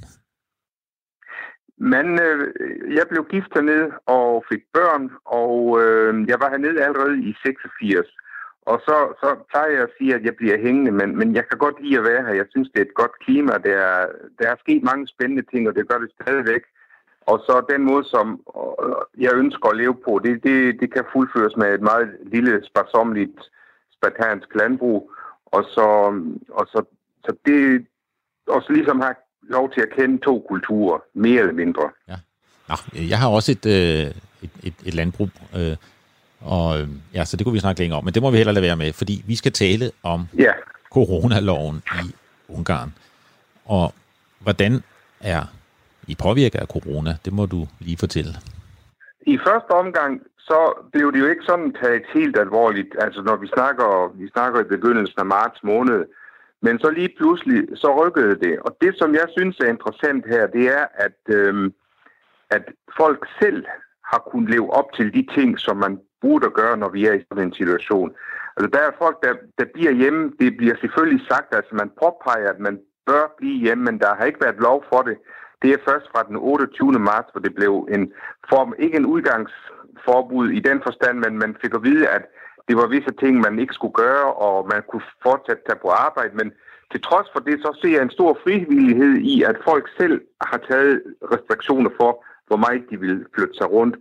Men 1.91 2.05
øh, 2.25 2.41
jeg 2.97 3.05
blev 3.11 3.21
gift 3.33 3.51
hernede 3.55 3.89
og 4.17 4.29
fik 4.51 4.63
børn, 4.77 5.03
og 5.41 5.55
øh, 5.81 6.11
jeg 6.31 6.37
var 6.41 6.49
hernede 6.53 6.83
allerede 6.85 7.15
i 7.29 7.31
86. 7.45 8.07
Og 8.71 8.77
så, 8.87 8.95
så 9.21 9.29
tager 9.53 9.69
jeg 9.75 9.81
at 9.87 9.93
sige, 9.97 10.15
at 10.17 10.23
jeg 10.27 10.35
bliver 10.39 10.57
hængende, 10.65 10.91
men, 10.99 11.09
men 11.19 11.35
jeg 11.37 11.43
kan 11.49 11.57
godt 11.65 11.77
lide 11.83 11.99
at 11.99 12.07
være 12.09 12.25
her. 12.25 12.33
Jeg 12.41 12.47
synes, 12.49 12.69
det 12.69 12.79
er 12.79 12.87
et 12.89 12.99
godt 13.01 13.15
klima. 13.25 13.53
Der 13.67 13.75
er, 13.91 14.05
der 14.39 14.45
er 14.49 14.55
sket 14.63 14.83
mange 14.83 15.07
spændende 15.07 15.45
ting, 15.51 15.61
og 15.69 15.73
det 15.75 15.89
gør 15.89 15.99
det 16.03 16.11
stadigvæk. 16.21 16.63
Og 17.31 17.37
så 17.45 17.53
den 17.73 17.81
måde, 17.89 18.05
som 18.13 18.27
øh, 18.83 19.01
jeg 19.25 19.31
ønsker 19.43 19.67
at 19.69 19.77
leve 19.81 19.95
på, 20.05 20.11
det, 20.25 20.33
det, 20.47 20.57
det 20.81 20.89
kan 20.93 21.11
fuldføres 21.13 21.55
med 21.57 21.67
et 21.73 21.83
meget 21.91 22.07
lille, 22.33 22.53
sparsomligt 22.69 23.41
spartansk 24.01 24.55
landbrug, 24.55 25.11
og 25.45 25.63
så, 25.63 25.87
og 26.49 26.67
så, 26.71 26.83
så 27.25 27.35
det 27.45 27.85
også 28.47 28.73
ligesom 28.73 28.99
har 28.99 29.15
lov 29.41 29.73
til 29.73 29.81
at 29.81 29.93
kende 29.97 30.17
to 30.17 30.45
kulturer, 30.49 30.99
mere 31.13 31.39
eller 31.39 31.53
mindre. 31.53 31.89
Ja. 32.07 32.15
Nå, 32.69 32.75
jeg 33.09 33.19
har 33.19 33.29
også 33.29 33.51
et, 33.51 33.65
øh, 33.65 34.11
et, 34.41 34.51
et, 34.63 34.73
et 34.85 34.93
landbrug, 34.93 35.29
øh, 35.55 35.75
og 36.41 36.81
øh, 36.81 36.87
ja, 37.13 37.25
så 37.25 37.37
det 37.37 37.45
kunne 37.45 37.53
vi 37.53 37.59
snakke 37.59 37.81
længere 37.81 37.97
om, 37.97 38.05
men 38.05 38.13
det 38.13 38.21
må 38.21 38.31
vi 38.31 38.37
heller 38.37 38.53
lade 38.53 38.65
være 38.65 38.77
med, 38.77 38.93
fordi 38.93 39.23
vi 39.27 39.35
skal 39.35 39.51
tale 39.51 39.91
om 40.03 40.27
ja. 40.37 40.51
coronaloven 40.91 41.83
i 42.03 42.15
Ungarn. 42.47 42.93
Og 43.65 43.93
hvordan 44.39 44.83
er 45.19 45.43
I 46.07 46.15
påvirker 46.15 46.59
af 46.59 46.67
corona, 46.67 47.17
det 47.25 47.33
må 47.33 47.45
du 47.45 47.67
lige 47.79 47.97
fortælle. 47.97 48.33
I 49.27 49.37
første 49.47 49.71
omgang, 49.71 50.21
så 50.49 50.59
blev 50.91 51.11
det 51.11 51.19
jo 51.19 51.25
ikke 51.25 51.43
sådan 51.43 51.73
taget 51.81 52.03
helt 52.13 52.37
alvorligt, 52.37 52.95
altså 52.99 53.21
når 53.21 53.35
vi 53.35 53.47
snakker, 53.47 54.11
vi 54.15 54.27
snakker 54.29 54.59
i 54.59 54.71
begyndelsen 54.75 55.19
af 55.19 55.25
marts 55.25 55.63
måned, 55.63 56.05
men 56.61 56.79
så 56.79 56.89
lige 56.89 57.13
pludselig, 57.17 57.67
så 57.75 58.05
rykkede 58.05 58.35
det. 58.45 58.59
Og 58.59 58.77
det, 58.81 58.93
som 58.97 59.13
jeg 59.13 59.27
synes 59.37 59.59
er 59.59 59.69
interessant 59.69 60.25
her, 60.27 60.47
det 60.47 60.65
er, 60.67 60.85
at, 60.93 61.35
øhm, 61.35 61.73
at 62.49 62.65
folk 62.97 63.27
selv 63.41 63.65
har 64.11 64.21
kunnet 64.31 64.49
leve 64.49 64.73
op 64.73 64.93
til 64.93 65.13
de 65.13 65.27
ting, 65.35 65.59
som 65.59 65.77
man 65.77 65.99
burde 66.21 66.49
gøre, 66.49 66.77
når 66.77 66.89
vi 66.89 67.05
er 67.05 67.13
i 67.13 67.25
sådan 67.29 67.43
en 67.43 67.53
situation. 67.53 68.11
Altså, 68.57 68.69
der 68.73 68.79
er 68.79 68.91
folk, 68.97 69.17
der, 69.23 69.33
der 69.59 69.65
bliver 69.73 69.91
hjemme. 69.91 70.31
Det 70.39 70.57
bliver 70.57 70.75
selvfølgelig 70.81 71.27
sagt, 71.27 71.55
altså 71.55 71.75
man 71.75 71.91
påpeger, 72.03 72.49
at 72.49 72.59
man 72.59 72.79
bør 73.05 73.35
blive 73.37 73.59
hjemme, 73.65 73.83
men 73.83 73.99
der 73.99 74.15
har 74.15 74.25
ikke 74.25 74.41
været 74.45 74.59
lov 74.59 74.85
for 74.93 75.01
det. 75.01 75.17
Det 75.61 75.69
er 75.73 75.85
først 75.87 76.05
fra 76.11 76.23
den 76.23 76.35
28. 76.35 76.91
marts, 76.91 77.31
hvor 77.31 77.41
det 77.41 77.55
blev 77.55 77.87
en 77.91 78.13
form, 78.49 78.73
ikke 78.79 78.97
en 78.97 79.05
udgangsforbud 80.01 80.49
i 80.49 80.59
den 80.59 80.81
forstand, 80.83 81.17
men 81.19 81.37
man 81.37 81.55
fik 81.61 81.73
at 81.73 81.83
vide, 81.83 82.07
at 82.07 82.21
det 82.67 82.77
var 82.77 82.87
visse 82.87 83.11
ting, 83.19 83.39
man 83.39 83.59
ikke 83.59 83.73
skulle 83.73 83.93
gøre, 83.93 84.33
og 84.33 84.67
man 84.67 84.81
kunne 84.89 85.01
fortsat 85.23 85.57
tage 85.67 85.79
på 85.81 85.87
arbejde, 85.87 86.35
men 86.35 86.51
til 86.91 87.01
trods 87.01 87.27
for 87.33 87.39
det, 87.39 87.59
så 87.61 87.79
ser 87.81 87.93
jeg 87.95 88.01
en 88.01 88.17
stor 88.17 88.37
frivillighed 88.43 89.15
i, 89.17 89.43
at 89.43 89.57
folk 89.63 89.89
selv 89.99 90.21
har 90.41 90.59
taget 90.69 91.01
restriktioner 91.33 91.89
for, 91.99 92.25
hvor 92.47 92.57
meget 92.57 92.83
de 92.89 92.99
vil 92.99 93.25
flytte 93.35 93.53
sig 93.57 93.71
rundt. 93.71 93.95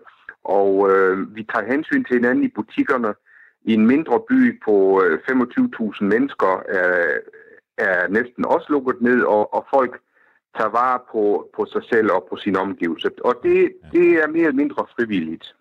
Og 0.45 0.91
øh, 0.91 1.37
vi 1.37 1.43
tager 1.43 1.73
hensyn 1.73 2.05
til 2.05 2.17
hinanden 2.17 2.45
i 2.45 2.49
butikkerne. 2.49 3.15
I 3.65 3.75
en 3.75 3.87
mindre 3.87 4.21
by 4.29 4.63
på 4.65 5.03
øh, 5.03 5.19
25.000 5.31 6.05
mennesker 6.05 6.63
er, 6.69 7.19
er 7.79 8.09
næsten 8.09 8.45
også 8.45 8.67
lukket 8.69 8.97
ned, 9.01 9.23
og, 9.23 9.55
og 9.55 9.67
folk 9.75 10.01
tager 10.57 10.71
vare 10.71 11.01
på, 11.13 11.49
på 11.57 11.67
sig 11.73 11.83
selv 11.93 12.13
og 12.13 12.27
på 12.31 12.37
sin 12.37 12.57
omgivelse. 12.57 13.11
Og 13.25 13.35
det, 13.43 13.73
det 13.93 14.09
er 14.23 14.27
mere 14.27 14.47
eller 14.49 14.63
mindre 14.63 14.87
frivilligt. 14.97 15.55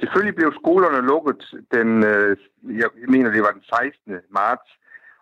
Selvfølgelig 0.00 0.36
blev 0.36 0.52
skolerne 0.60 1.06
lukket 1.06 1.54
den, 1.72 2.04
øh, 2.04 2.36
jeg 2.82 2.88
mener 3.08 3.30
det 3.30 3.42
var 3.42 3.50
den 3.50 3.62
16. 3.62 4.16
marts, 4.30 4.70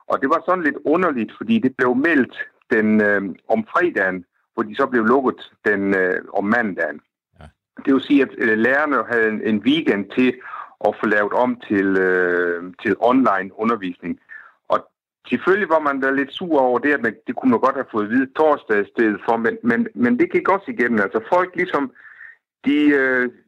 og 0.06 0.20
det 0.20 0.28
var 0.28 0.42
sådan 0.46 0.64
lidt 0.64 0.78
underligt, 0.84 1.32
fordi 1.36 1.58
det 1.58 1.76
blev 1.76 1.94
meldt 1.94 2.36
den 2.70 3.00
øh, 3.00 3.22
om 3.48 3.66
fredagen, 3.72 4.24
hvor 4.54 4.62
de 4.62 4.76
så 4.76 4.86
blev 4.86 5.04
lukket 5.04 5.52
den 5.64 5.94
øh, 5.94 6.20
om 6.32 6.44
mandagen. 6.44 7.00
Ja. 7.40 7.44
Det 7.84 7.94
vil 7.94 8.02
sige, 8.02 8.22
at 8.22 8.28
øh, 8.38 8.58
lærerne 8.58 9.04
havde 9.10 9.28
en, 9.28 9.40
en 9.42 9.58
weekend 9.58 10.10
til 10.10 10.34
at 10.86 10.96
få 11.00 11.06
lavet 11.06 11.32
om 11.32 11.60
til, 11.68 11.86
øh, 11.96 12.72
til 12.82 12.96
online 12.98 13.50
undervisning. 13.58 14.20
Og 14.68 14.88
selvfølgelig 15.28 15.68
var 15.68 15.78
man 15.78 16.00
da 16.00 16.10
lidt 16.10 16.32
sur 16.32 16.60
over 16.60 16.78
det, 16.78 16.92
at 16.92 17.02
man, 17.02 17.14
det 17.26 17.36
kunne 17.36 17.50
man 17.50 17.60
godt 17.60 17.74
have 17.74 17.92
fået 17.92 18.04
at 18.04 18.10
vide 18.10 18.32
torsdag 18.36 18.80
i 18.80 18.90
stedet 18.94 19.20
for, 19.28 19.36
men, 19.36 19.58
men, 19.62 19.88
men 19.94 20.18
det 20.18 20.32
gik 20.32 20.48
også 20.48 20.70
igennem. 20.70 21.00
Altså 21.00 21.20
folk 21.28 21.56
ligesom, 21.56 21.92
de, 22.64 22.88
øh, 22.88 23.24
de 23.24 23.43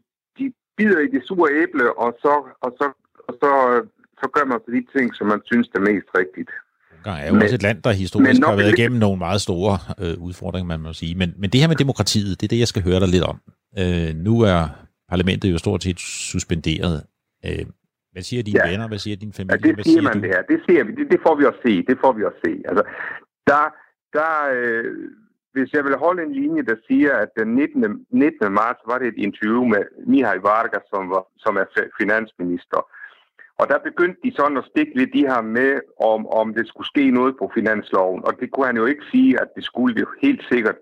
bider 0.76 1.00
i 1.06 1.08
det 1.14 1.22
sure 1.28 1.48
æble, 1.62 1.86
og 2.04 2.10
så, 2.22 2.34
og 2.64 2.70
så, 2.78 2.86
og 3.28 3.34
så, 3.40 3.50
så 4.20 4.26
gør 4.34 4.44
man 4.50 4.58
så 4.64 4.70
de 4.76 4.98
ting, 4.98 5.14
som 5.14 5.26
man 5.32 5.40
synes 5.50 5.66
er 5.78 5.80
mest 5.90 6.08
rigtigt. 6.20 6.50
Ungarn 6.96 7.20
er 7.22 7.26
jo 7.26 7.32
men, 7.32 7.42
også 7.42 7.54
et 7.54 7.62
land, 7.62 7.82
der 7.82 7.92
historisk 7.92 8.42
har 8.44 8.56
været 8.56 8.78
igennem 8.78 8.98
nogle 8.98 9.18
meget 9.18 9.40
store 9.40 9.74
øh, 10.02 10.16
udfordringer, 10.28 10.66
man 10.74 10.80
må 10.80 10.92
sige. 10.92 11.14
Men, 11.14 11.34
men 11.40 11.50
det 11.50 11.60
her 11.60 11.68
med 11.68 11.76
demokratiet, 11.76 12.40
det 12.40 12.46
er 12.46 12.52
det, 12.54 12.58
jeg 12.58 12.68
skal 12.68 12.82
høre 12.82 13.00
dig 13.00 13.08
lidt 13.08 13.24
om. 13.32 13.38
Øh, 13.80 14.10
nu 14.26 14.34
er 14.40 14.60
parlamentet 15.12 15.52
jo 15.52 15.58
stort 15.58 15.82
set 15.82 16.00
suspenderet. 16.32 16.96
Øh, 17.46 17.64
hvad 18.12 18.22
siger 18.22 18.42
dine 18.42 18.60
ja. 18.64 18.70
venner? 18.70 18.88
Hvad 18.88 18.98
siger 18.98 19.16
din 19.16 19.32
familie? 19.32 19.66
Ja, 19.66 19.72
det 19.72 19.84
siger, 19.84 19.92
siger 19.92 20.02
man 20.02 20.16
du? 20.16 20.20
det 20.22 20.30
her. 20.34 20.42
Det, 20.52 20.58
siger 20.68 20.84
vi. 20.84 20.92
Det, 20.98 21.06
det 21.12 21.20
får 21.26 21.34
vi 21.38 21.44
også 21.50 21.60
se. 21.66 21.74
Det 21.90 21.96
får 22.02 22.12
vi 22.16 22.22
også 22.28 22.40
se. 22.46 22.52
Altså, 22.68 22.82
der, 23.50 23.64
der, 24.16 24.32
øh, 24.56 24.92
hvis 25.56 25.72
jeg 25.72 25.84
vil 25.84 25.96
holde 25.96 26.22
en 26.22 26.32
linje, 26.32 26.62
der 26.62 26.76
siger, 26.88 27.12
at 27.14 27.28
den 27.38 27.48
19. 27.54 28.06
19. 28.10 28.52
marts 28.52 28.80
var 28.86 28.98
det 28.98 29.08
et 29.08 29.18
interview 29.26 29.64
med 29.64 29.82
Mihai 30.06 30.38
Varga, 30.42 30.78
som, 30.92 31.10
var, 31.10 31.26
som 31.36 31.56
er 31.56 31.64
finansminister. 32.00 32.80
Og 33.58 33.68
der 33.68 33.78
begyndte 33.78 34.20
de 34.24 34.32
sådan 34.36 34.56
at 34.56 34.68
stikke 34.70 34.92
lidt 34.98 35.12
de 35.12 35.28
her 35.30 35.40
med, 35.40 35.80
om, 36.00 36.26
om 36.26 36.54
det 36.54 36.68
skulle 36.68 36.86
ske 36.86 37.10
noget 37.10 37.34
på 37.38 37.50
finansloven. 37.54 38.24
Og 38.26 38.32
det 38.40 38.50
kunne 38.50 38.66
han 38.66 38.76
jo 38.76 38.86
ikke 38.86 39.04
sige, 39.10 39.40
at 39.42 39.48
det 39.56 39.64
skulle 39.64 39.94
det 39.94 40.06
helt 40.22 40.44
sikkert. 40.50 40.76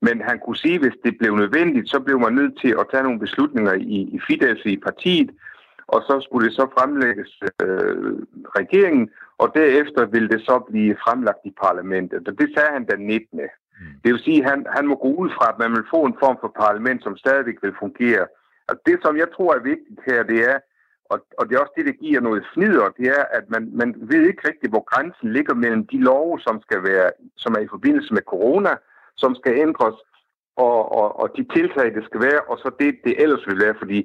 Men 0.00 0.20
han 0.20 0.38
kunne 0.38 0.56
sige, 0.56 0.74
at 0.74 0.80
hvis 0.80 0.98
det 1.04 1.18
blev 1.18 1.34
nødvendigt, 1.36 1.90
så 1.90 2.00
blev 2.00 2.18
man 2.20 2.32
nødt 2.32 2.60
til 2.60 2.72
at 2.80 2.86
tage 2.90 3.02
nogle 3.02 3.20
beslutninger 3.20 3.72
i, 3.72 3.98
i 4.16 4.20
Fidesz 4.26 4.62
i 4.64 4.76
partiet, 4.76 5.30
og 5.86 6.02
så 6.02 6.20
skulle 6.20 6.46
det 6.48 6.54
så 6.56 6.66
fremlægges 6.78 7.40
øh, 7.62 8.14
regeringen, 8.58 9.10
og 9.38 9.52
derefter 9.54 10.06
ville 10.06 10.28
det 10.28 10.40
så 10.40 10.58
blive 10.70 10.96
fremlagt 11.04 11.42
i 11.44 11.54
parlamentet. 11.62 12.28
Og 12.28 12.38
det 12.38 12.48
sagde 12.54 12.72
han 12.72 12.86
den 12.86 13.06
19. 13.06 13.40
Mm. 13.80 13.86
Det 14.02 14.12
vil 14.12 14.24
sige, 14.26 14.40
at 14.42 14.50
han, 14.50 14.66
han 14.76 14.86
må 14.86 14.94
gå 15.04 15.10
ud 15.22 15.30
fra, 15.36 15.46
at 15.52 15.58
man 15.58 15.72
vil 15.76 15.90
få 15.94 16.00
en 16.04 16.16
form 16.22 16.36
for 16.40 16.52
parlament, 16.64 17.02
som 17.02 17.16
stadigvæk 17.16 17.58
vil 17.62 17.80
fungere. 17.84 18.24
Og 18.68 18.74
det, 18.86 18.96
som 19.04 19.16
jeg 19.16 19.28
tror 19.36 19.50
er 19.54 19.68
vigtigt 19.72 20.00
her, 20.06 20.22
det 20.22 20.40
er, 20.50 20.58
og, 21.12 21.18
og 21.38 21.42
det 21.46 21.54
er 21.54 21.60
også 21.60 21.76
det, 21.76 21.86
der 21.86 22.02
giver 22.04 22.20
noget 22.20 22.42
fnider, 22.54 22.88
det 22.98 23.06
er, 23.18 23.24
at 23.38 23.44
man, 23.54 23.70
man 23.80 23.94
ved 24.12 24.22
ikke 24.26 24.48
rigtigt, 24.48 24.72
hvor 24.72 24.84
grænsen 24.90 25.32
ligger 25.32 25.54
mellem 25.54 25.86
de 25.86 25.98
love, 26.08 26.40
som 26.40 26.60
skal 26.66 26.82
være, 26.82 27.10
som 27.36 27.52
er 27.52 27.62
i 27.62 27.72
forbindelse 27.74 28.14
med 28.14 28.22
corona, 28.32 28.72
som 29.16 29.34
skal 29.34 29.52
ændres, 29.66 29.96
og, 30.56 30.78
og, 30.98 31.20
og 31.20 31.26
de 31.36 31.46
tiltag, 31.54 31.94
det 31.96 32.04
skal 32.04 32.20
være, 32.20 32.40
og 32.50 32.58
så 32.58 32.70
det, 32.80 32.90
det 33.04 33.22
ellers 33.22 33.46
vil 33.46 33.58
være, 33.64 33.74
fordi 33.78 33.98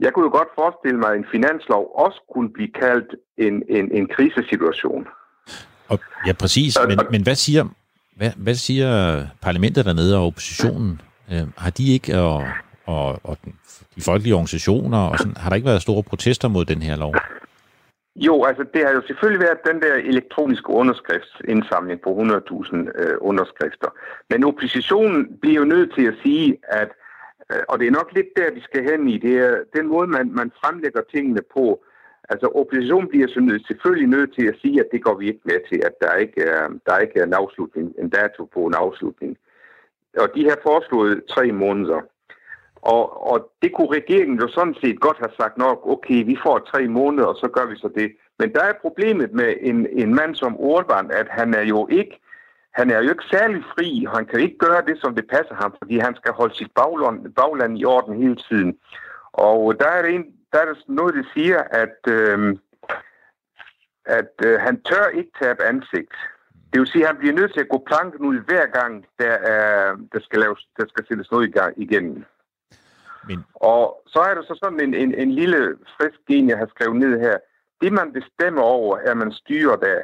jeg 0.00 0.12
kunne 0.12 0.26
jo 0.28 0.36
godt 0.38 0.48
forestille 0.60 0.98
mig, 0.98 1.10
at 1.10 1.18
en 1.18 1.26
finanslov 1.30 1.92
også 1.94 2.20
kunne 2.34 2.50
blive 2.52 2.72
kaldt 2.72 3.14
en, 3.36 3.62
en, 3.68 3.92
en 3.92 4.06
krisesituation. 4.08 5.08
Og, 5.88 5.98
ja, 6.26 6.32
præcis. 6.32 6.78
Men, 6.88 6.98
men 7.10 7.22
hvad 7.22 7.34
siger 7.34 7.64
hvad, 8.18 8.30
hvad 8.36 8.54
siger 8.54 8.90
parlamentet 9.42 9.84
dernede 9.84 10.18
og 10.18 10.26
oppositionen? 10.26 11.00
Øh, 11.32 11.46
har 11.56 11.70
de 11.70 11.92
ikke, 11.92 12.18
og, 12.18 12.44
og, 12.86 13.20
og 13.24 13.36
de 13.96 14.00
folkelige 14.00 14.34
organisationer, 14.34 14.98
og 14.98 15.18
sådan, 15.18 15.36
har 15.36 15.48
der 15.48 15.56
ikke 15.56 15.68
været 15.72 15.82
store 15.82 16.02
protester 16.02 16.48
mod 16.48 16.64
den 16.64 16.82
her 16.82 16.96
lov? 16.96 17.14
Jo, 18.16 18.44
altså 18.44 18.64
det 18.74 18.80
har 18.86 18.92
jo 18.92 19.02
selvfølgelig 19.06 19.40
været 19.46 19.66
den 19.70 19.82
der 19.82 19.94
elektroniske 19.94 20.70
underskriftsindsamling 20.70 22.00
på 22.00 22.10
100.000 22.10 22.76
øh, 23.02 23.16
underskrifter. 23.20 23.90
Men 24.30 24.44
oppositionen 24.44 25.38
bliver 25.40 25.60
jo 25.60 25.64
nødt 25.64 25.94
til 25.94 26.06
at 26.06 26.14
sige, 26.22 26.56
at, 26.68 26.88
øh, 27.52 27.62
og 27.68 27.78
det 27.78 27.86
er 27.86 27.98
nok 28.00 28.08
lidt 28.14 28.30
der, 28.36 28.54
vi 28.54 28.60
skal 28.60 28.82
hen 28.90 29.08
i, 29.08 29.18
det 29.18 29.34
er 29.38 29.54
den 29.76 29.86
måde, 29.88 30.06
man, 30.06 30.30
man 30.32 30.52
fremlægger 30.60 31.02
tingene 31.14 31.40
på. 31.54 31.80
Altså 32.30 32.46
oppositionen 32.54 33.08
bliver 33.08 33.28
så 33.28 33.40
nødt, 33.40 33.66
selvfølgelig 33.66 34.08
nødt 34.08 34.34
til 34.34 34.46
at 34.46 34.58
sige, 34.62 34.80
at 34.80 34.88
det 34.92 35.02
går 35.02 35.14
vi 35.14 35.26
ikke 35.28 35.40
med 35.44 35.60
til, 35.68 35.80
at 35.88 35.94
der 36.00 36.14
ikke 36.14 36.42
er, 36.42 36.68
der 36.86 36.98
ikke 36.98 37.20
er 37.20 37.24
en 37.24 37.32
afslutning, 37.32 37.94
en 37.98 38.08
dato 38.08 38.44
på 38.44 38.60
en 38.66 38.74
afslutning. 38.74 39.36
Og 40.18 40.28
de 40.34 40.48
har 40.48 40.58
foreslået 40.62 41.22
tre 41.28 41.52
måneder. 41.52 42.00
Og, 42.76 43.32
og 43.32 43.50
det 43.62 43.72
kunne 43.72 43.96
regeringen 44.00 44.38
jo 44.38 44.48
sådan 44.48 44.76
set 44.82 45.00
godt 45.00 45.18
have 45.18 45.34
sagt 45.40 45.58
nok, 45.58 45.78
okay, 45.86 46.24
vi 46.24 46.36
får 46.42 46.58
tre 46.58 46.88
måneder, 46.88 47.26
og 47.26 47.36
så 47.36 47.48
gør 47.48 47.66
vi 47.66 47.76
så 47.76 47.88
det. 47.94 48.12
Men 48.38 48.52
der 48.52 48.64
er 48.64 48.72
problemet 48.80 49.32
med 49.32 49.54
en, 49.60 49.86
en 49.92 50.14
mand 50.14 50.34
som 50.34 50.60
Orban, 50.60 51.10
at 51.10 51.26
han 51.30 51.54
er 51.54 51.62
jo 51.62 51.88
ikke 51.90 52.20
han 52.72 52.90
er 52.90 53.02
jo 53.02 53.10
ikke 53.10 53.30
særlig 53.32 53.62
fri, 53.74 54.04
og 54.08 54.16
han 54.16 54.26
kan 54.26 54.40
ikke 54.40 54.58
gøre 54.58 54.82
det, 54.86 54.96
som 55.00 55.14
det 55.14 55.26
passer 55.34 55.54
ham, 55.54 55.74
fordi 55.78 55.98
han 55.98 56.14
skal 56.16 56.32
holde 56.32 56.54
sit 56.54 56.70
bagland, 56.80 57.34
bagland 57.34 57.78
i 57.78 57.84
orden 57.84 58.22
hele 58.22 58.36
tiden. 58.36 58.76
Og 59.32 59.80
der 59.80 59.88
er, 59.88 60.02
det 60.02 60.14
en, 60.14 60.26
der 60.52 60.58
er 60.58 60.74
noget, 60.88 61.14
der 61.14 61.22
siger, 61.34 61.62
at, 61.62 61.98
øh, 62.08 62.56
at 64.04 64.32
øh, 64.44 64.60
han 64.60 64.82
tør 64.82 65.06
ikke 65.14 65.30
tabe 65.42 65.64
ansigt. 65.64 66.14
Det 66.72 66.80
vil 66.80 66.88
sige, 66.88 67.02
at 67.02 67.10
han 67.10 67.18
bliver 67.18 67.34
nødt 67.34 67.52
til 67.52 67.60
at 67.60 67.68
gå 67.68 67.84
planken 67.86 68.26
ud 68.26 68.38
hver 68.38 68.66
gang, 68.66 69.06
der, 69.18 69.32
er, 69.32 69.96
der, 70.12 70.20
skal, 70.20 70.38
laves, 70.40 70.68
der 70.76 70.84
skal 70.88 71.06
sættes 71.06 71.30
noget 71.30 71.48
i 71.48 71.50
gang 71.50 71.74
igen. 71.76 72.24
Men... 73.28 73.44
Og 73.54 74.02
så 74.06 74.18
er 74.20 74.34
der 74.34 74.42
så 74.42 74.58
sådan 74.62 74.80
en, 74.80 74.94
en, 74.94 75.14
en 75.14 75.32
lille 75.32 75.76
frisk 75.96 76.18
gen, 76.28 76.48
jeg 76.48 76.58
har 76.58 76.66
skrevet 76.66 76.96
ned 76.96 77.20
her. 77.20 77.38
Det, 77.80 77.92
man 77.92 78.12
bestemmer 78.12 78.62
over, 78.62 78.98
er, 78.98 79.14
man 79.14 79.32
styrer 79.32 79.76
der. 79.76 80.00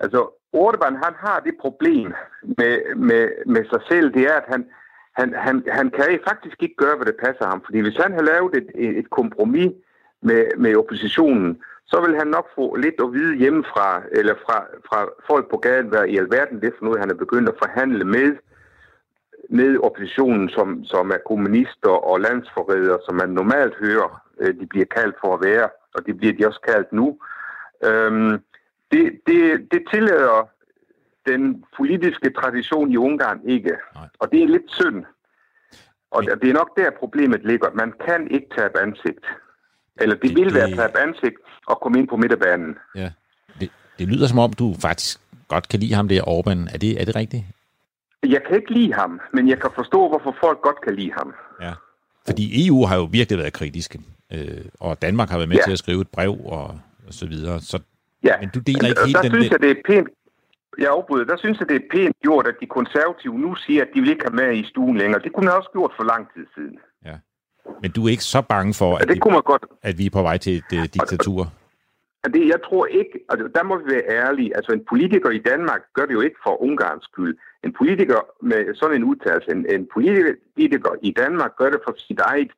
Altså, 0.00 0.40
Orban, 0.52 0.96
han 0.96 1.14
har 1.18 1.40
det 1.40 1.54
problem 1.60 2.14
med, 2.42 2.94
med, 2.94 3.28
med 3.46 3.64
sig 3.64 3.80
selv, 3.88 4.14
det 4.14 4.22
er, 4.22 4.36
at 4.36 4.44
han, 4.48 4.66
han, 5.16 5.34
han, 5.34 5.62
han 5.68 5.90
kan 5.90 6.20
faktisk 6.28 6.62
ikke 6.62 6.74
gøre, 6.76 6.96
hvad 6.96 7.06
det 7.06 7.16
passer 7.24 7.46
ham. 7.46 7.62
Fordi 7.64 7.78
hvis 7.80 7.96
han 7.96 8.12
har 8.12 8.22
lavet 8.22 8.54
et, 8.56 8.98
et 8.98 9.10
kompromis 9.10 9.72
med, 10.22 10.44
med 10.56 10.76
oppositionen, 10.76 11.62
så 11.86 12.00
vil 12.00 12.16
han 12.16 12.26
nok 12.26 12.48
få 12.54 12.76
lidt 12.76 12.94
at 13.02 13.12
vide 13.12 13.36
hjemmefra, 13.36 14.02
eller 14.12 14.34
fra, 14.34 14.66
fra 14.88 15.08
folk 15.26 15.50
på 15.50 15.56
gaden, 15.56 15.88
hvad 15.88 16.04
i 16.04 16.16
alverden 16.16 16.60
det 16.60 16.66
er 16.66 16.76
for 16.78 16.84
noget, 16.84 17.00
han 17.00 17.10
er 17.10 17.14
begyndt 17.14 17.48
at 17.48 17.60
forhandle 17.62 18.04
med 18.04 18.36
med 19.50 19.78
oppositionen, 19.78 20.48
som, 20.48 20.84
som 20.84 21.10
er 21.10 21.18
kommunister 21.26 21.90
og 21.90 22.20
landsforrædere, 22.20 22.98
som 23.06 23.14
man 23.14 23.28
normalt 23.28 23.74
hører, 23.74 24.22
øh, 24.40 24.60
de 24.60 24.66
bliver 24.66 24.86
kaldt 24.86 25.16
for 25.20 25.34
at 25.34 25.44
være, 25.44 25.68
og 25.94 26.06
det 26.06 26.16
bliver 26.16 26.32
de 26.32 26.46
også 26.46 26.60
kaldt 26.60 26.92
nu. 26.92 27.18
Øhm, 27.84 28.38
det, 28.92 29.20
det, 29.26 29.68
det 29.72 29.82
tillader 29.92 30.48
den 31.26 31.64
politiske 31.76 32.30
tradition 32.30 32.90
i 32.92 32.96
Ungarn 32.96 33.40
ikke, 33.44 33.76
og 34.18 34.32
det 34.32 34.42
er 34.42 34.48
lidt 34.48 34.70
synd. 34.70 35.04
Og 36.14 36.24
det 36.42 36.48
er 36.48 36.52
nok 36.52 36.70
der 36.76 36.90
problemet 36.98 37.40
ligger. 37.44 37.68
Man 37.74 37.92
kan 38.06 38.20
ikke 38.30 38.46
tabe 38.58 38.80
ansigt. 38.86 39.24
Eller 40.00 40.14
det, 40.14 40.30
det 40.30 40.36
vil 40.36 40.54
være 40.54 40.70
tabe 40.70 40.98
ansigt 41.06 41.36
og 41.66 41.80
komme 41.80 41.98
ind 41.98 42.08
på 42.08 42.16
midterbanen. 42.16 42.76
Ja. 42.94 43.10
Det, 43.60 43.70
det 43.98 44.08
lyder 44.08 44.26
som 44.26 44.38
om, 44.38 44.52
du 44.52 44.74
faktisk 44.80 45.20
godt 45.48 45.68
kan 45.68 45.80
lide 45.80 45.94
ham 45.94 46.08
der, 46.08 46.22
Orbán. 46.22 46.74
Er 46.74 46.78
det, 46.78 47.00
er 47.00 47.04
det 47.04 47.16
rigtigt? 47.16 47.44
Jeg 48.26 48.42
kan 48.46 48.56
ikke 48.56 48.72
lide 48.72 48.94
ham, 48.94 49.20
men 49.32 49.48
jeg 49.48 49.60
kan 49.60 49.70
forstå, 49.74 50.08
hvorfor 50.08 50.36
folk 50.40 50.60
godt 50.60 50.80
kan 50.80 50.94
lide 50.94 51.12
ham. 51.12 51.34
Ja. 51.60 51.72
Fordi 52.26 52.66
EU 52.66 52.84
har 52.84 52.96
jo 52.96 53.04
virkelig 53.04 53.38
været 53.38 53.52
kritiske, 53.52 54.00
øh, 54.32 54.64
og 54.80 55.02
Danmark 55.02 55.28
har 55.28 55.38
været 55.38 55.48
med 55.48 55.56
ja. 55.56 55.62
til 55.62 55.72
at 55.72 55.78
skrive 55.78 56.00
et 56.00 56.08
brev 56.08 56.36
og, 56.44 56.66
og 57.06 57.12
så 57.20 57.26
videre. 57.26 57.60
Så, 57.60 57.78
ja. 58.24 58.34
Men 58.40 58.50
du 58.54 58.60
deler 58.60 58.88
ikke 58.88 59.00
helt 59.06 59.16
der 59.16 59.22
den... 59.22 59.30
synes 59.30 59.50
jeg, 59.50 59.60
det 59.60 59.70
er 59.70 59.82
pænt, 59.86 60.08
jeg 60.78 60.88
afbryder, 60.90 61.24
der 61.24 61.36
synes 61.36 61.58
jeg, 61.60 61.68
det 61.68 61.76
er 61.76 61.86
pænt 61.90 62.16
gjort, 62.22 62.46
at 62.46 62.54
de 62.60 62.66
konservative 62.66 63.38
nu 63.38 63.54
siger, 63.54 63.82
at 63.82 63.88
de 63.94 64.00
vil 64.00 64.10
ikke 64.10 64.24
have 64.28 64.36
med 64.36 64.56
i 64.56 64.64
stuen 64.64 64.96
længere. 64.96 65.22
Det 65.22 65.32
kunne 65.32 65.46
man 65.46 65.54
også 65.54 65.70
gjort 65.72 65.92
for 65.96 66.04
lang 66.04 66.28
tid 66.34 66.46
siden. 66.54 66.78
Ja. 67.04 67.16
Men 67.82 67.90
du 67.90 68.04
er 68.04 68.08
ikke 68.08 68.24
så 68.24 68.42
bange 68.42 68.74
for, 68.74 68.90
Ja, 68.96 69.02
at, 69.02 69.08
det 69.08 69.20
kunne 69.20 69.32
man 69.32 69.42
godt. 69.42 69.64
at 69.82 69.98
vi 69.98 70.06
er 70.06 70.10
på 70.10 70.22
vej 70.22 70.36
til 70.38 70.56
et 70.56 70.72
uh, 70.72 70.82
diktatur? 70.82 71.52
Det, 72.34 72.48
jeg 72.48 72.60
tror 72.68 72.86
ikke, 72.86 73.20
altså 73.28 73.48
der 73.54 73.62
må 73.62 73.76
vi 73.78 73.84
være 73.94 74.08
ærlige, 74.08 74.56
altså 74.56 74.72
en 74.72 74.84
politiker 74.88 75.30
i 75.30 75.38
Danmark 75.38 75.80
gør 75.94 76.06
det 76.06 76.14
jo 76.14 76.20
ikke 76.20 76.36
for 76.44 76.62
Ungarns 76.62 77.04
skyld. 77.04 77.36
En 77.64 77.72
politiker 77.72 78.20
med 78.42 78.74
sådan 78.74 78.96
en 78.96 79.04
udtalelse, 79.04 79.50
en, 79.50 79.66
en 79.74 79.88
politiker 79.94 80.90
i 81.02 81.10
Danmark 81.10 81.56
gør 81.56 81.70
det 81.70 81.80
for 81.84 81.94
sit 81.98 82.20
eget 82.20 82.50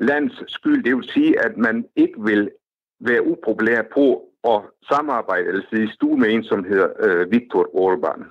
lands 0.00 0.52
skyld. 0.52 0.84
Det 0.84 0.96
vil 0.96 1.08
sige, 1.14 1.44
at 1.44 1.56
man 1.56 1.84
ikke 1.96 2.14
vil 2.18 2.50
være 3.08 3.26
upopulær 3.26 3.82
på 3.94 4.06
at 4.44 4.60
samarbejde 4.90 5.48
eller 5.48 5.62
sidde 5.70 5.84
i 5.84 5.94
stue 5.96 6.18
med 6.18 6.28
en, 6.30 6.44
som 6.44 6.64
hedder 6.64 6.88
øh, 7.04 7.32
Viktor 7.32 7.64
Orbán. 7.84 8.22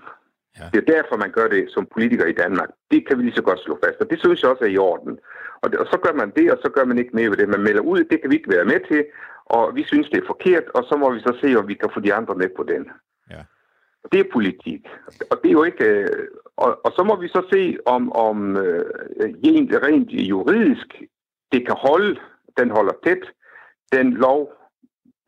Ja. 0.60 0.66
Det 0.74 0.78
er 0.82 0.94
derfor, 0.94 1.18
man 1.18 1.32
gør 1.32 1.48
det 1.48 1.64
som 1.70 1.88
politiker 1.94 2.26
i 2.26 2.40
Danmark. 2.44 2.70
Det 2.92 3.08
kan 3.08 3.18
vi 3.18 3.24
lige 3.24 3.36
så 3.36 3.42
godt 3.42 3.60
slå 3.60 3.80
fast, 3.84 3.98
og 4.02 4.10
det 4.10 4.20
synes 4.20 4.42
jeg 4.42 4.52
også 4.52 4.64
er 4.64 4.70
i 4.70 4.78
orden. 4.78 5.20
Og, 5.62 5.72
det, 5.72 5.80
og 5.80 5.88
så 5.92 5.98
gør 5.98 6.14
man 6.14 6.32
det, 6.36 6.52
og 6.52 6.58
så 6.64 6.70
gør 6.70 6.86
man 6.86 6.98
ikke 6.98 7.16
mere 7.16 7.30
ved 7.30 7.38
det. 7.38 7.50
Man 7.50 7.64
melder 7.64 7.82
ud, 7.82 8.04
det 8.04 8.22
kan 8.22 8.30
vi 8.32 8.36
ikke 8.36 8.54
være 8.56 8.66
med 8.66 8.80
til, 8.92 9.06
og 9.46 9.76
vi 9.76 9.84
synes, 9.84 10.10
det 10.10 10.20
er 10.20 10.28
forkert, 10.28 10.64
og 10.74 10.84
så 10.84 10.98
må 10.98 11.12
vi 11.12 11.20
så 11.20 11.38
se, 11.42 11.56
om 11.56 11.68
vi 11.68 11.74
kan 11.74 11.90
få 11.94 12.00
de 12.00 12.14
andre 12.14 12.36
med 12.36 12.50
på 12.58 12.64
den. 12.64 12.90
Ja. 13.30 13.42
Det 14.12 14.20
er 14.20 14.34
politik. 14.34 14.88
Og 15.32 15.40
det 15.42 15.48
er 15.50 15.58
jo 15.60 15.64
ikke... 15.64 15.86
Øh, 15.86 16.28
og, 16.58 16.86
og 16.86 16.92
så 16.96 17.04
må 17.04 17.16
vi 17.16 17.28
så 17.28 17.42
se, 17.54 17.78
om, 17.86 18.12
om 18.12 18.58
øh, 18.58 18.86
rent, 19.44 19.72
rent 19.84 20.12
juridisk 20.12 20.88
det 21.52 21.66
kan 21.66 21.76
holde, 21.78 22.20
den 22.58 22.70
holder 22.70 22.94
tæt, 23.06 23.24
den 23.94 24.14
lov, 24.14 24.54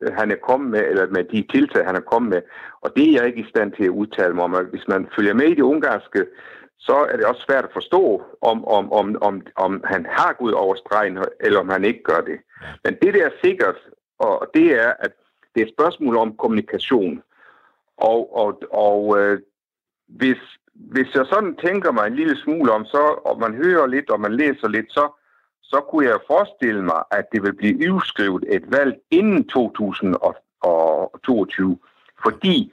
Øh, 0.02 0.12
han 0.12 0.30
er 0.30 0.36
kommet 0.48 0.70
med, 0.70 0.80
eller 0.90 1.06
med 1.06 1.24
de 1.24 1.46
tiltag, 1.52 1.86
han 1.86 1.96
er 1.96 2.00
kommet 2.12 2.30
med. 2.30 2.42
Og 2.80 2.96
det 2.96 3.08
er 3.08 3.12
jeg 3.12 3.26
ikke 3.26 3.40
i 3.40 3.50
stand 3.52 3.72
til 3.72 3.84
at 3.84 3.96
udtale 4.00 4.34
mig 4.34 4.44
om. 4.44 4.66
Hvis 4.70 4.88
man 4.88 5.08
følger 5.16 5.34
med 5.34 5.46
i 5.46 5.54
det 5.54 5.62
ungarske, 5.62 6.26
så 6.78 6.96
er 7.10 7.16
det 7.16 7.26
også 7.26 7.42
svært 7.48 7.64
at 7.64 7.72
forstå, 7.72 8.22
om, 8.40 8.64
om, 8.64 8.92
om, 8.92 9.16
om, 9.20 9.42
om 9.56 9.84
han 9.84 10.06
har 10.10 10.32
gået 10.32 10.54
over 10.54 10.74
stregen, 10.74 11.18
eller 11.40 11.60
om 11.60 11.68
han 11.68 11.84
ikke 11.84 12.02
gør 12.02 12.20
det. 12.20 12.38
Men 12.84 12.96
det 13.02 13.14
der 13.14 13.26
er 13.26 13.40
sikkert, 13.44 13.76
og 14.18 14.50
det 14.54 14.66
er, 14.84 14.92
at 14.98 15.12
det 15.54 15.62
er 15.62 15.66
et 15.66 15.74
spørgsmål 15.78 16.16
om 16.16 16.36
kommunikation. 16.36 17.22
Og, 17.96 18.36
og, 18.36 18.62
og 18.70 19.18
øh, 19.20 19.40
hvis, 20.08 20.38
hvis 20.74 21.14
jeg 21.14 21.26
sådan 21.26 21.56
tænker 21.56 21.92
mig 21.92 22.06
en 22.06 22.14
lille 22.14 22.36
smule 22.36 22.72
om, 22.72 22.84
så, 22.84 23.02
og 23.24 23.40
man 23.40 23.54
hører 23.54 23.86
lidt, 23.86 24.10
og 24.10 24.20
man 24.20 24.36
læser 24.36 24.68
lidt, 24.68 24.92
så, 24.92 25.23
så 25.74 25.80
kunne 25.80 26.06
jeg 26.06 26.18
forestille 26.26 26.82
mig, 26.82 27.02
at 27.10 27.24
det 27.32 27.42
vil 27.42 27.54
blive 27.54 27.94
udskrevet 27.94 28.44
et 28.48 28.72
valg 28.76 29.00
inden 29.10 29.48
2022, 29.48 31.78
fordi 32.24 32.72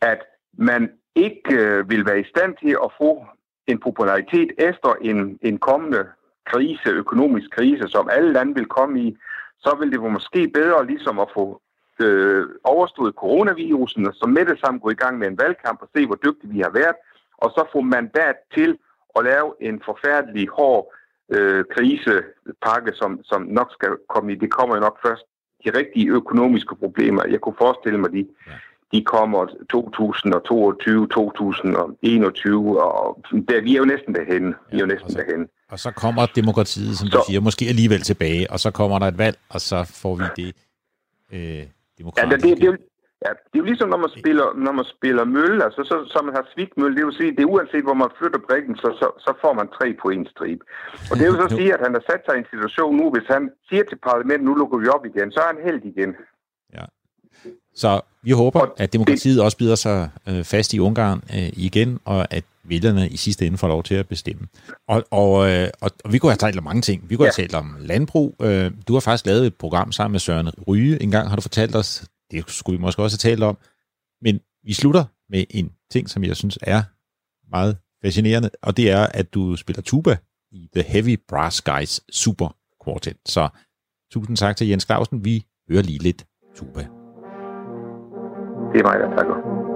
at 0.00 0.18
man 0.52 0.92
ikke 1.14 1.54
øh, 1.54 1.90
vil 1.90 2.06
være 2.06 2.20
i 2.20 2.24
stand 2.24 2.56
til 2.62 2.76
at 2.84 2.92
få 2.98 3.26
en 3.66 3.78
popularitet 3.78 4.50
efter 4.58 4.94
en, 5.00 5.38
en 5.42 5.58
kommende 5.58 6.06
krise, 6.46 6.88
økonomisk 6.88 7.50
krise, 7.50 7.88
som 7.88 8.08
alle 8.12 8.32
lande 8.32 8.54
vil 8.54 8.66
komme 8.66 9.00
i, 9.00 9.16
så 9.58 9.76
vil 9.78 9.92
det 9.92 10.00
måske 10.00 10.48
bedre 10.48 10.86
ligesom 10.86 11.18
at 11.18 11.28
få 11.34 11.60
øh, 12.00 12.46
overstået 12.64 13.14
coronavirusen, 13.14 14.06
og 14.06 14.14
så 14.14 14.26
med 14.26 14.46
det 14.46 14.60
samme 14.60 14.80
gå 14.80 14.90
i 14.90 15.00
gang 15.02 15.18
med 15.18 15.28
en 15.28 15.38
valgkamp 15.38 15.82
og 15.82 15.88
se, 15.96 16.06
hvor 16.06 16.18
dygtige 16.24 16.52
vi 16.52 16.60
har 16.60 16.70
været, 16.70 16.96
og 17.38 17.50
så 17.50 17.64
få 17.72 17.80
mandat 17.80 18.36
til 18.54 18.78
at 19.16 19.24
lave 19.24 19.54
en 19.60 19.82
forfærdelig 19.84 20.48
hård 20.48 20.94
øh, 21.30 21.64
krisepakke, 21.74 22.92
som, 22.94 23.20
som 23.24 23.42
nok 23.42 23.68
skal 23.72 23.88
komme 24.08 24.32
i. 24.32 24.34
Det 24.34 24.50
kommer 24.50 24.74
jo 24.76 24.80
nok 24.80 24.98
først 25.06 25.22
de 25.64 25.70
rigtige 25.78 26.08
økonomiske 26.10 26.74
problemer. 26.76 27.22
Jeg 27.30 27.40
kunne 27.40 27.54
forestille 27.58 27.98
mig, 27.98 28.10
de, 28.12 28.26
de 28.92 29.04
kommer 29.04 29.46
2022, 29.70 31.08
2021, 31.08 32.82
og 32.82 33.18
der, 33.48 33.60
vi 33.62 33.74
er 33.74 33.78
jo 33.78 33.84
næsten 33.84 34.14
derhen. 34.14 34.54
Vi 34.70 34.76
er 34.76 34.80
jo 34.80 34.86
næsten 34.86 35.14
derhen. 35.14 35.48
Og 35.70 35.78
så 35.78 35.90
kommer 35.90 36.26
demokratiet, 36.26 36.98
som 36.98 37.08
du 37.08 37.16
Så- 37.16 37.24
siger, 37.28 37.40
måske 37.40 37.64
alligevel 37.68 38.00
tilbage, 38.00 38.50
og 38.50 38.60
så 38.60 38.70
kommer 38.70 38.98
der 38.98 39.06
et 39.06 39.18
valg, 39.18 39.36
og 39.48 39.60
så 39.60 39.90
får 40.02 40.14
vi 40.16 40.24
det 40.36 40.54
øh, 41.32 41.40
Ja, 41.40 41.64
demokratiske. 41.98 42.48
det, 42.48 42.60
det, 42.60 42.70
det, 42.72 42.78
ja, 43.24 43.30
det 43.50 43.56
er 43.56 43.62
jo 43.62 43.70
ligesom, 43.70 43.88
når 43.94 44.00
man 44.04 44.12
spiller, 44.20 44.46
når 44.66 44.74
man 44.78 44.86
spiller 44.96 45.24
mølle, 45.36 45.58
altså 45.66 45.82
så, 45.90 45.96
så 46.12 46.18
man 46.26 46.34
har 46.38 46.44
svigtmølle, 46.52 46.96
det 46.96 47.04
vil 47.06 47.18
sige, 47.20 47.34
det 47.36 47.42
er 47.42 47.52
uanset, 47.54 47.86
hvor 47.88 47.98
man 48.02 48.10
flytter 48.18 48.40
brikken, 48.48 48.74
så, 48.82 48.88
så, 49.00 49.06
så 49.26 49.30
får 49.42 49.52
man 49.60 49.68
tre 49.76 49.86
på 50.02 50.06
en 50.16 50.26
stribe. 50.32 50.62
Og 51.10 51.14
det 51.18 51.24
vil 51.26 51.42
så 51.44 51.48
sige, 51.58 51.70
at 51.76 51.82
han 51.86 51.92
har 51.96 52.04
sat 52.10 52.22
sig 52.24 52.34
i 52.36 52.42
en 52.42 52.52
situation 52.54 52.92
nu, 53.00 53.06
hvis 53.14 53.28
han 53.34 53.42
siger 53.68 53.84
til 53.86 53.98
parlamentet, 54.08 54.46
nu 54.48 54.54
lukker 54.60 54.78
vi 54.82 54.88
op 54.96 55.04
igen, 55.10 55.28
så 55.32 55.38
er 55.44 55.48
han 55.52 55.64
held 55.68 55.82
igen. 55.94 56.12
Så 57.74 58.00
vi 58.22 58.30
håber, 58.30 58.66
at 58.76 58.92
demokratiet 58.92 59.42
også 59.42 59.56
bider 59.56 59.74
sig 59.74 60.10
øh, 60.28 60.44
fast 60.44 60.74
i 60.74 60.78
Ungarn 60.80 61.22
øh, 61.34 61.48
igen, 61.52 61.98
og 62.04 62.34
at 62.34 62.44
vælgerne 62.64 63.08
i 63.08 63.16
sidste 63.16 63.46
ende 63.46 63.58
får 63.58 63.68
lov 63.68 63.82
til 63.82 63.94
at 63.94 64.08
bestemme. 64.08 64.46
Og, 64.88 65.04
og, 65.10 65.50
øh, 65.50 65.68
og, 65.80 65.90
og 66.04 66.12
vi 66.12 66.18
kunne 66.18 66.30
have 66.30 66.36
talt 66.36 66.58
om 66.58 66.64
mange 66.64 66.82
ting. 66.82 67.10
Vi 67.10 67.16
kunne 67.16 67.26
have 67.26 67.42
talt 67.42 67.54
om 67.54 67.76
landbrug. 67.80 68.36
Øh, 68.42 68.70
du 68.88 68.92
har 68.92 69.00
faktisk 69.00 69.26
lavet 69.26 69.46
et 69.46 69.54
program 69.54 69.92
sammen 69.92 70.12
med 70.12 70.20
Søren 70.20 70.50
Ryge. 70.68 71.02
En 71.02 71.10
gang 71.10 71.28
har 71.28 71.36
du 71.36 71.42
fortalt 71.42 71.76
os, 71.76 72.04
det 72.30 72.50
skulle 72.50 72.78
vi 72.78 72.82
måske 72.82 73.02
også 73.02 73.18
have 73.22 73.30
talt 73.30 73.42
om. 73.42 73.58
Men 74.22 74.40
vi 74.64 74.72
slutter 74.72 75.04
med 75.28 75.44
en 75.50 75.72
ting, 75.90 76.10
som 76.10 76.24
jeg 76.24 76.36
synes 76.36 76.58
er 76.62 76.82
meget 77.50 77.78
fascinerende, 78.02 78.50
og 78.62 78.76
det 78.76 78.90
er, 78.90 79.06
at 79.06 79.34
du 79.34 79.56
spiller 79.56 79.82
tuba 79.82 80.16
i 80.50 80.68
The 80.74 80.82
Heavy 80.82 81.18
Brass 81.28 81.62
Guys 81.62 82.00
Super 82.12 82.56
Quartet. 82.84 83.16
Så 83.26 83.48
tusind 84.12 84.36
tak 84.36 84.56
til 84.56 84.68
Jens 84.68 84.84
Clausen. 84.84 85.24
Vi 85.24 85.46
hører 85.70 85.82
lige 85.82 85.98
lidt 85.98 86.26
tuba. 86.56 86.80
Det 88.72 88.78
er 88.80 88.82
mig, 88.82 88.98
der 89.00 89.16
takker. 89.16 89.69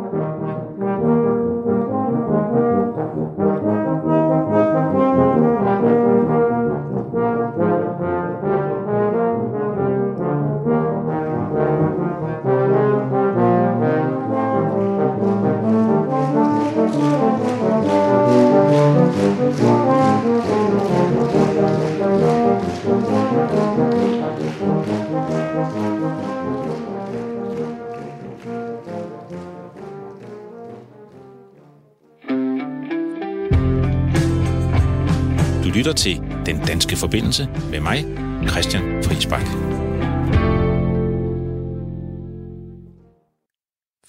Forbindelse 37.04 37.48
med 37.70 37.80
mig, 37.80 38.04
Christian 38.48 39.04
Friisbak. 39.04 39.46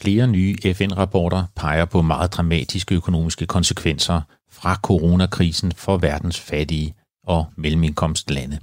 Flere 0.02 0.28
nye 0.28 0.56
FN-rapporter 0.74 1.46
peger 1.56 1.86
på 1.86 2.02
meget 2.02 2.34
dramatiske 2.34 2.96
økonomiske 2.96 3.46
konsekvenser 3.46 4.22
fra 4.52 4.76
coronakrisen 4.84 5.72
for 5.72 5.98
verdens 5.98 6.39
fattige 6.39 6.93
og 7.24 7.46
mellemindkomstlande. 7.56 8.60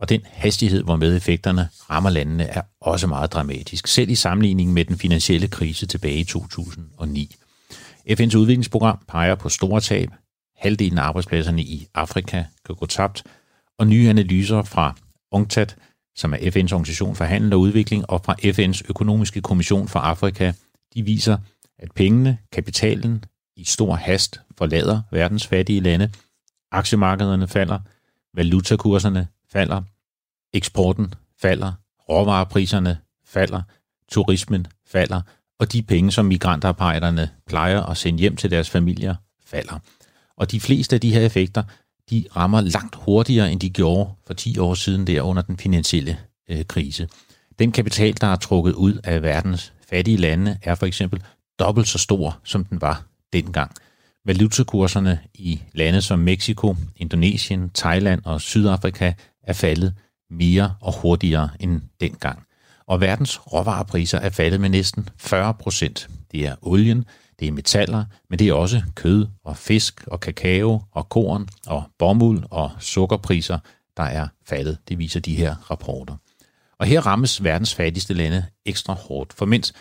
Og 0.00 0.08
den 0.08 0.20
hastighed, 0.24 0.82
hvormed 0.82 1.16
effekterne 1.16 1.68
rammer 1.90 2.10
landene, 2.10 2.44
er 2.44 2.62
også 2.80 3.06
meget 3.06 3.32
dramatisk, 3.32 3.86
selv 3.86 4.10
i 4.10 4.14
sammenligning 4.14 4.72
med 4.72 4.84
den 4.84 4.98
finansielle 4.98 5.48
krise 5.48 5.86
tilbage 5.86 6.18
i 6.18 6.24
2009. 6.24 7.36
FN's 8.10 8.36
udviklingsprogram 8.36 8.98
peger 9.08 9.34
på 9.34 9.48
store 9.48 9.80
tab, 9.80 10.08
halvdelen 10.56 10.98
af 10.98 11.02
arbejdspladserne 11.02 11.62
i 11.62 11.86
Afrika 11.94 12.44
kan 12.66 12.74
gå 12.74 12.86
tabt, 12.86 13.24
og 13.78 13.86
nye 13.86 14.08
analyser 14.08 14.62
fra 14.62 14.94
UNCTAD, 15.32 15.66
som 16.16 16.32
er 16.32 16.38
FN's 16.38 16.72
organisation 16.72 17.16
for 17.16 17.24
handel 17.24 17.52
og 17.52 17.60
udvikling, 17.60 18.10
og 18.10 18.24
fra 18.24 18.34
FN's 18.42 18.82
økonomiske 18.88 19.40
kommission 19.40 19.88
for 19.88 19.98
Afrika, 19.98 20.52
de 20.94 21.02
viser, 21.02 21.38
at 21.78 21.92
pengene, 21.92 22.38
kapitalen, 22.52 23.24
i 23.56 23.64
stor 23.64 23.94
hast 23.94 24.40
forlader 24.58 25.02
verdens 25.10 25.46
fattige 25.46 25.80
lande, 25.80 26.10
aktiemarkederne 26.72 27.48
falder, 27.48 27.78
valutakurserne 28.34 29.28
falder, 29.52 29.82
eksporten 30.52 31.14
falder, 31.40 31.72
råvarepriserne 32.08 32.98
falder, 33.26 33.62
turismen 34.08 34.66
falder, 34.86 35.20
og 35.58 35.72
de 35.72 35.82
penge, 35.82 36.12
som 36.12 36.26
migrantarbejderne 36.26 37.30
plejer 37.46 37.82
at 37.82 37.96
sende 37.96 38.18
hjem 38.18 38.36
til 38.36 38.50
deres 38.50 38.70
familier, 38.70 39.14
falder. 39.44 39.78
Og 40.36 40.50
de 40.50 40.60
fleste 40.60 40.96
af 40.96 41.00
de 41.00 41.14
her 41.14 41.20
effekter, 41.20 41.62
de 42.10 42.24
rammer 42.36 42.60
langt 42.60 42.94
hurtigere, 42.94 43.52
end 43.52 43.60
de 43.60 43.70
gjorde 43.70 44.10
for 44.26 44.34
10 44.34 44.58
år 44.58 44.74
siden 44.74 45.06
der 45.06 45.22
under 45.22 45.42
den 45.42 45.58
finansielle 45.58 46.18
øh, 46.50 46.64
krise. 46.64 47.08
Den 47.58 47.72
kapital, 47.72 48.14
der 48.20 48.26
er 48.26 48.36
trukket 48.36 48.72
ud 48.72 49.00
af 49.04 49.22
verdens 49.22 49.72
fattige 49.90 50.16
lande, 50.16 50.58
er 50.62 50.74
for 50.74 50.86
eksempel 50.86 51.22
dobbelt 51.58 51.88
så 51.88 51.98
stor, 51.98 52.38
som 52.44 52.64
den 52.64 52.80
var 52.80 53.04
dengang. 53.32 53.70
Valutakurserne 54.26 55.18
i 55.34 55.62
lande 55.72 56.02
som 56.02 56.18
Mexico, 56.18 56.76
Indonesien, 56.96 57.70
Thailand 57.74 58.20
og 58.24 58.40
Sydafrika 58.40 59.12
er 59.42 59.52
faldet 59.52 59.94
mere 60.30 60.74
og 60.80 60.94
hurtigere 61.00 61.48
end 61.60 61.82
dengang. 62.00 62.42
Og 62.86 63.00
verdens 63.00 63.52
råvarepriser 63.52 64.18
er 64.18 64.30
faldet 64.30 64.60
med 64.60 64.68
næsten 64.68 65.08
40 65.16 65.54
procent. 65.54 66.08
Det 66.32 66.46
er 66.46 66.54
olien, 66.62 67.04
det 67.44 67.50
er 67.50 67.54
metaller, 67.54 68.04
men 68.30 68.38
det 68.38 68.48
er 68.48 68.52
også 68.52 68.82
kød 68.94 69.26
og 69.44 69.56
fisk 69.56 70.04
og 70.06 70.20
kakao 70.20 70.82
og 70.92 71.08
korn 71.08 71.48
og 71.66 71.82
bomuld 71.98 72.44
og 72.50 72.70
sukkerpriser, 72.80 73.58
der 73.96 74.02
er 74.02 74.28
faldet. 74.46 74.78
Det 74.88 74.98
viser 74.98 75.20
de 75.20 75.34
her 75.34 75.70
rapporter. 75.70 76.16
Og 76.78 76.86
her 76.86 77.00
rammes 77.06 77.44
verdens 77.44 77.74
fattigste 77.74 78.14
lande 78.14 78.44
ekstra 78.66 78.92
hårdt, 78.92 79.32
for 79.32 79.46
mens 79.46 79.72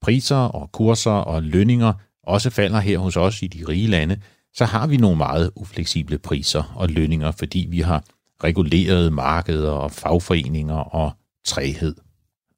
priser 0.00 0.36
og 0.36 0.72
kurser 0.72 1.10
og 1.10 1.42
lønninger 1.42 1.92
også 2.22 2.50
falder 2.50 2.80
her 2.80 2.98
hos 2.98 3.16
os 3.16 3.42
i 3.42 3.46
de 3.46 3.64
rige 3.68 3.86
lande, 3.86 4.20
så 4.54 4.64
har 4.64 4.86
vi 4.86 4.96
nogle 4.96 5.16
meget 5.16 5.50
ufleksible 5.56 6.18
priser 6.18 6.72
og 6.76 6.88
lønninger, 6.88 7.30
fordi 7.30 7.66
vi 7.70 7.80
har 7.80 8.04
regulerede 8.44 9.10
markeder 9.10 9.70
og 9.70 9.92
fagforeninger 9.92 10.76
og 10.76 11.12
træhed. 11.44 11.94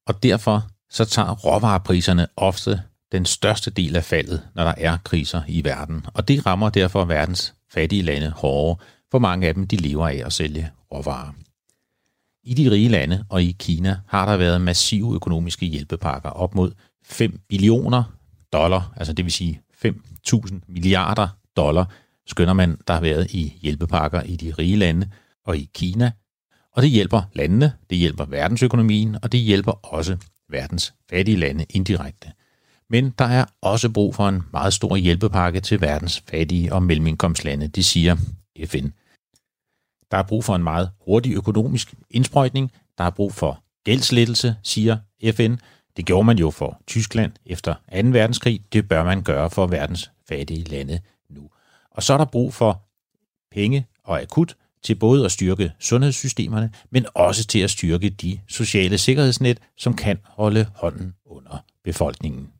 Og 0.07 0.23
derfor 0.23 0.67
så 0.91 1.05
tager 1.05 1.35
råvarepriserne 1.35 2.27
ofte 2.37 2.83
den 3.15 3.25
største 3.25 3.71
del 3.71 3.97
af 3.97 4.05
faldet, 4.05 4.43
når 4.55 4.65
der 4.65 4.75
er 4.77 4.97
kriser 5.05 5.43
i 5.49 5.65
verden. 5.65 6.07
Og 6.15 6.29
det 6.29 6.47
rammer 6.47 6.71
derfor 6.71 7.05
verdens 7.05 7.55
fattige 7.73 8.03
lande 8.03 8.31
hårdere, 8.31 8.77
for 9.11 9.19
mange 9.19 9.49
af 9.49 9.55
dem 9.55 9.67
de 9.67 9.77
lever 9.77 10.09
af 10.09 10.23
at 10.27 10.33
sælge 10.33 10.71
råvarer. 10.93 11.33
I 12.45 12.55
de 12.55 12.71
rige 12.71 12.89
lande 12.89 13.25
og 13.29 13.43
i 13.43 13.57
Kina 13.59 14.01
har 14.07 14.27
der 14.27 14.37
været 14.37 14.61
massive 14.61 15.15
økonomiske 15.15 15.67
hjælpepakker 15.67 16.31
op 16.31 16.55
mod 16.55 16.73
5 17.05 17.41
billioner 17.49 18.05
dollar, 18.53 18.93
altså 18.97 19.13
det 19.13 19.25
vil 19.25 19.33
sige 19.33 19.61
5.000 19.87 20.61
milliarder 20.69 21.29
dollar, 21.57 21.91
skønner 22.27 22.53
man, 22.53 22.79
der 22.89 22.95
har 22.95 23.01
været 23.01 23.31
i 23.31 23.59
hjælpepakker 23.63 24.23
i 24.23 24.37
de 24.37 24.55
rige 24.59 24.77
lande 24.77 25.11
og 25.45 25.57
i 25.57 25.71
Kina. 25.75 26.13
Og 26.73 26.83
det 26.83 26.91
hjælper 26.91 27.23
landene, 27.33 27.73
det 27.91 27.99
hjælper 27.99 28.25
verdensøkonomien, 28.25 29.17
og 29.23 29.33
det 29.33 29.41
hjælper 29.41 29.73
også 29.73 30.17
verdens 30.49 30.95
fattige 31.11 31.37
lande 31.37 31.65
indirekte. 31.71 32.33
Men 32.95 33.11
der 33.11 33.25
er 33.25 33.45
også 33.61 33.91
brug 33.91 34.15
for 34.15 34.29
en 34.29 34.43
meget 34.53 34.73
stor 34.73 34.97
hjælpepakke 34.97 35.61
til 35.61 35.81
verdens 35.81 36.23
fattige 36.31 36.73
og 36.73 36.83
mellemindkomstlande, 36.83 37.69
det 37.69 37.85
siger 37.85 38.17
FN. 38.67 38.87
Der 40.11 40.19
er 40.19 40.23
brug 40.23 40.45
for 40.45 40.57
en 40.57 40.63
meget 40.63 40.91
hurtig 41.05 41.35
økonomisk 41.35 41.95
indsprøjtning. 42.11 42.73
Der 42.99 43.05
er 43.05 43.11
brug 43.11 43.33
for 43.33 43.63
gældslettelse, 43.85 44.57
siger 44.63 44.99
FN. 45.33 45.57
Det 45.97 46.07
gjorde 46.07 46.25
man 46.25 46.39
jo 46.39 46.51
for 46.51 46.81
Tyskland 46.87 47.33
efter 47.47 47.75
2. 47.75 47.81
verdenskrig. 47.91 48.61
Det 48.73 48.89
bør 48.89 49.05
man 49.05 49.23
gøre 49.23 49.51
for 49.51 49.67
verdens 49.67 50.11
fattige 50.29 50.65
lande 50.65 51.01
nu. 51.31 51.51
Og 51.91 52.03
så 52.03 52.13
er 52.13 52.19
der 52.19 52.25
brug 52.25 52.55
for 52.55 52.83
penge 53.51 53.87
og 54.05 54.21
akut 54.21 54.57
til 54.83 54.95
både 54.95 55.25
at 55.25 55.33
styrke 55.33 55.73
sundhedssystemerne, 55.81 56.73
men 56.91 57.07
også 57.15 57.47
til 57.47 57.59
at 57.59 57.71
styrke 57.71 58.11
de 58.11 58.41
sociale 58.49 58.99
sikkerhedsnet, 58.99 59.61
som 59.77 59.97
kan 59.97 60.19
holde 60.25 60.67
hånden 60.75 61.15
under 61.27 61.59
befolkningen. 61.85 62.54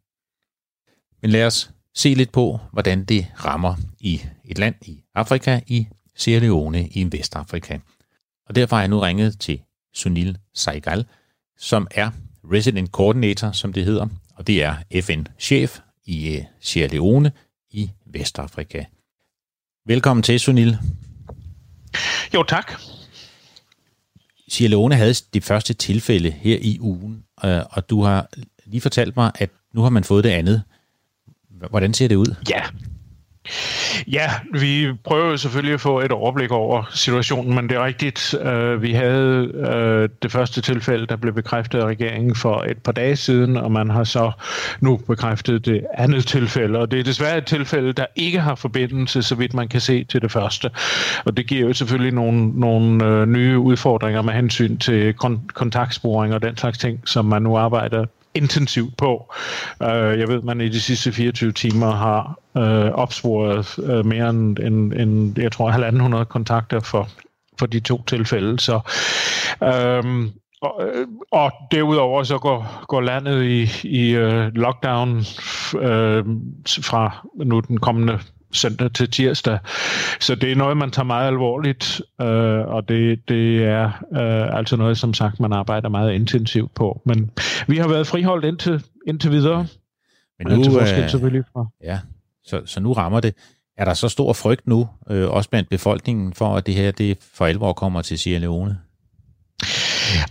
Men 1.25 1.31
lad 1.31 1.47
os 1.47 1.71
se 1.95 2.15
lidt 2.15 2.33
på, 2.33 2.61
hvordan 2.73 3.05
det 3.05 3.27
rammer 3.45 3.75
i 4.01 4.23
et 4.45 4.59
land 4.59 4.75
i 4.83 5.03
Afrika, 5.15 5.61
i 5.67 5.87
Sierra 6.17 6.41
Leone 6.41 6.89
i 6.89 7.09
Vestafrika. 7.13 7.79
Og 8.49 8.55
derfor 8.55 8.77
har 8.77 8.83
jeg 8.83 8.89
nu 8.89 9.01
ringet 9.01 9.41
til 9.41 9.61
Sunil 9.95 10.39
Saigal, 10.55 11.07
som 11.59 11.89
er 11.91 12.11
Resident 12.53 12.91
Coordinator, 12.91 13.53
som 13.53 13.73
det 13.73 13.85
hedder, 13.85 14.07
og 14.35 14.47
det 14.47 14.63
er 14.63 14.77
FN-chef 15.01 15.79
i 16.05 16.37
øh, 16.37 16.45
Sierra 16.61 16.89
Leone 16.93 17.33
i 17.71 17.91
Vestafrika. 18.07 18.85
Velkommen 19.87 20.23
til, 20.23 20.41
Sunil. 20.41 20.79
Jo, 22.35 22.43
tak. 22.43 22.73
Sierra 24.49 24.71
Leone 24.71 24.95
havde 24.95 25.15
det 25.35 25.45
første 25.45 25.75
tilfælde 25.75 26.31
her 26.31 26.59
i 26.61 26.79
ugen, 26.81 27.25
øh, 27.45 27.61
og 27.71 27.91
du 27.91 28.03
har 28.03 28.29
lige 28.65 28.81
fortalt 28.81 29.17
mig, 29.17 29.33
at 29.35 29.51
nu 29.75 29.83
har 29.83 29.91
man 29.91 30.05
fået 30.05 30.25
det 30.25 30.31
andet. 30.31 30.63
Hvordan 31.71 31.95
ser 31.95 32.09
det 32.09 32.17
ud? 32.17 32.35
Ja, 32.51 32.63
Ja, 34.09 34.31
vi 34.53 34.93
prøver 35.05 35.37
selvfølgelig 35.37 35.75
at 35.75 35.81
få 35.81 36.01
et 36.01 36.13
overblik 36.13 36.51
over 36.51 36.91
situationen, 36.91 37.55
men 37.55 37.69
det 37.69 37.77
er 37.77 37.85
rigtigt. 37.85 38.35
Øh, 38.35 38.83
vi 38.83 38.93
havde 38.93 39.53
øh, 39.55 40.09
det 40.23 40.33
første 40.33 40.61
tilfælde, 40.61 41.07
der 41.07 41.17
blev 41.17 41.35
bekræftet 41.35 41.79
af 41.79 41.85
regeringen 41.85 42.35
for 42.35 42.65
et 42.69 42.79
par 42.79 42.93
dage 42.93 43.17
siden, 43.17 43.57
og 43.57 43.73
man 43.73 43.91
har 43.91 44.05
så 44.05 44.33
nu 44.81 44.97
bekræftet 44.97 45.67
det 45.67 45.87
andet 45.95 46.27
tilfælde. 46.27 46.79
Og 46.79 46.91
det 46.91 47.01
er 47.01 47.05
desværre 47.05 47.39
et 47.39 47.47
tilfælde, 47.47 47.93
der 47.93 48.07
ikke 48.17 48.41
har 48.41 48.55
forbindelse, 48.55 49.23
så 49.23 49.35
vidt 49.35 49.55
man 49.55 49.69
kan 49.69 49.81
se 49.81 50.05
til 50.05 50.23
det 50.23 50.33
første. 50.33 50.71
Og 51.25 51.37
det 51.37 51.47
giver 51.47 51.67
jo 51.69 51.73
selvfølgelig 51.73 52.13
nogle, 52.13 52.61
nogle 52.61 53.05
øh, 53.05 53.27
nye 53.27 53.59
udfordringer 53.59 54.23
med 54.23 54.33
hensyn 54.33 54.77
til 54.77 55.15
kon- 55.25 55.47
kontaktsporing 55.55 56.35
og 56.35 56.43
den 56.43 56.57
slags 56.57 56.79
ting, 56.79 57.01
som 57.09 57.25
man 57.25 57.43
nu 57.43 57.57
arbejder 57.57 58.07
intensivt 58.35 58.97
på. 58.97 59.35
Uh, 59.81 59.89
jeg 59.89 60.29
ved, 60.29 60.43
man 60.43 60.61
i 60.61 60.69
de 60.69 60.81
sidste 60.81 61.13
24 61.13 61.53
timer 61.53 61.91
har 61.91 62.39
uh, 62.55 62.95
opsporet 62.95 63.79
uh, 63.79 64.07
mere 64.07 64.31
end, 64.31 64.59
end, 64.59 64.93
end, 64.93 65.39
jeg 65.41 65.53
tror, 65.53 66.19
1.500 66.21 66.25
kontakter 66.25 66.81
for, 66.81 67.09
for 67.59 67.67
de 67.67 67.81
to 67.81 68.03
tilfælde. 68.03 68.61
Så, 68.61 68.81
um, 70.05 70.33
og, 70.63 70.83
og 71.31 71.53
derudover 71.71 72.23
så 72.23 72.39
går, 72.39 72.85
går 72.89 73.01
landet 73.01 73.45
i, 73.45 73.89
i 73.89 74.17
uh, 74.17 74.47
lockdown 74.55 75.17
uh, 75.75 76.25
fra 76.85 77.27
nu 77.45 77.61
den 77.61 77.81
kommende 77.81 78.19
søndag 78.55 78.93
til 78.93 79.11
tirsdag. 79.11 79.59
Så 80.21 80.35
det 80.35 80.53
er 80.53 80.57
noget, 80.57 80.77
man 80.77 80.91
tager 80.91 81.07
meget 81.07 81.27
alvorligt, 81.27 82.01
øh, 82.21 82.27
og 82.61 82.89
det, 82.89 83.29
det 83.29 83.65
er 83.65 83.85
øh, 84.13 84.59
altså 84.59 84.77
noget, 84.77 84.99
som 84.99 85.15
sagt, 85.15 85.41
man 85.41 85.53
arbejder 85.53 85.89
meget 85.89 86.13
intensivt 86.13 86.75
på. 86.75 87.03
Men 87.05 87.31
vi 87.69 87.77
har 87.77 87.89
været 87.89 88.07
friholdt 88.07 88.45
indtil, 88.45 88.85
indtil 89.07 89.31
videre. 89.31 89.67
Men 90.39 90.47
nu, 90.47 90.81
øh, 90.81 91.11
selvfølgelig 91.11 91.45
fra. 91.53 91.67
Ja, 91.85 91.99
så, 92.45 92.63
så 92.67 92.81
nu 92.81 92.93
rammer 92.93 93.21
det. 93.21 93.35
Er 93.77 93.85
der 93.85 93.95
så 93.95 94.09
stor 94.09 94.33
frygt 94.33 94.67
nu, 94.67 94.89
øh, 95.11 95.31
også 95.31 95.51
blandt 95.51 95.69
befolkningen, 95.69 96.35
for 96.35 96.57
at 96.57 96.67
det 96.67 96.75
her 96.75 96.91
det 96.91 97.19
for 97.35 97.47
alvor 97.47 97.73
kommer 97.73 98.03
til 98.03 98.19
Sierra 98.19 98.41
Leone? 98.41 98.79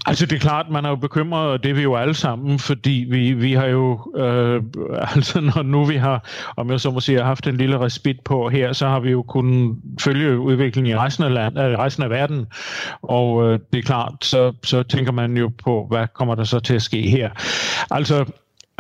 Altså 0.05 0.26
det 0.26 0.36
er 0.36 0.39
klart, 0.39 0.69
man 0.69 0.86
er 0.86 0.89
jo 0.89 0.95
bekymret, 0.95 1.49
og 1.49 1.63
det 1.63 1.71
er 1.71 1.76
vi 1.76 1.82
jo 1.82 1.95
alle 1.95 2.13
sammen, 2.13 2.59
fordi 2.59 3.05
vi, 3.09 3.34
vi 3.34 3.53
har 3.53 3.65
jo, 3.65 4.13
øh, 4.15 4.63
altså 5.15 5.41
når 5.41 5.63
nu 5.63 5.86
vi 5.86 5.95
har, 5.95 6.30
om 6.57 6.71
jeg 6.71 6.80
så 6.80 6.91
må 6.91 6.99
sige, 6.99 7.24
haft 7.24 7.47
en 7.47 7.57
lille 7.57 7.80
respit 7.80 8.19
på 8.19 8.49
her, 8.49 8.74
så 8.74 8.88
har 8.88 8.99
vi 8.99 9.11
jo 9.11 9.21
kunnet 9.21 9.76
følge 10.01 10.39
udviklingen 10.39 10.91
i 10.91 10.97
resten 10.97 11.24
af, 11.24 11.34
land, 11.34 11.59
øh, 11.59 11.80
resten 11.80 12.03
af 12.03 12.09
verden, 12.09 12.45
og 13.01 13.43
øh, 13.43 13.59
det 13.74 13.80
er 13.80 13.84
klart, 13.84 14.13
så, 14.21 14.53
så 14.63 14.84
tænker 14.84 15.11
man 15.11 15.38
jo 15.38 15.51
på, 15.63 15.88
hvad 15.89 16.07
kommer 16.13 16.36
der 16.36 16.43
så 16.43 16.59
til 16.59 16.74
at 16.74 16.82
ske 16.82 17.01
her. 17.01 17.30
Altså, 17.91 18.26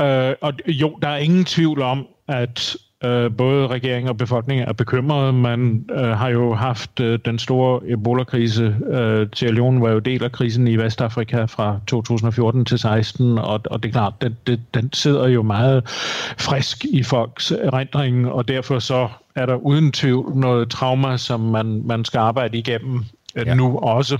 øh, 0.01 0.33
og 0.41 0.53
jo, 0.67 0.97
der 1.01 1.07
er 1.07 1.17
ingen 1.17 1.45
tvivl 1.45 1.81
om, 1.81 2.07
at 2.27 2.75
Øh, 3.05 3.31
både 3.37 3.67
regering 3.67 4.09
og 4.09 4.17
befolkning 4.17 4.61
er 4.61 4.73
bekymrede. 4.73 5.33
Man 5.33 5.85
øh, 5.91 6.03
har 6.03 6.29
jo 6.29 6.53
haft 6.53 6.99
øh, 6.99 7.19
den 7.25 7.39
store 7.39 7.81
Ebola-krise. 7.91 8.75
Øh, 8.91 9.27
Sierra 9.33 9.53
Leone 9.53 9.81
var 9.81 9.89
jo 9.89 9.99
del 9.99 10.23
af 10.23 10.31
krisen 10.31 10.67
i 10.67 10.75
Vestafrika 10.75 11.45
fra 11.45 11.79
2014 11.87 12.65
til 12.65 12.79
16, 12.79 13.37
og, 13.37 13.61
og 13.65 13.83
det 13.83 13.89
er 13.89 13.93
klart, 13.93 14.13
den, 14.21 14.37
den, 14.47 14.59
den 14.73 14.93
sidder 14.93 15.27
jo 15.27 15.41
meget 15.41 15.83
frisk 16.37 16.85
i 16.85 17.03
folks 17.03 17.51
erindring, 17.51 18.31
og 18.31 18.47
derfor 18.47 18.79
så 18.79 19.07
er 19.35 19.45
der 19.45 19.55
uden 19.55 19.91
tvivl 19.91 20.35
noget 20.35 20.69
trauma, 20.69 21.17
som 21.17 21.39
man, 21.39 21.81
man 21.85 22.05
skal 22.05 22.19
arbejde 22.19 22.57
igennem 22.57 23.03
øh, 23.35 23.47
ja. 23.47 23.53
nu 23.53 23.77
også. 23.77 24.17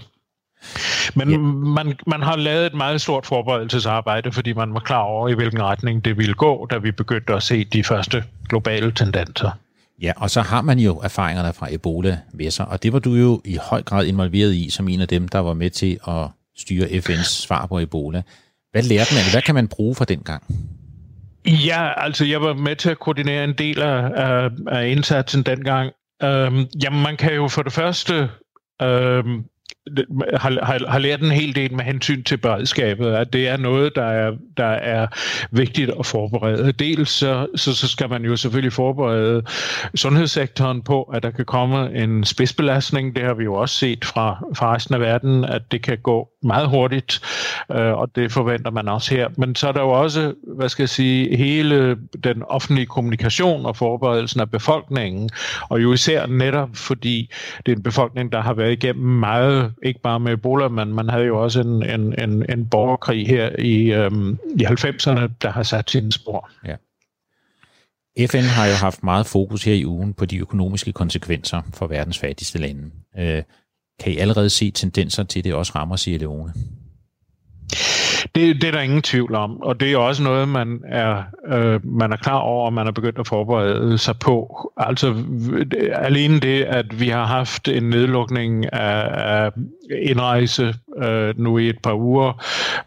Men 1.16 1.32
ja. 1.32 1.38
man, 1.38 1.94
man 2.08 2.22
har 2.22 2.36
lavet 2.36 2.66
et 2.66 2.74
meget 2.74 3.02
stort 3.02 3.26
forberedelsesarbejde, 3.26 4.32
fordi 4.32 4.54
man 4.54 4.74
var 4.74 4.80
klar 4.80 5.02
over, 5.02 5.30
i 5.30 5.34
hvilken 5.34 5.64
retning 5.64 6.06
det 6.06 6.18
ville 6.18 6.34
gå, 6.34 6.68
da 6.72 6.78
vi 6.78 6.92
begyndte 6.92 7.34
at 7.34 7.44
se 7.44 7.64
de 7.64 7.84
første 7.84 8.24
globale 8.50 8.92
tendenser. 8.92 9.52
Ja, 10.02 10.12
og 10.18 10.30
så 10.30 10.42
har 10.42 10.62
man 10.62 10.80
jo 10.80 11.00
erfaringerne 11.00 11.54
fra 11.54 11.74
Ebola 11.74 12.18
med 12.34 12.52
sig, 12.52 12.68
og 12.68 12.84
det 12.84 12.94
var 12.94 13.00
du 13.00 13.14
jo 13.14 13.42
i 13.46 13.58
høj 13.62 13.82
grad 13.82 14.06
involveret 14.06 14.54
i, 14.54 14.70
som 14.70 14.88
en 14.88 15.02
af 15.02 15.08
dem, 15.08 15.28
der 15.28 15.40
var 15.40 15.54
med 15.54 15.70
til 15.70 16.00
at 16.08 16.28
styre 16.58 16.86
FN's 16.86 17.24
svar 17.24 17.66
på 17.66 17.80
Ebola. 17.80 18.22
Hvad 18.72 18.84
lærte 18.84 19.16
man? 19.16 19.24
Hvad 19.32 19.42
kan 19.42 19.56
man 19.56 19.68
bruge 19.68 19.96
fra 19.96 20.06
den 20.06 20.20
gang? 20.20 20.44
Ja, 21.46 22.04
altså 22.04 22.26
jeg 22.26 22.42
var 22.42 22.54
med 22.54 22.76
til 22.76 22.90
at 22.90 23.00
koordinere 23.00 23.44
en 23.44 23.54
del 23.54 23.82
af, 23.82 24.12
af, 24.16 24.50
af 24.68 24.88
indsatsen 24.90 25.44
dengang. 25.44 25.92
Øhm, 26.24 26.66
jamen 26.84 27.04
man 27.04 27.18
kan 27.18 27.34
jo 27.34 27.48
for 27.48 27.62
det 27.64 27.74
første 27.74 28.30
øhm, 28.82 29.44
har, 30.34 30.66
har, 30.66 30.90
har 30.90 31.00
lært 31.00 31.22
en 31.22 31.32
hel 31.32 31.56
del 31.56 31.74
med 31.74 31.84
hensyn 31.84 32.24
til 32.24 32.38
beredskabet, 32.38 33.08
at 33.08 33.34
det 33.34 33.48
er 33.48 33.58
noget, 33.58 33.96
der 33.96 34.06
er, 34.06 34.32
der 34.58 34.66
er 34.66 35.08
vigtigt 35.52 35.92
at 36.00 36.06
forberede. 36.06 36.72
Dels 36.72 37.10
så, 37.10 37.48
så, 37.56 37.76
så 37.76 37.88
skal 37.88 38.10
man 38.10 38.26
jo 38.26 38.36
selvfølgelig 38.36 38.74
forberede 38.74 39.44
sundhedssektoren 39.96 40.82
på, 40.82 41.04
at 41.04 41.24
der 41.24 41.32
kan 41.32 41.46
komme 41.46 41.96
en 41.96 42.24
spidsbelastning. 42.24 43.16
Det 43.16 43.24
har 43.24 43.34
vi 43.34 43.44
jo 43.44 43.54
også 43.54 43.76
set 43.76 44.06
fra, 44.06 44.46
fra 44.56 44.76
resten 44.76 44.96
af 44.96 45.02
verden, 45.02 45.46
at 45.46 45.62
det 45.72 45.82
kan 45.82 45.98
gå 45.98 46.30
meget 46.44 46.70
hurtigt, 46.70 47.22
øh, 47.72 47.94
og 47.94 48.16
det 48.16 48.32
forventer 48.32 48.72
man 48.72 48.88
også 48.88 49.16
her. 49.16 49.28
Men 49.38 49.56
så 49.56 49.68
er 49.68 49.72
der 49.72 49.82
jo 49.82 49.90
også, 49.90 50.34
hvad 50.56 50.70
skal 50.70 50.84
jeg 50.84 50.90
sige, 50.90 51.38
hele 51.38 51.98
den 52.24 52.44
offentlige 52.44 52.86
kommunikation 52.86 53.66
og 53.66 53.76
forberedelsen 53.78 54.42
af 54.42 54.52
befolkningen, 54.52 55.30
og 55.70 55.84
jo 55.84 55.94
især 55.94 56.26
netop 56.26 56.70
fordi 56.74 57.32
det 57.66 57.72
er 57.72 57.76
en 57.76 57.84
befolkning, 57.84 58.32
der 58.32 58.42
har 58.42 58.54
været 58.54 58.72
igennem 58.72 59.06
meget, 59.06 59.73
ikke 59.84 60.02
bare 60.02 60.20
med 60.20 60.34
Ebola, 60.34 60.68
men 60.68 60.94
man 60.94 61.10
havde 61.10 61.26
jo 61.26 61.44
også 61.44 61.62
en, 61.62 61.84
en, 61.90 62.20
en, 62.20 62.52
en 62.52 62.68
borgerkrig 62.70 63.28
her 63.28 63.60
i, 63.60 63.94
øhm, 63.94 64.40
i 64.60 64.66
90'erne, 64.66 65.28
der 65.42 65.50
har 65.50 65.64
sat 65.64 65.92
sine 65.92 66.12
spor. 66.12 66.50
Ja. 66.66 66.76
FN 68.28 68.38
har 68.38 68.68
jo 68.68 68.74
haft 68.74 69.04
meget 69.04 69.26
fokus 69.26 69.64
her 69.64 69.74
i 69.74 69.86
ugen 69.86 70.14
på 70.14 70.26
de 70.26 70.38
økonomiske 70.38 70.92
konsekvenser 70.92 71.62
for 71.74 71.88
verdens 71.88 72.20
fattigste 72.20 72.60
lande. 72.60 72.92
Øh, 73.18 73.44
kan 74.00 74.14
I 74.14 74.18
allerede 74.18 74.50
se 74.50 74.72
tendenser 74.72 75.24
til, 75.24 75.40
at 75.40 75.46
det 75.46 75.54
også 75.54 75.72
rammer 75.76 75.96
Sierra 75.96 76.22
Leone? 76.22 76.54
Det, 78.36 78.62
det 78.62 78.64
er 78.64 78.72
der 78.72 78.82
ingen 78.82 79.02
tvivl 79.02 79.36
om, 79.36 79.62
og 79.62 79.80
det 79.80 79.94
er 79.94 79.98
også 79.98 80.24
noget, 80.24 80.48
man 80.48 80.82
er, 80.86 81.24
øh, 81.48 81.86
man 81.86 82.12
er 82.12 82.18
klar 82.18 82.38
over, 82.38 82.66
og 82.66 82.74
man 82.74 82.88
er 82.88 82.92
begyndt 82.92 83.20
at 83.20 83.28
forberede 83.28 83.98
sig 83.98 84.20
på. 84.20 84.72
Altså 84.78 85.16
alene 85.94 86.40
det, 86.40 86.64
at 86.64 87.00
vi 87.00 87.10
har 87.10 87.26
haft 87.26 87.68
en 87.68 87.84
nedlukning 87.84 88.74
af, 88.74 89.44
af 89.44 89.52
indrejse 90.02 90.74
øh, 90.98 91.40
nu 91.40 91.58
i 91.58 91.70
et 91.70 91.80
par 91.84 91.94
uger, 91.94 92.44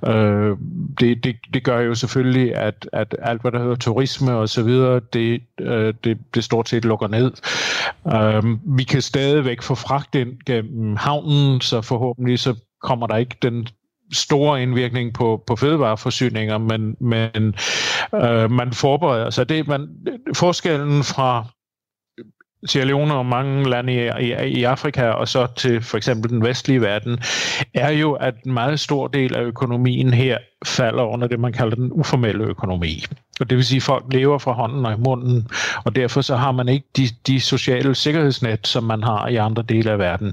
øh, 0.07 0.57
det, 1.01 1.25
det, 1.25 1.37
det 1.55 1.65
gør 1.65 1.81
jo 1.81 1.95
selvfølgelig, 1.95 2.55
at, 2.55 2.89
at 2.93 3.17
alt, 3.23 3.41
hvad 3.41 3.53
der 3.53 3.59
hedder 3.59 3.77
turisme 3.77 4.33
og 4.33 4.49
så 4.49 4.63
videre, 4.63 5.01
det, 5.13 5.43
øh, 5.61 5.95
det, 6.05 6.19
det 6.35 6.45
stort 6.45 6.69
set 6.69 6.85
lukker 6.85 7.09
ned. 7.09 7.33
Øh, 8.15 8.77
vi 8.77 8.85
kan 8.85 9.03
stadigvæk 9.03 9.63
få 9.63 9.75
fragt 9.75 10.15
ind 10.15 10.33
gennem 10.47 10.97
havnen, 10.97 11.61
så 11.61 11.81
forhåbentlig 11.81 12.39
så 12.39 12.55
kommer 12.83 13.07
der 13.07 13.17
ikke 13.17 13.37
den 13.43 13.69
store 14.13 14.63
indvirkning 14.63 15.15
på, 15.15 15.43
på 15.47 15.57
fødevareforsyninger, 15.57 16.59
men, 16.59 16.97
men 17.01 17.55
øh, 18.15 18.51
man 18.51 18.73
forbereder 18.73 19.31
sig. 19.31 19.49
Det, 19.49 19.69
man, 19.69 19.89
forskellen 20.35 21.05
fra 21.05 21.47
Sierra 22.67 22.87
Leone 22.87 23.15
og 23.15 23.27
mange 23.27 23.71
lande 23.71 23.95
i, 23.95 24.27
i, 24.27 24.59
i 24.59 24.65
Afrika 24.65 25.09
og 25.09 25.29
så 25.29 25.47
til 25.57 25.83
for 25.83 25.97
eksempel 25.97 26.31
den 26.31 26.45
vestlige 26.45 26.81
verden, 26.81 27.19
er 27.75 27.91
jo, 27.91 28.13
at 28.13 28.35
en 28.47 28.53
meget 28.53 28.81
stor 28.81 29.07
del 29.07 29.35
af 29.35 29.43
økonomien 29.43 30.15
her 30.15 30.39
falder 30.65 31.03
under 31.03 31.27
det, 31.27 31.41
man 31.41 31.53
kalder 31.53 31.77
den 31.77 31.93
uformelle 31.93 32.45
økonomi. 32.45 33.05
Og 33.41 33.51
det 33.51 33.57
vil 33.57 33.65
sige, 33.65 33.77
at 33.77 33.83
folk 33.83 34.05
lever 34.11 34.39
fra 34.39 34.53
hånden 34.53 34.87
og 34.87 34.93
i 34.93 34.97
munden, 34.97 35.49
og 35.85 35.97
derfor 35.97 36.21
så 36.21 36.37
har 36.37 36.53
man 36.53 36.69
ikke 36.69 36.87
de, 36.97 37.09
de 37.27 37.41
sociale 37.41 37.95
sikkerhedsnet, 37.95 38.67
som 38.67 38.85
man 38.85 39.03
har 39.03 39.29
i 39.29 39.37
andre 39.37 39.63
dele 39.63 39.91
af 39.91 39.99
verden. 39.99 40.33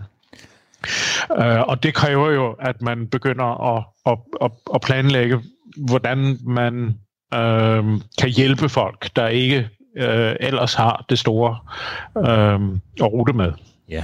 Uh, 1.30 1.68
og 1.68 1.84
det 1.84 1.94
kræver 1.94 2.32
jo, 2.32 2.52
at 2.52 2.82
man 2.82 3.08
begynder 3.08 3.76
at, 3.76 3.84
at, 4.06 4.18
at, 4.42 4.52
at 4.76 4.82
planlægge, 4.82 5.40
hvordan 5.78 6.38
man 6.48 6.86
øh, 7.34 7.84
kan 8.20 8.30
hjælpe 8.36 8.70
folk, 8.70 9.16
der 9.16 9.28
ikke 9.28 9.70
øh, 9.98 10.36
ellers 10.40 10.74
har 10.74 11.06
det 11.10 11.20
store 11.20 11.58
øh, 12.18 12.80
at 13.02 13.14
rute 13.14 13.34
med. 13.34 13.52
Ja. 13.90 14.04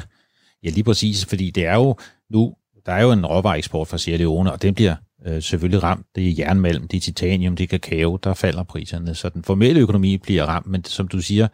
ja, 0.63 0.69
lige 0.69 0.83
præcis, 0.83 1.25
fordi 1.25 1.51
det 1.51 1.65
er 1.65 1.75
jo 1.75 1.95
nu, 2.29 2.55
der 2.85 2.93
er 2.93 3.01
jo 3.01 3.11
en 3.11 3.25
råvareeksport 3.25 3.87
fra 3.87 3.97
Sierra 3.97 4.17
Leone, 4.17 4.51
og 4.51 4.61
den 4.61 4.75
bliver 4.75 4.95
øh, 5.27 5.41
selvfølgelig 5.41 5.83
ramt. 5.83 6.05
Det 6.15 6.29
er 6.29 6.33
jernmalm, 6.37 6.87
det 6.87 6.97
er 6.97 7.01
titanium, 7.01 7.55
det 7.55 7.63
er 7.63 7.67
kakao, 7.67 8.15
der 8.23 8.33
falder 8.33 8.63
priserne. 8.63 9.15
Så 9.15 9.29
den 9.29 9.43
formelle 9.43 9.81
økonomi 9.81 10.17
bliver 10.17 10.45
ramt, 10.45 10.67
men 10.67 10.83
som 10.83 11.07
du 11.07 11.21
siger, 11.21 11.47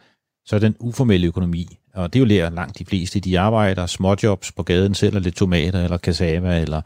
så 0.46 0.56
er 0.56 0.60
den 0.60 0.76
uformelle 0.80 1.28
økonomi 1.28 1.78
og 1.96 2.14
det 2.14 2.20
er 2.20 2.22
jo 2.22 2.26
lærer 2.26 2.50
langt 2.50 2.80
de 2.80 2.86
fleste. 2.86 3.20
De 3.20 3.40
arbejder 3.40 3.86
småjobs 3.86 4.52
på 4.52 4.64
gaden, 4.64 4.96
sælger 4.96 5.20
lidt 5.20 5.36
tomater, 5.36 5.84
eller 5.84 5.98
cassava, 5.98 6.62
eller, 6.62 6.82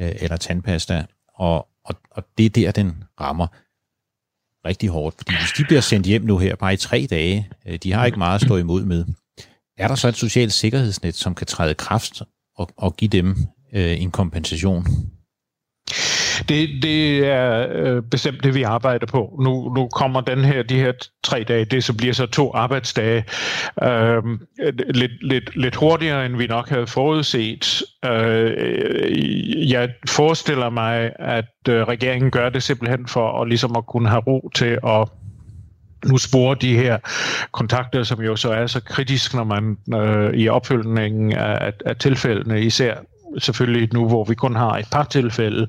øh, 0.00 0.12
eller 0.20 0.36
tandpasta. 0.36 1.06
Og, 1.34 1.68
og, 1.84 1.94
og 2.10 2.24
det 2.38 2.46
er 2.46 2.50
der, 2.50 2.72
den 2.72 3.04
rammer 3.20 3.46
rigtig 4.68 4.88
hårdt. 4.88 5.16
Fordi 5.16 5.32
hvis 5.32 5.52
de 5.58 5.64
bliver 5.64 5.80
sendt 5.80 6.06
hjem 6.06 6.22
nu 6.22 6.38
her 6.38 6.56
bare 6.56 6.74
i 6.74 6.76
tre 6.76 7.06
dage, 7.10 7.48
øh, 7.66 7.78
de 7.82 7.92
har 7.92 8.06
ikke 8.06 8.18
meget 8.18 8.34
at 8.34 8.40
stå 8.40 8.56
imod 8.56 8.84
med, 8.84 9.04
er 9.76 9.88
der 9.88 9.94
så 9.94 10.08
et 10.08 10.16
socialt 10.16 10.52
sikkerhedsnet, 10.52 11.14
som 11.14 11.34
kan 11.34 11.46
træde 11.46 11.74
kraft 11.74 12.22
og, 12.56 12.70
og 12.76 12.96
give 12.96 13.08
dem 13.08 13.36
øh, 13.72 14.00
en 14.00 14.10
kompensation? 14.10 14.86
Det, 16.48 16.82
det 16.82 17.26
er 17.26 17.66
øh, 17.70 18.02
bestemt 18.02 18.44
det, 18.44 18.54
vi 18.54 18.62
arbejder 18.62 19.06
på. 19.06 19.38
Nu, 19.40 19.74
nu 19.74 19.88
kommer 19.88 20.20
den 20.20 20.44
her, 20.44 20.62
de 20.62 20.78
her 20.78 20.92
tre 21.22 21.44
dage, 21.44 21.64
det 21.64 21.84
så 21.84 21.96
bliver 21.96 22.12
så 22.12 22.26
to 22.26 22.52
arbejdsdage, 22.54 23.24
øh, 23.82 24.22
lidt, 24.94 25.12
lidt, 25.22 25.56
lidt 25.56 25.76
hurtigere, 25.76 26.26
end 26.26 26.36
vi 26.36 26.46
nok 26.46 26.68
havde 26.68 26.86
forudset. 26.86 27.82
Øh, 28.04 29.70
jeg 29.70 29.88
forestiller 30.08 30.70
mig, 30.70 31.12
at 31.18 31.68
øh, 31.68 31.82
regeringen 31.82 32.30
gør 32.30 32.48
det 32.48 32.62
simpelthen 32.62 33.06
for 33.06 33.42
at, 33.42 33.48
ligesom 33.48 33.76
at 33.76 33.86
kunne 33.86 34.08
have 34.08 34.22
ro 34.26 34.50
til 34.54 34.78
at 34.86 35.08
nu 36.06 36.18
spore 36.18 36.56
de 36.60 36.76
her 36.76 36.98
kontakter, 37.52 38.02
som 38.02 38.20
jo 38.20 38.36
så 38.36 38.52
er 38.52 38.66
så 38.66 38.80
kritisk, 38.80 39.34
når 39.34 39.44
man 39.44 39.76
øh, 39.94 40.34
i 40.34 40.48
opfølgningen 40.48 41.32
af, 41.32 41.72
af 41.86 41.96
tilfældene, 41.96 42.60
især 42.60 42.94
selvfølgelig 43.38 43.88
nu, 43.92 44.08
hvor 44.08 44.24
vi 44.24 44.34
kun 44.34 44.56
har 44.56 44.70
et 44.70 44.88
par 44.92 45.04
tilfælde. 45.04 45.68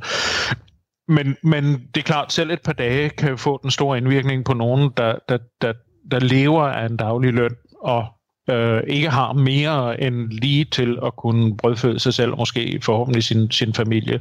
Men, 1.08 1.36
men 1.44 1.64
det 1.96 2.02
er 2.02 2.06
klart, 2.06 2.34
selv 2.34 2.52
et 2.52 2.62
par 2.62 2.74
dage 2.74 3.10
kan 3.10 3.38
få 3.38 3.60
den 3.64 3.72
store 3.72 3.98
indvirkning 3.98 4.46
på 4.46 4.54
nogen, 4.54 4.92
der, 4.98 5.16
der, 5.30 5.38
der, 5.62 5.74
der 6.12 6.20
lever 6.20 6.64
af 6.64 6.86
en 6.86 6.98
daglig 6.98 7.34
løn 7.34 7.56
og 7.82 8.06
øh, 8.50 8.84
ikke 8.88 9.10
har 9.10 9.34
mere 9.34 10.02
end 10.02 10.32
lige 10.32 10.66
til 10.66 10.98
at 11.06 11.16
kunne 11.16 11.58
brødføde 11.58 12.00
sig 12.00 12.14
selv, 12.14 12.32
og 12.32 12.38
måske 12.38 12.80
forhåbentlig 12.84 13.24
sin, 13.24 13.52
sin 13.52 13.74
familie. 13.74 14.20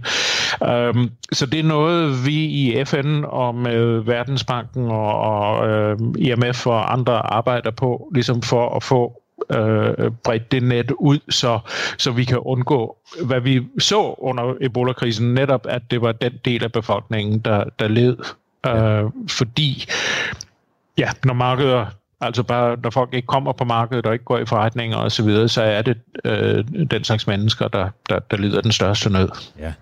Um, 0.60 1.10
så 1.32 1.46
det 1.46 1.60
er 1.60 1.64
noget, 1.64 2.26
vi 2.26 2.44
i 2.44 2.84
FN 2.84 3.24
og 3.24 3.54
med 3.54 4.00
Verdensbanken 4.00 4.90
og, 4.90 5.20
og 5.20 5.68
øh, 5.68 5.98
IMF 6.18 6.66
og 6.66 6.92
andre 6.92 7.32
arbejder 7.34 7.70
på, 7.70 8.10
ligesom 8.14 8.42
for 8.42 8.76
at 8.76 8.82
få 8.82 9.19
øh, 9.50 10.10
bredt 10.24 10.52
det 10.52 10.62
net 10.62 10.90
ud, 10.90 11.18
så, 11.28 11.58
så 11.98 12.10
vi 12.10 12.24
kan 12.24 12.38
undgå, 12.38 12.96
hvad 13.24 13.40
vi 13.40 13.62
så 13.78 14.14
under 14.18 14.54
Ebola-krisen, 14.60 15.34
netop 15.34 15.66
at 15.68 15.82
det 15.90 16.02
var 16.02 16.12
den 16.12 16.32
del 16.44 16.64
af 16.64 16.72
befolkningen, 16.72 17.38
der, 17.38 17.64
der 17.78 17.88
led. 17.88 18.16
Øh, 18.66 19.10
fordi, 19.28 19.86
ja, 20.98 21.10
når 21.24 21.34
markeder 21.34 21.86
Altså 22.22 22.42
bare, 22.42 22.76
når 22.82 22.90
folk 22.90 23.14
ikke 23.14 23.26
kommer 23.26 23.52
på 23.52 23.64
markedet 23.64 24.06
og 24.06 24.12
ikke 24.12 24.24
går 24.24 24.38
i 24.38 24.46
forretninger 24.46 24.96
og 24.96 25.12
så 25.12 25.24
videre, 25.24 25.48
så 25.48 25.62
er 25.62 25.82
det 25.82 25.98
øh, 26.24 26.64
den 26.90 27.04
slags 27.04 27.26
mennesker, 27.26 27.68
der, 27.68 27.88
der, 28.08 28.18
der 28.18 28.36
lider 28.36 28.60
den 28.60 28.72
største 28.72 29.10
nød. 29.10 29.28
Ja, 29.58 29.72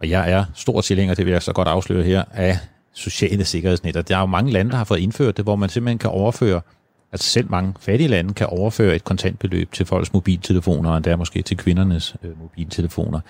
og 0.00 0.10
jeg 0.10 0.30
er 0.30 0.44
stor 0.54 0.80
tilhænger, 0.80 1.14
det 1.14 1.26
vil 1.26 1.32
jeg 1.32 1.42
så 1.42 1.52
godt 1.52 1.68
afsløre 1.68 2.02
her, 2.02 2.24
af 2.32 2.58
sociale 2.94 3.44
sikkerhedsnetter. 3.44 4.02
Der 4.02 4.16
er 4.16 4.20
jo 4.20 4.26
mange 4.26 4.52
lande, 4.52 4.70
der 4.70 4.76
har 4.76 4.84
fået 4.84 4.98
indført 4.98 5.36
det, 5.36 5.44
hvor 5.44 5.56
man 5.56 5.68
simpelthen 5.68 5.98
kan 5.98 6.10
overføre 6.10 6.60
Altså 7.12 7.30
selv 7.30 7.50
mange 7.50 7.74
fattige 7.80 8.08
lande 8.08 8.34
kan 8.34 8.46
overføre 8.46 8.96
et 8.96 9.04
kontantbeløb 9.04 9.72
til 9.72 9.86
folks 9.86 10.12
mobiltelefoner, 10.12 10.90
og 10.90 10.96
endda 10.96 11.16
måske 11.16 11.42
til 11.42 11.56
kvindernes 11.56 12.16
øh, 12.22 12.40
mobiltelefoner. 12.40 13.20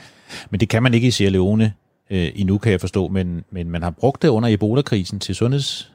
Men 0.51 0.61
det 0.61 0.69
kan 0.69 0.83
man 0.83 0.95
ikke 0.95 1.09
i 1.09 1.11
Sierra 1.11 1.33
Leone 1.33 1.73
øh, 2.11 2.29
endnu, 2.35 2.59
kan 2.59 2.73
jeg 2.73 2.81
forstå, 2.81 3.09
men, 3.09 3.45
men 3.51 3.71
man 3.71 3.83
har 3.83 3.91
brugt 3.91 4.23
det 4.23 4.29
under 4.29 4.49
Ebola-krisen 4.49 5.21
til 5.21 5.35
sundheds... 5.35 5.93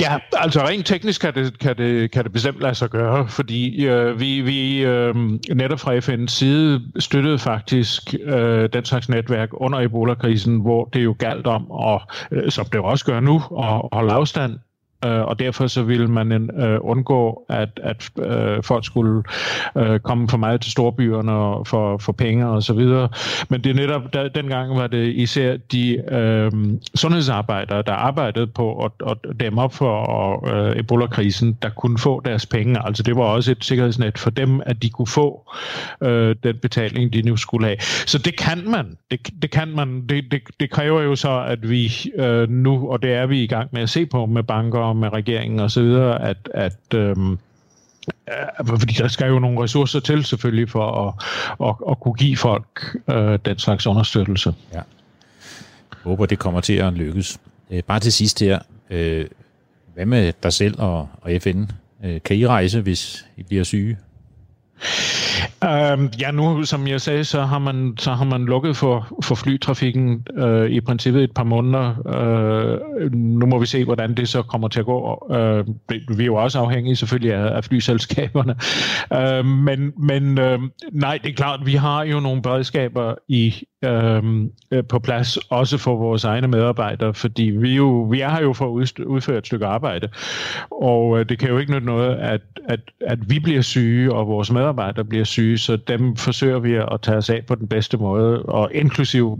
Ja, 0.00 0.16
altså 0.32 0.60
rent 0.60 0.86
teknisk 0.86 1.20
kan 1.20 1.34
det, 1.34 1.58
kan 1.58 1.76
det, 1.76 2.10
kan 2.10 2.24
det 2.24 2.32
bestemt 2.32 2.60
lade 2.60 2.74
sig 2.74 2.90
gøre, 2.90 3.28
fordi 3.28 3.86
øh, 3.86 4.20
vi, 4.20 4.40
vi 4.40 4.84
øh, 4.84 5.14
netop 5.54 5.80
fra 5.80 5.98
FN's 5.98 6.26
side 6.26 6.82
støttede 6.98 7.38
faktisk 7.38 8.14
øh, 8.24 8.68
den 8.72 8.84
slags 8.84 9.08
netværk 9.08 9.48
under 9.52 9.80
Ebola-krisen, 9.80 10.60
hvor 10.60 10.84
det 10.84 11.04
jo 11.04 11.16
galt 11.18 11.46
om, 11.46 11.70
og, 11.70 12.00
øh, 12.30 12.50
som 12.50 12.66
det 12.66 12.80
også 12.80 13.04
gør 13.04 13.20
nu, 13.20 13.36
at 13.36 13.88
holde 13.92 14.12
afstand 14.12 14.58
øh, 15.04 15.20
og 15.20 15.38
derfor 15.38 15.66
så 15.66 15.82
ville 15.82 16.08
man 16.08 16.32
øh, 16.32 16.78
undgå, 16.80 17.44
at, 17.48 17.80
at 17.82 18.10
øh, 18.18 18.62
folk 18.62 18.84
skulle 18.84 19.22
øh, 19.76 20.00
komme 20.00 20.28
for 20.28 20.36
meget 20.36 20.60
til 20.60 20.72
storbyerne 20.72 21.32
og 21.32 21.66
for, 21.66 21.98
for 21.98 22.12
penge 22.12 22.48
og 22.48 22.62
så 22.62 22.72
videre. 22.72 23.08
Men 23.48 23.64
det 23.64 23.70
er 23.70 23.74
netop, 23.74 24.12
der, 24.12 24.28
dengang 24.28 24.76
var 24.76 24.86
det 24.86 25.14
især 25.14 25.56
de 25.72 25.96
øh, 26.14 26.52
sundhedsarbejdere, 26.94 27.82
der 27.82 27.92
arbejdede 27.92 28.46
på 28.46 28.84
at, 28.84 28.92
at 29.10 29.40
dæmme 29.40 29.62
op 29.62 29.74
for 29.74 30.48
øh, 30.54 30.78
Ebola-krisen, 30.78 31.58
der 31.62 31.68
kunne 31.70 31.98
få 31.98 32.20
deres 32.24 32.46
penge. 32.46 32.86
Altså 32.86 33.02
det 33.02 33.16
var 33.16 33.22
også 33.22 33.50
et 33.50 33.64
sikkerhedsnet 33.64 34.18
for 34.18 34.30
dem, 34.30 34.60
at 34.66 34.82
de 34.82 34.90
kunne 34.90 35.06
få 35.06 35.50
øh, 36.02 36.36
den 36.42 36.58
betaling, 36.62 37.12
de 37.12 37.22
nu 37.22 37.36
skulle 37.36 37.66
have. 37.66 37.76
Så 37.80 38.18
det 38.18 38.36
kan 38.36 38.62
man. 38.66 38.96
Det, 39.10 39.30
det 39.42 39.50
kan 39.50 39.68
man. 39.68 40.06
Det, 40.08 40.24
det, 40.30 40.42
det 40.60 40.70
kræver 40.70 41.02
jo 41.02 41.16
så, 41.16 41.44
at 41.48 41.70
vi 41.70 41.92
øh, 42.18 42.50
nu, 42.50 42.90
og 42.90 43.02
det 43.02 43.12
er 43.12 43.26
vi 43.26 43.42
i 43.42 43.46
gang 43.46 43.68
med 43.72 43.82
at 43.82 43.90
se 43.90 44.06
på 44.06 44.26
med 44.26 44.42
banker 44.42 44.78
med 44.92 45.12
regeringen 45.12 45.60
og 45.60 45.70
så 45.70 45.82
videre, 45.82 46.22
at, 46.22 46.50
at 46.54 46.94
øhm, 46.94 47.32
øh, 47.32 48.66
fordi 48.66 48.94
der 48.94 49.08
skal 49.08 49.28
jo 49.28 49.38
nogle 49.38 49.62
ressourcer 49.62 50.00
til 50.00 50.24
selvfølgelig 50.24 50.70
for 50.70 51.08
at, 51.08 51.14
at, 51.68 51.74
at 51.90 52.00
kunne 52.00 52.14
give 52.14 52.36
folk 52.36 52.96
øh, 53.10 53.38
den 53.44 53.58
slags 53.58 53.86
understøttelse. 53.86 54.54
Ja. 54.72 54.76
Jeg 54.76 54.84
håber, 56.04 56.26
det 56.26 56.38
kommer 56.38 56.60
til 56.60 56.72
at 56.72 56.92
lykkes. 56.92 57.38
Øh, 57.70 57.82
bare 57.82 58.00
til 58.00 58.12
sidst 58.12 58.40
her. 58.40 58.58
Øh, 58.90 59.26
hvad 59.94 60.06
med 60.06 60.32
dig 60.42 60.52
selv 60.52 60.80
og, 60.80 61.08
og 61.20 61.30
FN? 61.42 61.64
Øh, 62.04 62.20
kan 62.24 62.36
I 62.36 62.46
rejse, 62.46 62.80
hvis 62.80 63.26
I 63.36 63.42
bliver 63.42 63.64
syge? 63.64 63.98
Uh, 65.64 66.20
ja, 66.20 66.30
nu 66.30 66.64
som 66.64 66.88
jeg 66.88 67.00
sagde, 67.00 67.24
så 67.24 67.42
har 67.42 67.58
man, 67.58 67.94
så 67.98 68.12
har 68.12 68.24
man 68.24 68.44
lukket 68.44 68.76
for, 68.76 69.18
for 69.22 69.34
flytrafikken 69.34 70.26
uh, 70.42 70.64
i 70.64 70.80
princippet 70.80 71.24
et 71.24 71.32
par 71.34 71.44
måneder. 71.44 71.94
Uh, 73.04 73.12
nu 73.12 73.46
må 73.46 73.58
vi 73.58 73.66
se, 73.66 73.84
hvordan 73.84 74.14
det 74.14 74.28
så 74.28 74.42
kommer 74.42 74.68
til 74.68 74.80
at 74.80 74.86
gå. 74.86 75.26
Uh, 75.30 76.18
vi 76.18 76.22
er 76.22 76.26
jo 76.26 76.34
også 76.34 76.58
afhængige 76.58 76.96
selvfølgelig 76.96 77.34
af, 77.34 77.56
af 77.56 77.64
flyselskaberne. 77.64 78.54
Uh, 79.10 79.46
men 79.46 79.92
men 79.96 80.38
uh, 80.38 80.62
nej, 80.92 81.18
det 81.22 81.30
er 81.30 81.34
klart, 81.34 81.66
vi 81.66 81.74
har 81.74 82.02
jo 82.02 82.20
nogle 82.20 82.42
beredskaber 82.42 83.14
i 83.28 83.54
øhm, 83.84 84.52
øh, 84.70 84.84
på 84.84 84.98
plads, 84.98 85.36
også 85.36 85.78
for 85.78 85.96
vores 85.96 86.24
egne 86.24 86.48
medarbejdere, 86.48 87.14
fordi 87.14 87.42
vi, 87.42 87.76
jo, 87.76 88.02
vi 88.10 88.20
er 88.20 88.30
her 88.30 88.42
jo 88.42 88.52
for 88.52 88.64
at 88.66 89.04
udføre 89.06 89.38
et 89.38 89.46
stykke 89.46 89.66
arbejde, 89.66 90.08
og 90.70 91.20
øh, 91.20 91.28
det 91.28 91.38
kan 91.38 91.48
jo 91.48 91.58
ikke 91.58 91.72
nytte 91.72 91.86
noget, 91.86 92.16
at, 92.16 92.40
at, 92.68 92.80
at 93.00 93.30
vi 93.30 93.38
bliver 93.38 93.62
syge, 93.62 94.12
og 94.12 94.28
vores 94.28 94.50
medarbejdere 94.50 95.04
bliver 95.04 95.24
syge, 95.24 95.58
så 95.58 95.76
dem 95.76 96.16
forsøger 96.16 96.58
vi 96.58 96.74
at 96.74 97.00
tage 97.02 97.16
os 97.16 97.30
af 97.30 97.44
på 97.46 97.54
den 97.54 97.68
bedste 97.68 97.96
måde, 97.96 98.42
og 98.42 98.70
inklusiv 98.74 99.38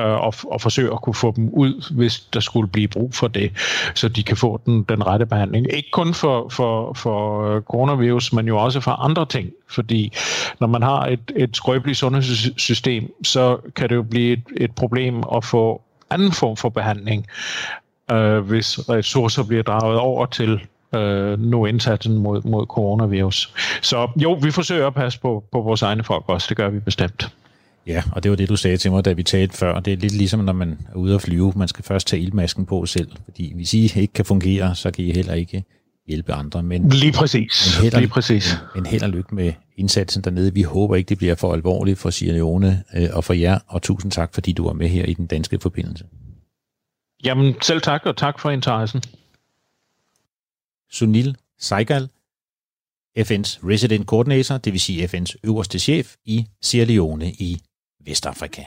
øh, 0.00 0.20
og, 0.20 0.34
og 0.44 0.60
forsøge 0.60 0.92
at 0.92 1.02
kunne 1.02 1.14
få 1.14 1.32
dem 1.36 1.48
ud, 1.48 1.94
hvis 1.94 2.20
der 2.20 2.40
skulle 2.40 2.68
blive 2.68 2.88
brug 2.88 3.14
for 3.14 3.28
det, 3.28 3.52
så 3.94 4.08
de 4.08 4.22
kan 4.22 4.36
få 4.36 4.60
den, 4.66 4.82
den 4.82 5.06
rette 5.06 5.26
behandling. 5.26 5.72
Ikke 5.72 5.90
kun 5.90 6.14
for, 6.14 6.48
for, 6.48 6.92
for 6.92 7.60
coronavirus, 7.60 8.32
men 8.32 8.46
jo 8.46 8.58
også 8.58 8.80
for 8.80 8.90
andre 8.90 9.26
ting, 9.26 9.50
fordi 9.68 10.12
når 10.60 10.66
man 10.66 10.82
har 10.82 11.06
et, 11.06 11.32
et 11.36 11.56
skrøbeligt 11.56 11.98
sundhedssystem, 11.98 13.12
så 13.24 13.56
kan 13.76 13.88
det 13.88 13.94
jo 13.94 14.02
blive 14.02 14.32
et, 14.32 14.42
et 14.56 14.74
problem 14.74 15.22
at 15.36 15.44
få 15.44 15.82
anden 16.10 16.32
form 16.32 16.56
for 16.56 16.68
behandling, 16.68 17.26
øh, 18.10 18.38
hvis 18.38 18.88
ressourcer 18.88 19.44
bliver 19.44 19.62
draget 19.62 19.98
over 19.98 20.26
til 20.26 20.60
øh, 20.94 21.40
nu 21.40 21.66
indsatsen 21.66 22.16
mod, 22.16 22.42
mod 22.42 22.66
coronavirus. 22.66 23.54
Så 23.82 24.08
jo, 24.16 24.32
vi 24.32 24.50
forsøger 24.50 24.86
at 24.86 24.94
passe 24.94 25.20
på, 25.20 25.44
på 25.52 25.60
vores 25.60 25.82
egne 25.82 26.04
folk 26.04 26.24
også, 26.26 26.46
det 26.48 26.56
gør 26.56 26.68
vi 26.68 26.78
bestemt. 26.78 27.30
Ja, 27.86 28.02
og 28.12 28.22
det 28.22 28.30
var 28.30 28.36
det, 28.36 28.48
du 28.48 28.56
sagde 28.56 28.76
til 28.76 28.90
mig, 28.90 29.04
da 29.04 29.12
vi 29.12 29.22
talte 29.22 29.56
før. 29.56 29.80
Det 29.80 29.92
er 29.92 29.96
lidt 29.96 30.12
ligesom, 30.12 30.40
når 30.40 30.52
man 30.52 30.78
er 30.92 30.96
ude 30.96 31.14
at 31.14 31.22
flyve. 31.22 31.52
Man 31.56 31.68
skal 31.68 31.84
først 31.84 32.06
tage 32.06 32.22
ilmasken 32.22 32.66
på 32.66 32.86
selv, 32.86 33.10
fordi 33.24 33.54
hvis 33.54 33.74
I 33.74 34.00
ikke 34.00 34.12
kan 34.12 34.24
fungere, 34.24 34.74
så 34.74 34.90
kan 34.90 35.04
I 35.04 35.12
heller 35.12 35.34
ikke 35.34 35.64
hjælpe 36.06 36.32
andre. 36.32 36.62
Men, 36.62 36.88
Lige 36.88 37.12
præcis. 37.12 37.78
Men 37.78 37.82
held 37.82 38.00
Lige 38.00 38.08
præcis. 38.08 38.56
Men 38.74 38.86
held 38.86 39.02
og 39.02 39.08
lykke 39.08 39.34
med 39.34 39.52
indsatsen 39.76 40.24
dernede. 40.24 40.54
Vi 40.54 40.62
håber 40.62 40.96
ikke, 40.96 41.08
det 41.08 41.18
bliver 41.18 41.34
for 41.34 41.52
alvorligt 41.52 41.98
for 41.98 42.10
Sierra 42.10 42.36
Leone 42.36 42.84
øh, 42.94 43.08
og 43.12 43.24
for 43.24 43.32
jer, 43.32 43.58
og 43.66 43.82
tusind 43.82 44.12
tak, 44.12 44.34
fordi 44.34 44.52
du 44.52 44.64
var 44.64 44.72
med 44.72 44.88
her 44.88 45.04
i 45.04 45.14
den 45.14 45.26
danske 45.26 45.58
forbindelse. 45.62 46.04
Jamen, 47.24 47.54
selv 47.62 47.80
tak, 47.80 48.06
og 48.06 48.16
tak 48.16 48.40
for 48.40 48.50
interessen. 48.50 49.02
Sunil 50.92 51.36
Saigal, 51.58 52.08
FN's 53.18 53.58
Resident 53.68 54.06
Coordinator, 54.06 54.58
det 54.58 54.72
vil 54.72 54.80
sige 54.80 55.04
FN's 55.04 55.34
øverste 55.44 55.78
chef 55.78 56.14
i 56.24 56.46
Sierra 56.62 56.86
Leone 56.86 57.32
i 57.32 57.60
Vestafrika. 58.04 58.64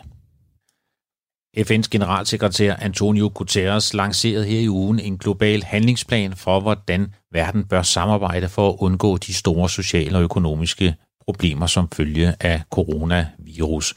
FN's 1.57 1.87
generalsekretær 1.91 2.75
Antonio 2.75 3.31
Guterres 3.33 3.93
lancerede 3.93 4.45
her 4.45 4.59
i 4.59 4.69
ugen 4.69 4.99
en 4.99 5.17
global 5.17 5.63
handlingsplan 5.63 6.33
for, 6.33 6.59
hvordan 6.59 7.13
verden 7.31 7.65
bør 7.65 7.81
samarbejde 7.81 8.49
for 8.49 8.69
at 8.69 8.75
undgå 8.79 9.17
de 9.17 9.33
store 9.33 9.69
sociale 9.69 10.17
og 10.17 10.23
økonomiske 10.23 10.95
problemer 11.25 11.67
som 11.67 11.89
følge 11.89 12.35
af 12.39 12.61
coronavirus. 12.71 13.95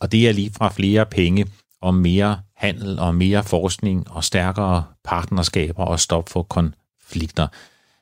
Og 0.00 0.12
det 0.12 0.28
er 0.28 0.32
lige 0.32 0.52
fra 0.52 0.68
flere 0.68 1.06
penge 1.06 1.46
og 1.80 1.94
mere 1.94 2.40
handel 2.56 2.98
og 2.98 3.14
mere 3.14 3.44
forskning 3.44 4.10
og 4.10 4.24
stærkere 4.24 4.84
partnerskaber 5.04 5.84
og 5.84 6.00
stop 6.00 6.28
for 6.28 6.42
konflikter. 6.42 7.48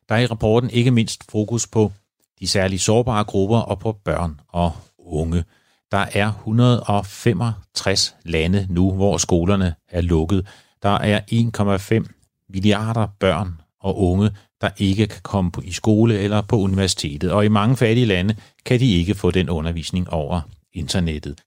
Der 0.08 0.14
er 0.14 0.18
i 0.18 0.26
rapporten 0.26 0.70
ikke 0.70 0.90
mindst 0.90 1.30
fokus 1.30 1.66
på 1.66 1.92
de 2.40 2.48
særligt 2.48 2.82
sårbare 2.82 3.24
grupper 3.24 3.58
og 3.58 3.78
på 3.78 3.92
børn 3.92 4.40
og 4.48 4.72
unge. 4.98 5.44
Der 5.92 6.06
er 6.12 6.28
165 6.28 8.16
lande 8.24 8.66
nu, 8.70 8.92
hvor 8.92 9.16
skolerne 9.16 9.74
er 9.88 10.00
lukket. 10.00 10.46
Der 10.82 10.98
er 10.98 11.20
1,5 12.00 12.46
milliarder 12.48 13.06
børn 13.20 13.60
og 13.80 13.98
unge, 14.00 14.30
der 14.60 14.70
ikke 14.78 15.06
kan 15.06 15.20
komme 15.22 15.50
i 15.62 15.72
skole 15.72 16.18
eller 16.18 16.40
på 16.40 16.56
universitetet. 16.56 17.32
Og 17.32 17.44
i 17.44 17.48
mange 17.48 17.76
fattige 17.76 18.06
lande 18.06 18.36
kan 18.64 18.80
de 18.80 18.92
ikke 18.92 19.14
få 19.14 19.30
den 19.30 19.48
undervisning 19.48 20.10
over 20.10 20.40
internettet. 20.72 21.40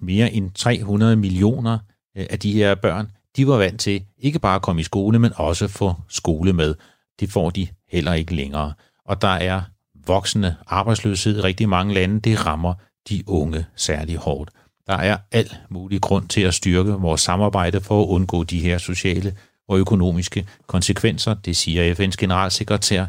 Mere 0.00 0.32
end 0.32 0.50
300 0.50 1.16
millioner 1.16 1.78
øh, 2.16 2.26
af 2.30 2.38
de 2.38 2.52
her 2.52 2.74
børn, 2.74 3.10
de 3.36 3.46
var 3.46 3.56
vant 3.56 3.80
til 3.80 4.04
ikke 4.18 4.38
bare 4.38 4.54
at 4.54 4.62
komme 4.62 4.80
i 4.80 4.84
skole, 4.84 5.18
men 5.18 5.32
også 5.36 5.68
få 5.68 5.94
skole 6.08 6.52
med. 6.52 6.74
Det 7.20 7.30
får 7.30 7.50
de 7.50 7.68
heller 7.88 8.12
ikke 8.12 8.34
længere. 8.34 8.72
Og 9.04 9.22
der 9.22 9.28
er 9.28 9.62
voksende 10.06 10.56
arbejdsløshed 10.66 11.38
i 11.38 11.40
rigtig 11.40 11.68
mange 11.68 11.94
lande. 11.94 12.20
Det 12.20 12.46
rammer 12.46 12.74
de 13.08 13.22
unge 13.26 13.66
særlig 13.76 14.16
hårdt. 14.16 14.50
Der 14.86 14.94
er 14.94 15.16
al 15.32 15.52
mulig 15.68 16.00
grund 16.00 16.28
til 16.28 16.40
at 16.40 16.54
styrke 16.54 16.92
vores 16.92 17.20
samarbejde 17.20 17.80
for 17.80 18.02
at 18.02 18.06
undgå 18.06 18.44
de 18.44 18.60
her 18.60 18.78
sociale 18.78 19.36
og 19.68 19.78
økonomiske 19.78 20.46
konsekvenser, 20.66 21.34
det 21.34 21.56
siger 21.56 21.94
FN's 21.94 22.16
generalsekretær. 22.18 23.06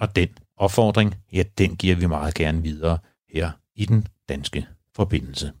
Og 0.00 0.16
den 0.16 0.28
opfordring, 0.56 1.14
ja, 1.32 1.42
den 1.58 1.76
giver 1.76 1.96
vi 1.96 2.06
meget 2.06 2.34
gerne 2.34 2.62
videre 2.62 2.98
her 3.34 3.50
i 3.76 3.84
den 3.84 4.06
danske 4.28 4.66
forbindelse. 4.96 5.52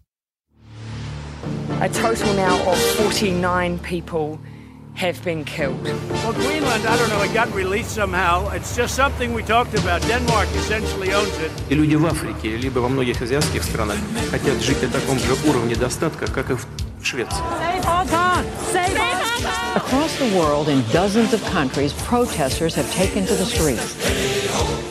A 1.80 1.88
total 1.88 2.36
now 2.36 2.56
of 2.66 2.78
49 3.22 3.78
people 3.78 4.49
have 4.95 5.21
been 5.23 5.43
killed. 5.43 5.83
Well, 5.83 6.33
Greenland, 6.33 6.85
I 6.87 6.97
don't 6.97 7.09
know, 7.09 7.21
it 7.21 7.33
got 7.33 7.53
released 7.53 7.91
somehow. 7.91 8.49
It's 8.51 8.75
just 8.75 8.95
something 8.95 9.33
we 9.33 9.43
talked 9.43 9.73
about. 9.77 10.01
Denmark 10.03 10.47
essentially 10.55 11.13
owns 11.13 11.37
it. 11.39 11.51
И 11.69 11.75
люди 11.75 11.95
в 11.95 12.05
Африке, 12.05 12.55
либо 12.55 12.79
во 12.79 12.87
многих 12.87 13.21
азиатских 13.21 13.63
странах 13.63 13.97
хотят 14.31 14.61
жить 14.61 14.81
на 14.81 14.89
таком 14.89 15.19
же 15.19 15.33
уровне 15.47 15.75
достатка, 15.75 16.27
как 16.27 16.49
и 16.49 16.53
в 16.55 16.65
Швеции. 17.03 17.43
Save 17.59 17.83
Hong 17.83 18.07
Kong! 18.07 18.45
Save 18.71 18.97
Hong 18.97 19.19
Kong! 19.21 19.75
Across 19.75 20.17
the 20.19 20.37
world, 20.37 20.69
in 20.69 20.81
dozens 20.93 21.33
of 21.33 21.43
countries, 21.51 21.91
protesters 22.07 22.73
have 22.75 22.89
taken 22.93 23.25
to 23.25 23.35
the 23.35 23.45
streets. 23.45 24.88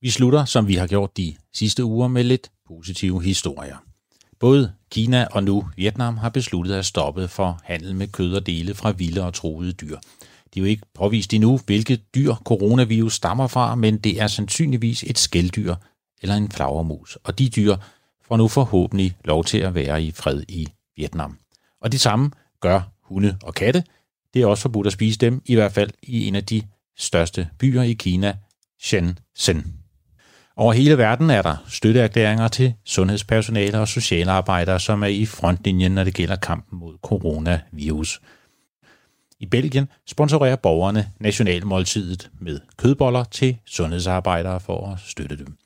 Vi 0.00 0.10
slutter, 0.10 0.44
som 0.44 0.68
vi 0.68 0.74
har 0.74 0.86
gjort 0.86 1.16
de 1.16 1.34
sidste 1.54 1.84
uger, 1.84 2.08
med 2.08 2.24
lidt 2.24 2.50
positive 2.68 3.22
historier. 3.22 3.76
Både 4.40 4.72
Kina 4.90 5.26
og 5.30 5.44
nu 5.44 5.68
Vietnam 5.76 6.16
har 6.16 6.28
besluttet 6.28 6.74
at 6.74 6.86
stoppe 6.86 7.28
for 7.28 7.60
handel 7.64 7.94
med 7.94 8.08
kød 8.08 8.34
og 8.34 8.46
dele 8.46 8.74
fra 8.74 8.90
vilde 8.90 9.24
og 9.24 9.34
troede 9.34 9.72
dyr. 9.72 9.98
Det 10.54 10.60
er 10.60 10.60
jo 10.60 10.64
ikke 10.64 10.86
påvist 10.94 11.34
endnu, 11.34 11.60
hvilket 11.66 12.14
dyr 12.14 12.34
coronavirus 12.34 13.14
stammer 13.14 13.46
fra, 13.46 13.74
men 13.74 13.98
det 13.98 14.20
er 14.20 14.26
sandsynligvis 14.26 15.02
et 15.02 15.18
skældyr 15.18 15.74
eller 16.22 16.34
en 16.34 16.50
flagermus. 16.50 17.18
Og 17.24 17.38
de 17.38 17.48
dyr 17.48 17.76
får 18.28 18.36
nu 18.36 18.48
forhåbentlig 18.48 19.16
lov 19.24 19.44
til 19.44 19.58
at 19.58 19.74
være 19.74 20.02
i 20.02 20.10
fred 20.10 20.42
i 20.48 20.68
Vietnam. 20.96 21.38
Og 21.80 21.92
det 21.92 22.00
samme 22.00 22.30
gør 22.60 22.80
hunde 23.02 23.36
og 23.42 23.54
katte. 23.54 23.84
Det 24.34 24.42
er 24.42 24.46
også 24.46 24.62
forbudt 24.62 24.86
at 24.86 24.92
spise 24.92 25.18
dem, 25.18 25.42
i 25.46 25.54
hvert 25.54 25.72
fald 25.72 25.90
i 26.02 26.28
en 26.28 26.34
af 26.34 26.44
de 26.44 26.62
største 26.98 27.48
byer 27.58 27.82
i 27.82 27.92
Kina, 27.92 28.36
Shenzhen. 28.80 29.75
Over 30.58 30.72
hele 30.72 30.98
verden 30.98 31.30
er 31.30 31.42
der 31.42 31.56
støtteerklæringer 31.68 32.48
til 32.48 32.74
sundhedspersonale 32.84 33.80
og 33.80 33.88
socialarbejdere, 33.88 34.80
som 34.80 35.02
er 35.02 35.06
i 35.06 35.26
frontlinjen, 35.26 35.92
når 35.92 36.04
det 36.04 36.14
gælder 36.14 36.36
kampen 36.36 36.78
mod 36.78 36.98
coronavirus. 37.02 38.20
I 39.40 39.46
Belgien 39.46 39.88
sponsorerer 40.06 40.56
borgerne 40.56 41.12
nationalmåltidet 41.20 42.30
med 42.40 42.60
kødboller 42.76 43.24
til 43.24 43.58
sundhedsarbejdere 43.66 44.60
for 44.60 44.92
at 44.92 44.98
støtte 45.00 45.38
dem. 45.38 45.56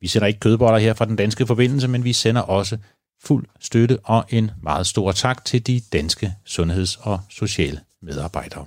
Vi 0.00 0.08
sender 0.08 0.26
ikke 0.26 0.40
kødboller 0.40 0.78
her 0.78 0.94
fra 0.94 1.04
den 1.04 1.16
danske 1.16 1.46
forbindelse, 1.46 1.88
men 1.88 2.04
vi 2.04 2.12
sender 2.12 2.42
også 2.42 2.78
fuld 3.24 3.46
støtte 3.60 3.98
og 4.04 4.24
en 4.28 4.50
meget 4.62 4.86
stor 4.86 5.12
tak 5.12 5.44
til 5.44 5.66
de 5.66 5.80
danske 5.92 6.34
sundheds- 6.44 6.96
og 6.96 7.20
sociale 7.30 7.80
medarbejdere. 8.02 8.66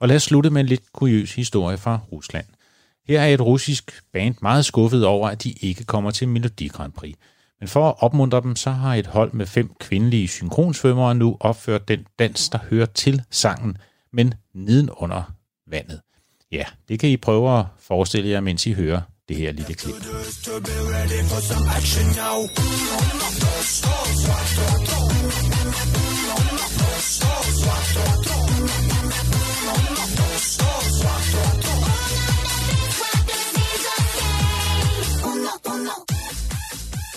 Og 0.00 0.08
lad 0.08 0.16
os 0.16 0.22
slutte 0.22 0.50
med 0.50 0.60
en 0.60 0.66
lidt 0.66 0.92
kuriøs 0.92 1.34
historie 1.34 1.78
fra 1.78 2.00
Rusland. 2.12 2.46
Her 3.08 3.20
er 3.20 3.26
et 3.26 3.40
russisk 3.40 4.02
band 4.12 4.34
meget 4.42 4.64
skuffet 4.64 5.06
over, 5.06 5.28
at 5.28 5.44
de 5.44 5.52
ikke 5.52 5.84
kommer 5.84 6.10
til 6.10 6.28
Melodi 6.28 6.68
Grand 6.68 6.92
Prix. 6.92 7.14
Men 7.60 7.68
for 7.68 7.88
at 7.88 7.94
opmuntre 7.98 8.40
dem, 8.40 8.56
så 8.56 8.70
har 8.70 8.94
et 8.94 9.06
hold 9.06 9.32
med 9.32 9.46
fem 9.46 9.70
kvindelige 9.80 10.28
synkronsvømmere 10.28 11.14
nu 11.14 11.36
opført 11.40 11.88
den 11.88 12.06
dans, 12.18 12.48
der 12.48 12.58
hører 12.70 12.86
til 12.86 13.22
sangen, 13.30 13.76
men 14.12 14.34
nedenunder 14.54 15.22
vandet. 15.70 16.00
Ja, 16.52 16.64
det 16.88 17.00
kan 17.00 17.10
I 17.10 17.16
prøve 17.16 17.58
at 17.58 17.64
forestille 17.80 18.30
jer, 18.30 18.40
mens 18.40 18.66
I 18.66 18.72
hører 18.72 19.00
det 19.28 19.36
her 19.36 19.52
lille 19.52 19.74
klip. 19.74 19.94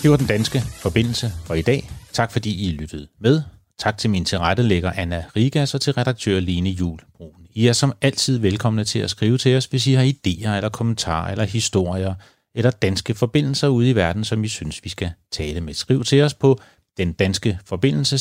Det 0.02 0.10
var 0.10 0.16
den 0.16 0.26
danske 0.26 0.60
forbindelse 0.60 1.32
for 1.44 1.54
i 1.54 1.62
dag. 1.62 1.90
Tak 2.12 2.32
fordi 2.32 2.68
I 2.68 2.70
lyttede 2.70 3.08
med. 3.20 3.42
Tak 3.78 3.98
til 3.98 4.10
min 4.10 4.24
tilrettelægger 4.24 4.92
Anna 4.96 5.24
Rigas 5.36 5.74
og 5.74 5.80
til 5.80 5.92
redaktør 5.92 6.40
Line 6.40 6.70
Julbrun. 6.70 7.46
I 7.54 7.66
er 7.66 7.72
som 7.72 7.92
altid 8.00 8.38
velkomne 8.38 8.84
til 8.84 8.98
at 8.98 9.10
skrive 9.10 9.38
til 9.38 9.56
os, 9.56 9.64
hvis 9.64 9.86
I 9.86 9.92
har 9.92 10.04
idéer 10.04 10.48
eller 10.48 10.68
kommentarer 10.68 11.30
eller 11.30 11.44
historier 11.44 12.14
eller 12.54 12.70
danske 12.70 13.14
forbindelser 13.14 13.68
ude 13.68 13.90
i 13.90 13.94
verden, 13.94 14.24
som 14.24 14.44
I 14.44 14.48
synes, 14.48 14.84
vi 14.84 14.88
skal 14.88 15.10
tale 15.32 15.60
med. 15.60 15.74
Skriv 15.74 16.04
til 16.04 16.22
os 16.22 16.34
på 16.34 16.60
den 16.96 17.12
danske 17.12 17.58
forbindelse 17.66 18.16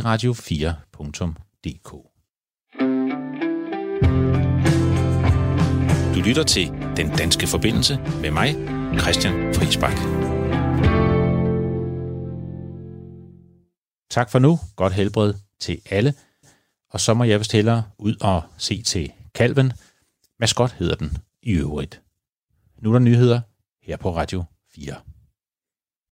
radio4.dk. 0.00 1.92
Du 6.14 6.20
lytter 6.20 6.42
til 6.42 6.72
Den 6.96 7.10
Danske 7.10 7.46
Forbindelse 7.46 7.98
med 8.20 8.30
mig, 8.30 8.56
Christian 8.98 9.54
Friisbak. 9.54 10.31
Tak 14.12 14.30
for 14.30 14.38
nu. 14.38 14.58
Godt 14.76 14.92
helbred 14.92 15.34
til 15.60 15.80
alle. 15.90 16.14
Og 16.90 17.00
så 17.00 17.14
må 17.14 17.24
jeg 17.24 17.38
vist 17.38 17.52
hellere 17.52 17.84
ud 17.98 18.16
og 18.20 18.42
se 18.56 18.82
til 18.82 19.12
kalven. 19.34 19.72
Maskot 20.38 20.72
hedder 20.72 20.94
den 20.94 21.18
i 21.42 21.52
øvrigt. 21.52 22.02
Nu 22.78 22.88
er 22.88 22.92
der 22.92 23.00
nyheder 23.00 23.40
her 23.82 23.96
på 23.96 24.16
Radio 24.16 24.44
4. 24.74 25.11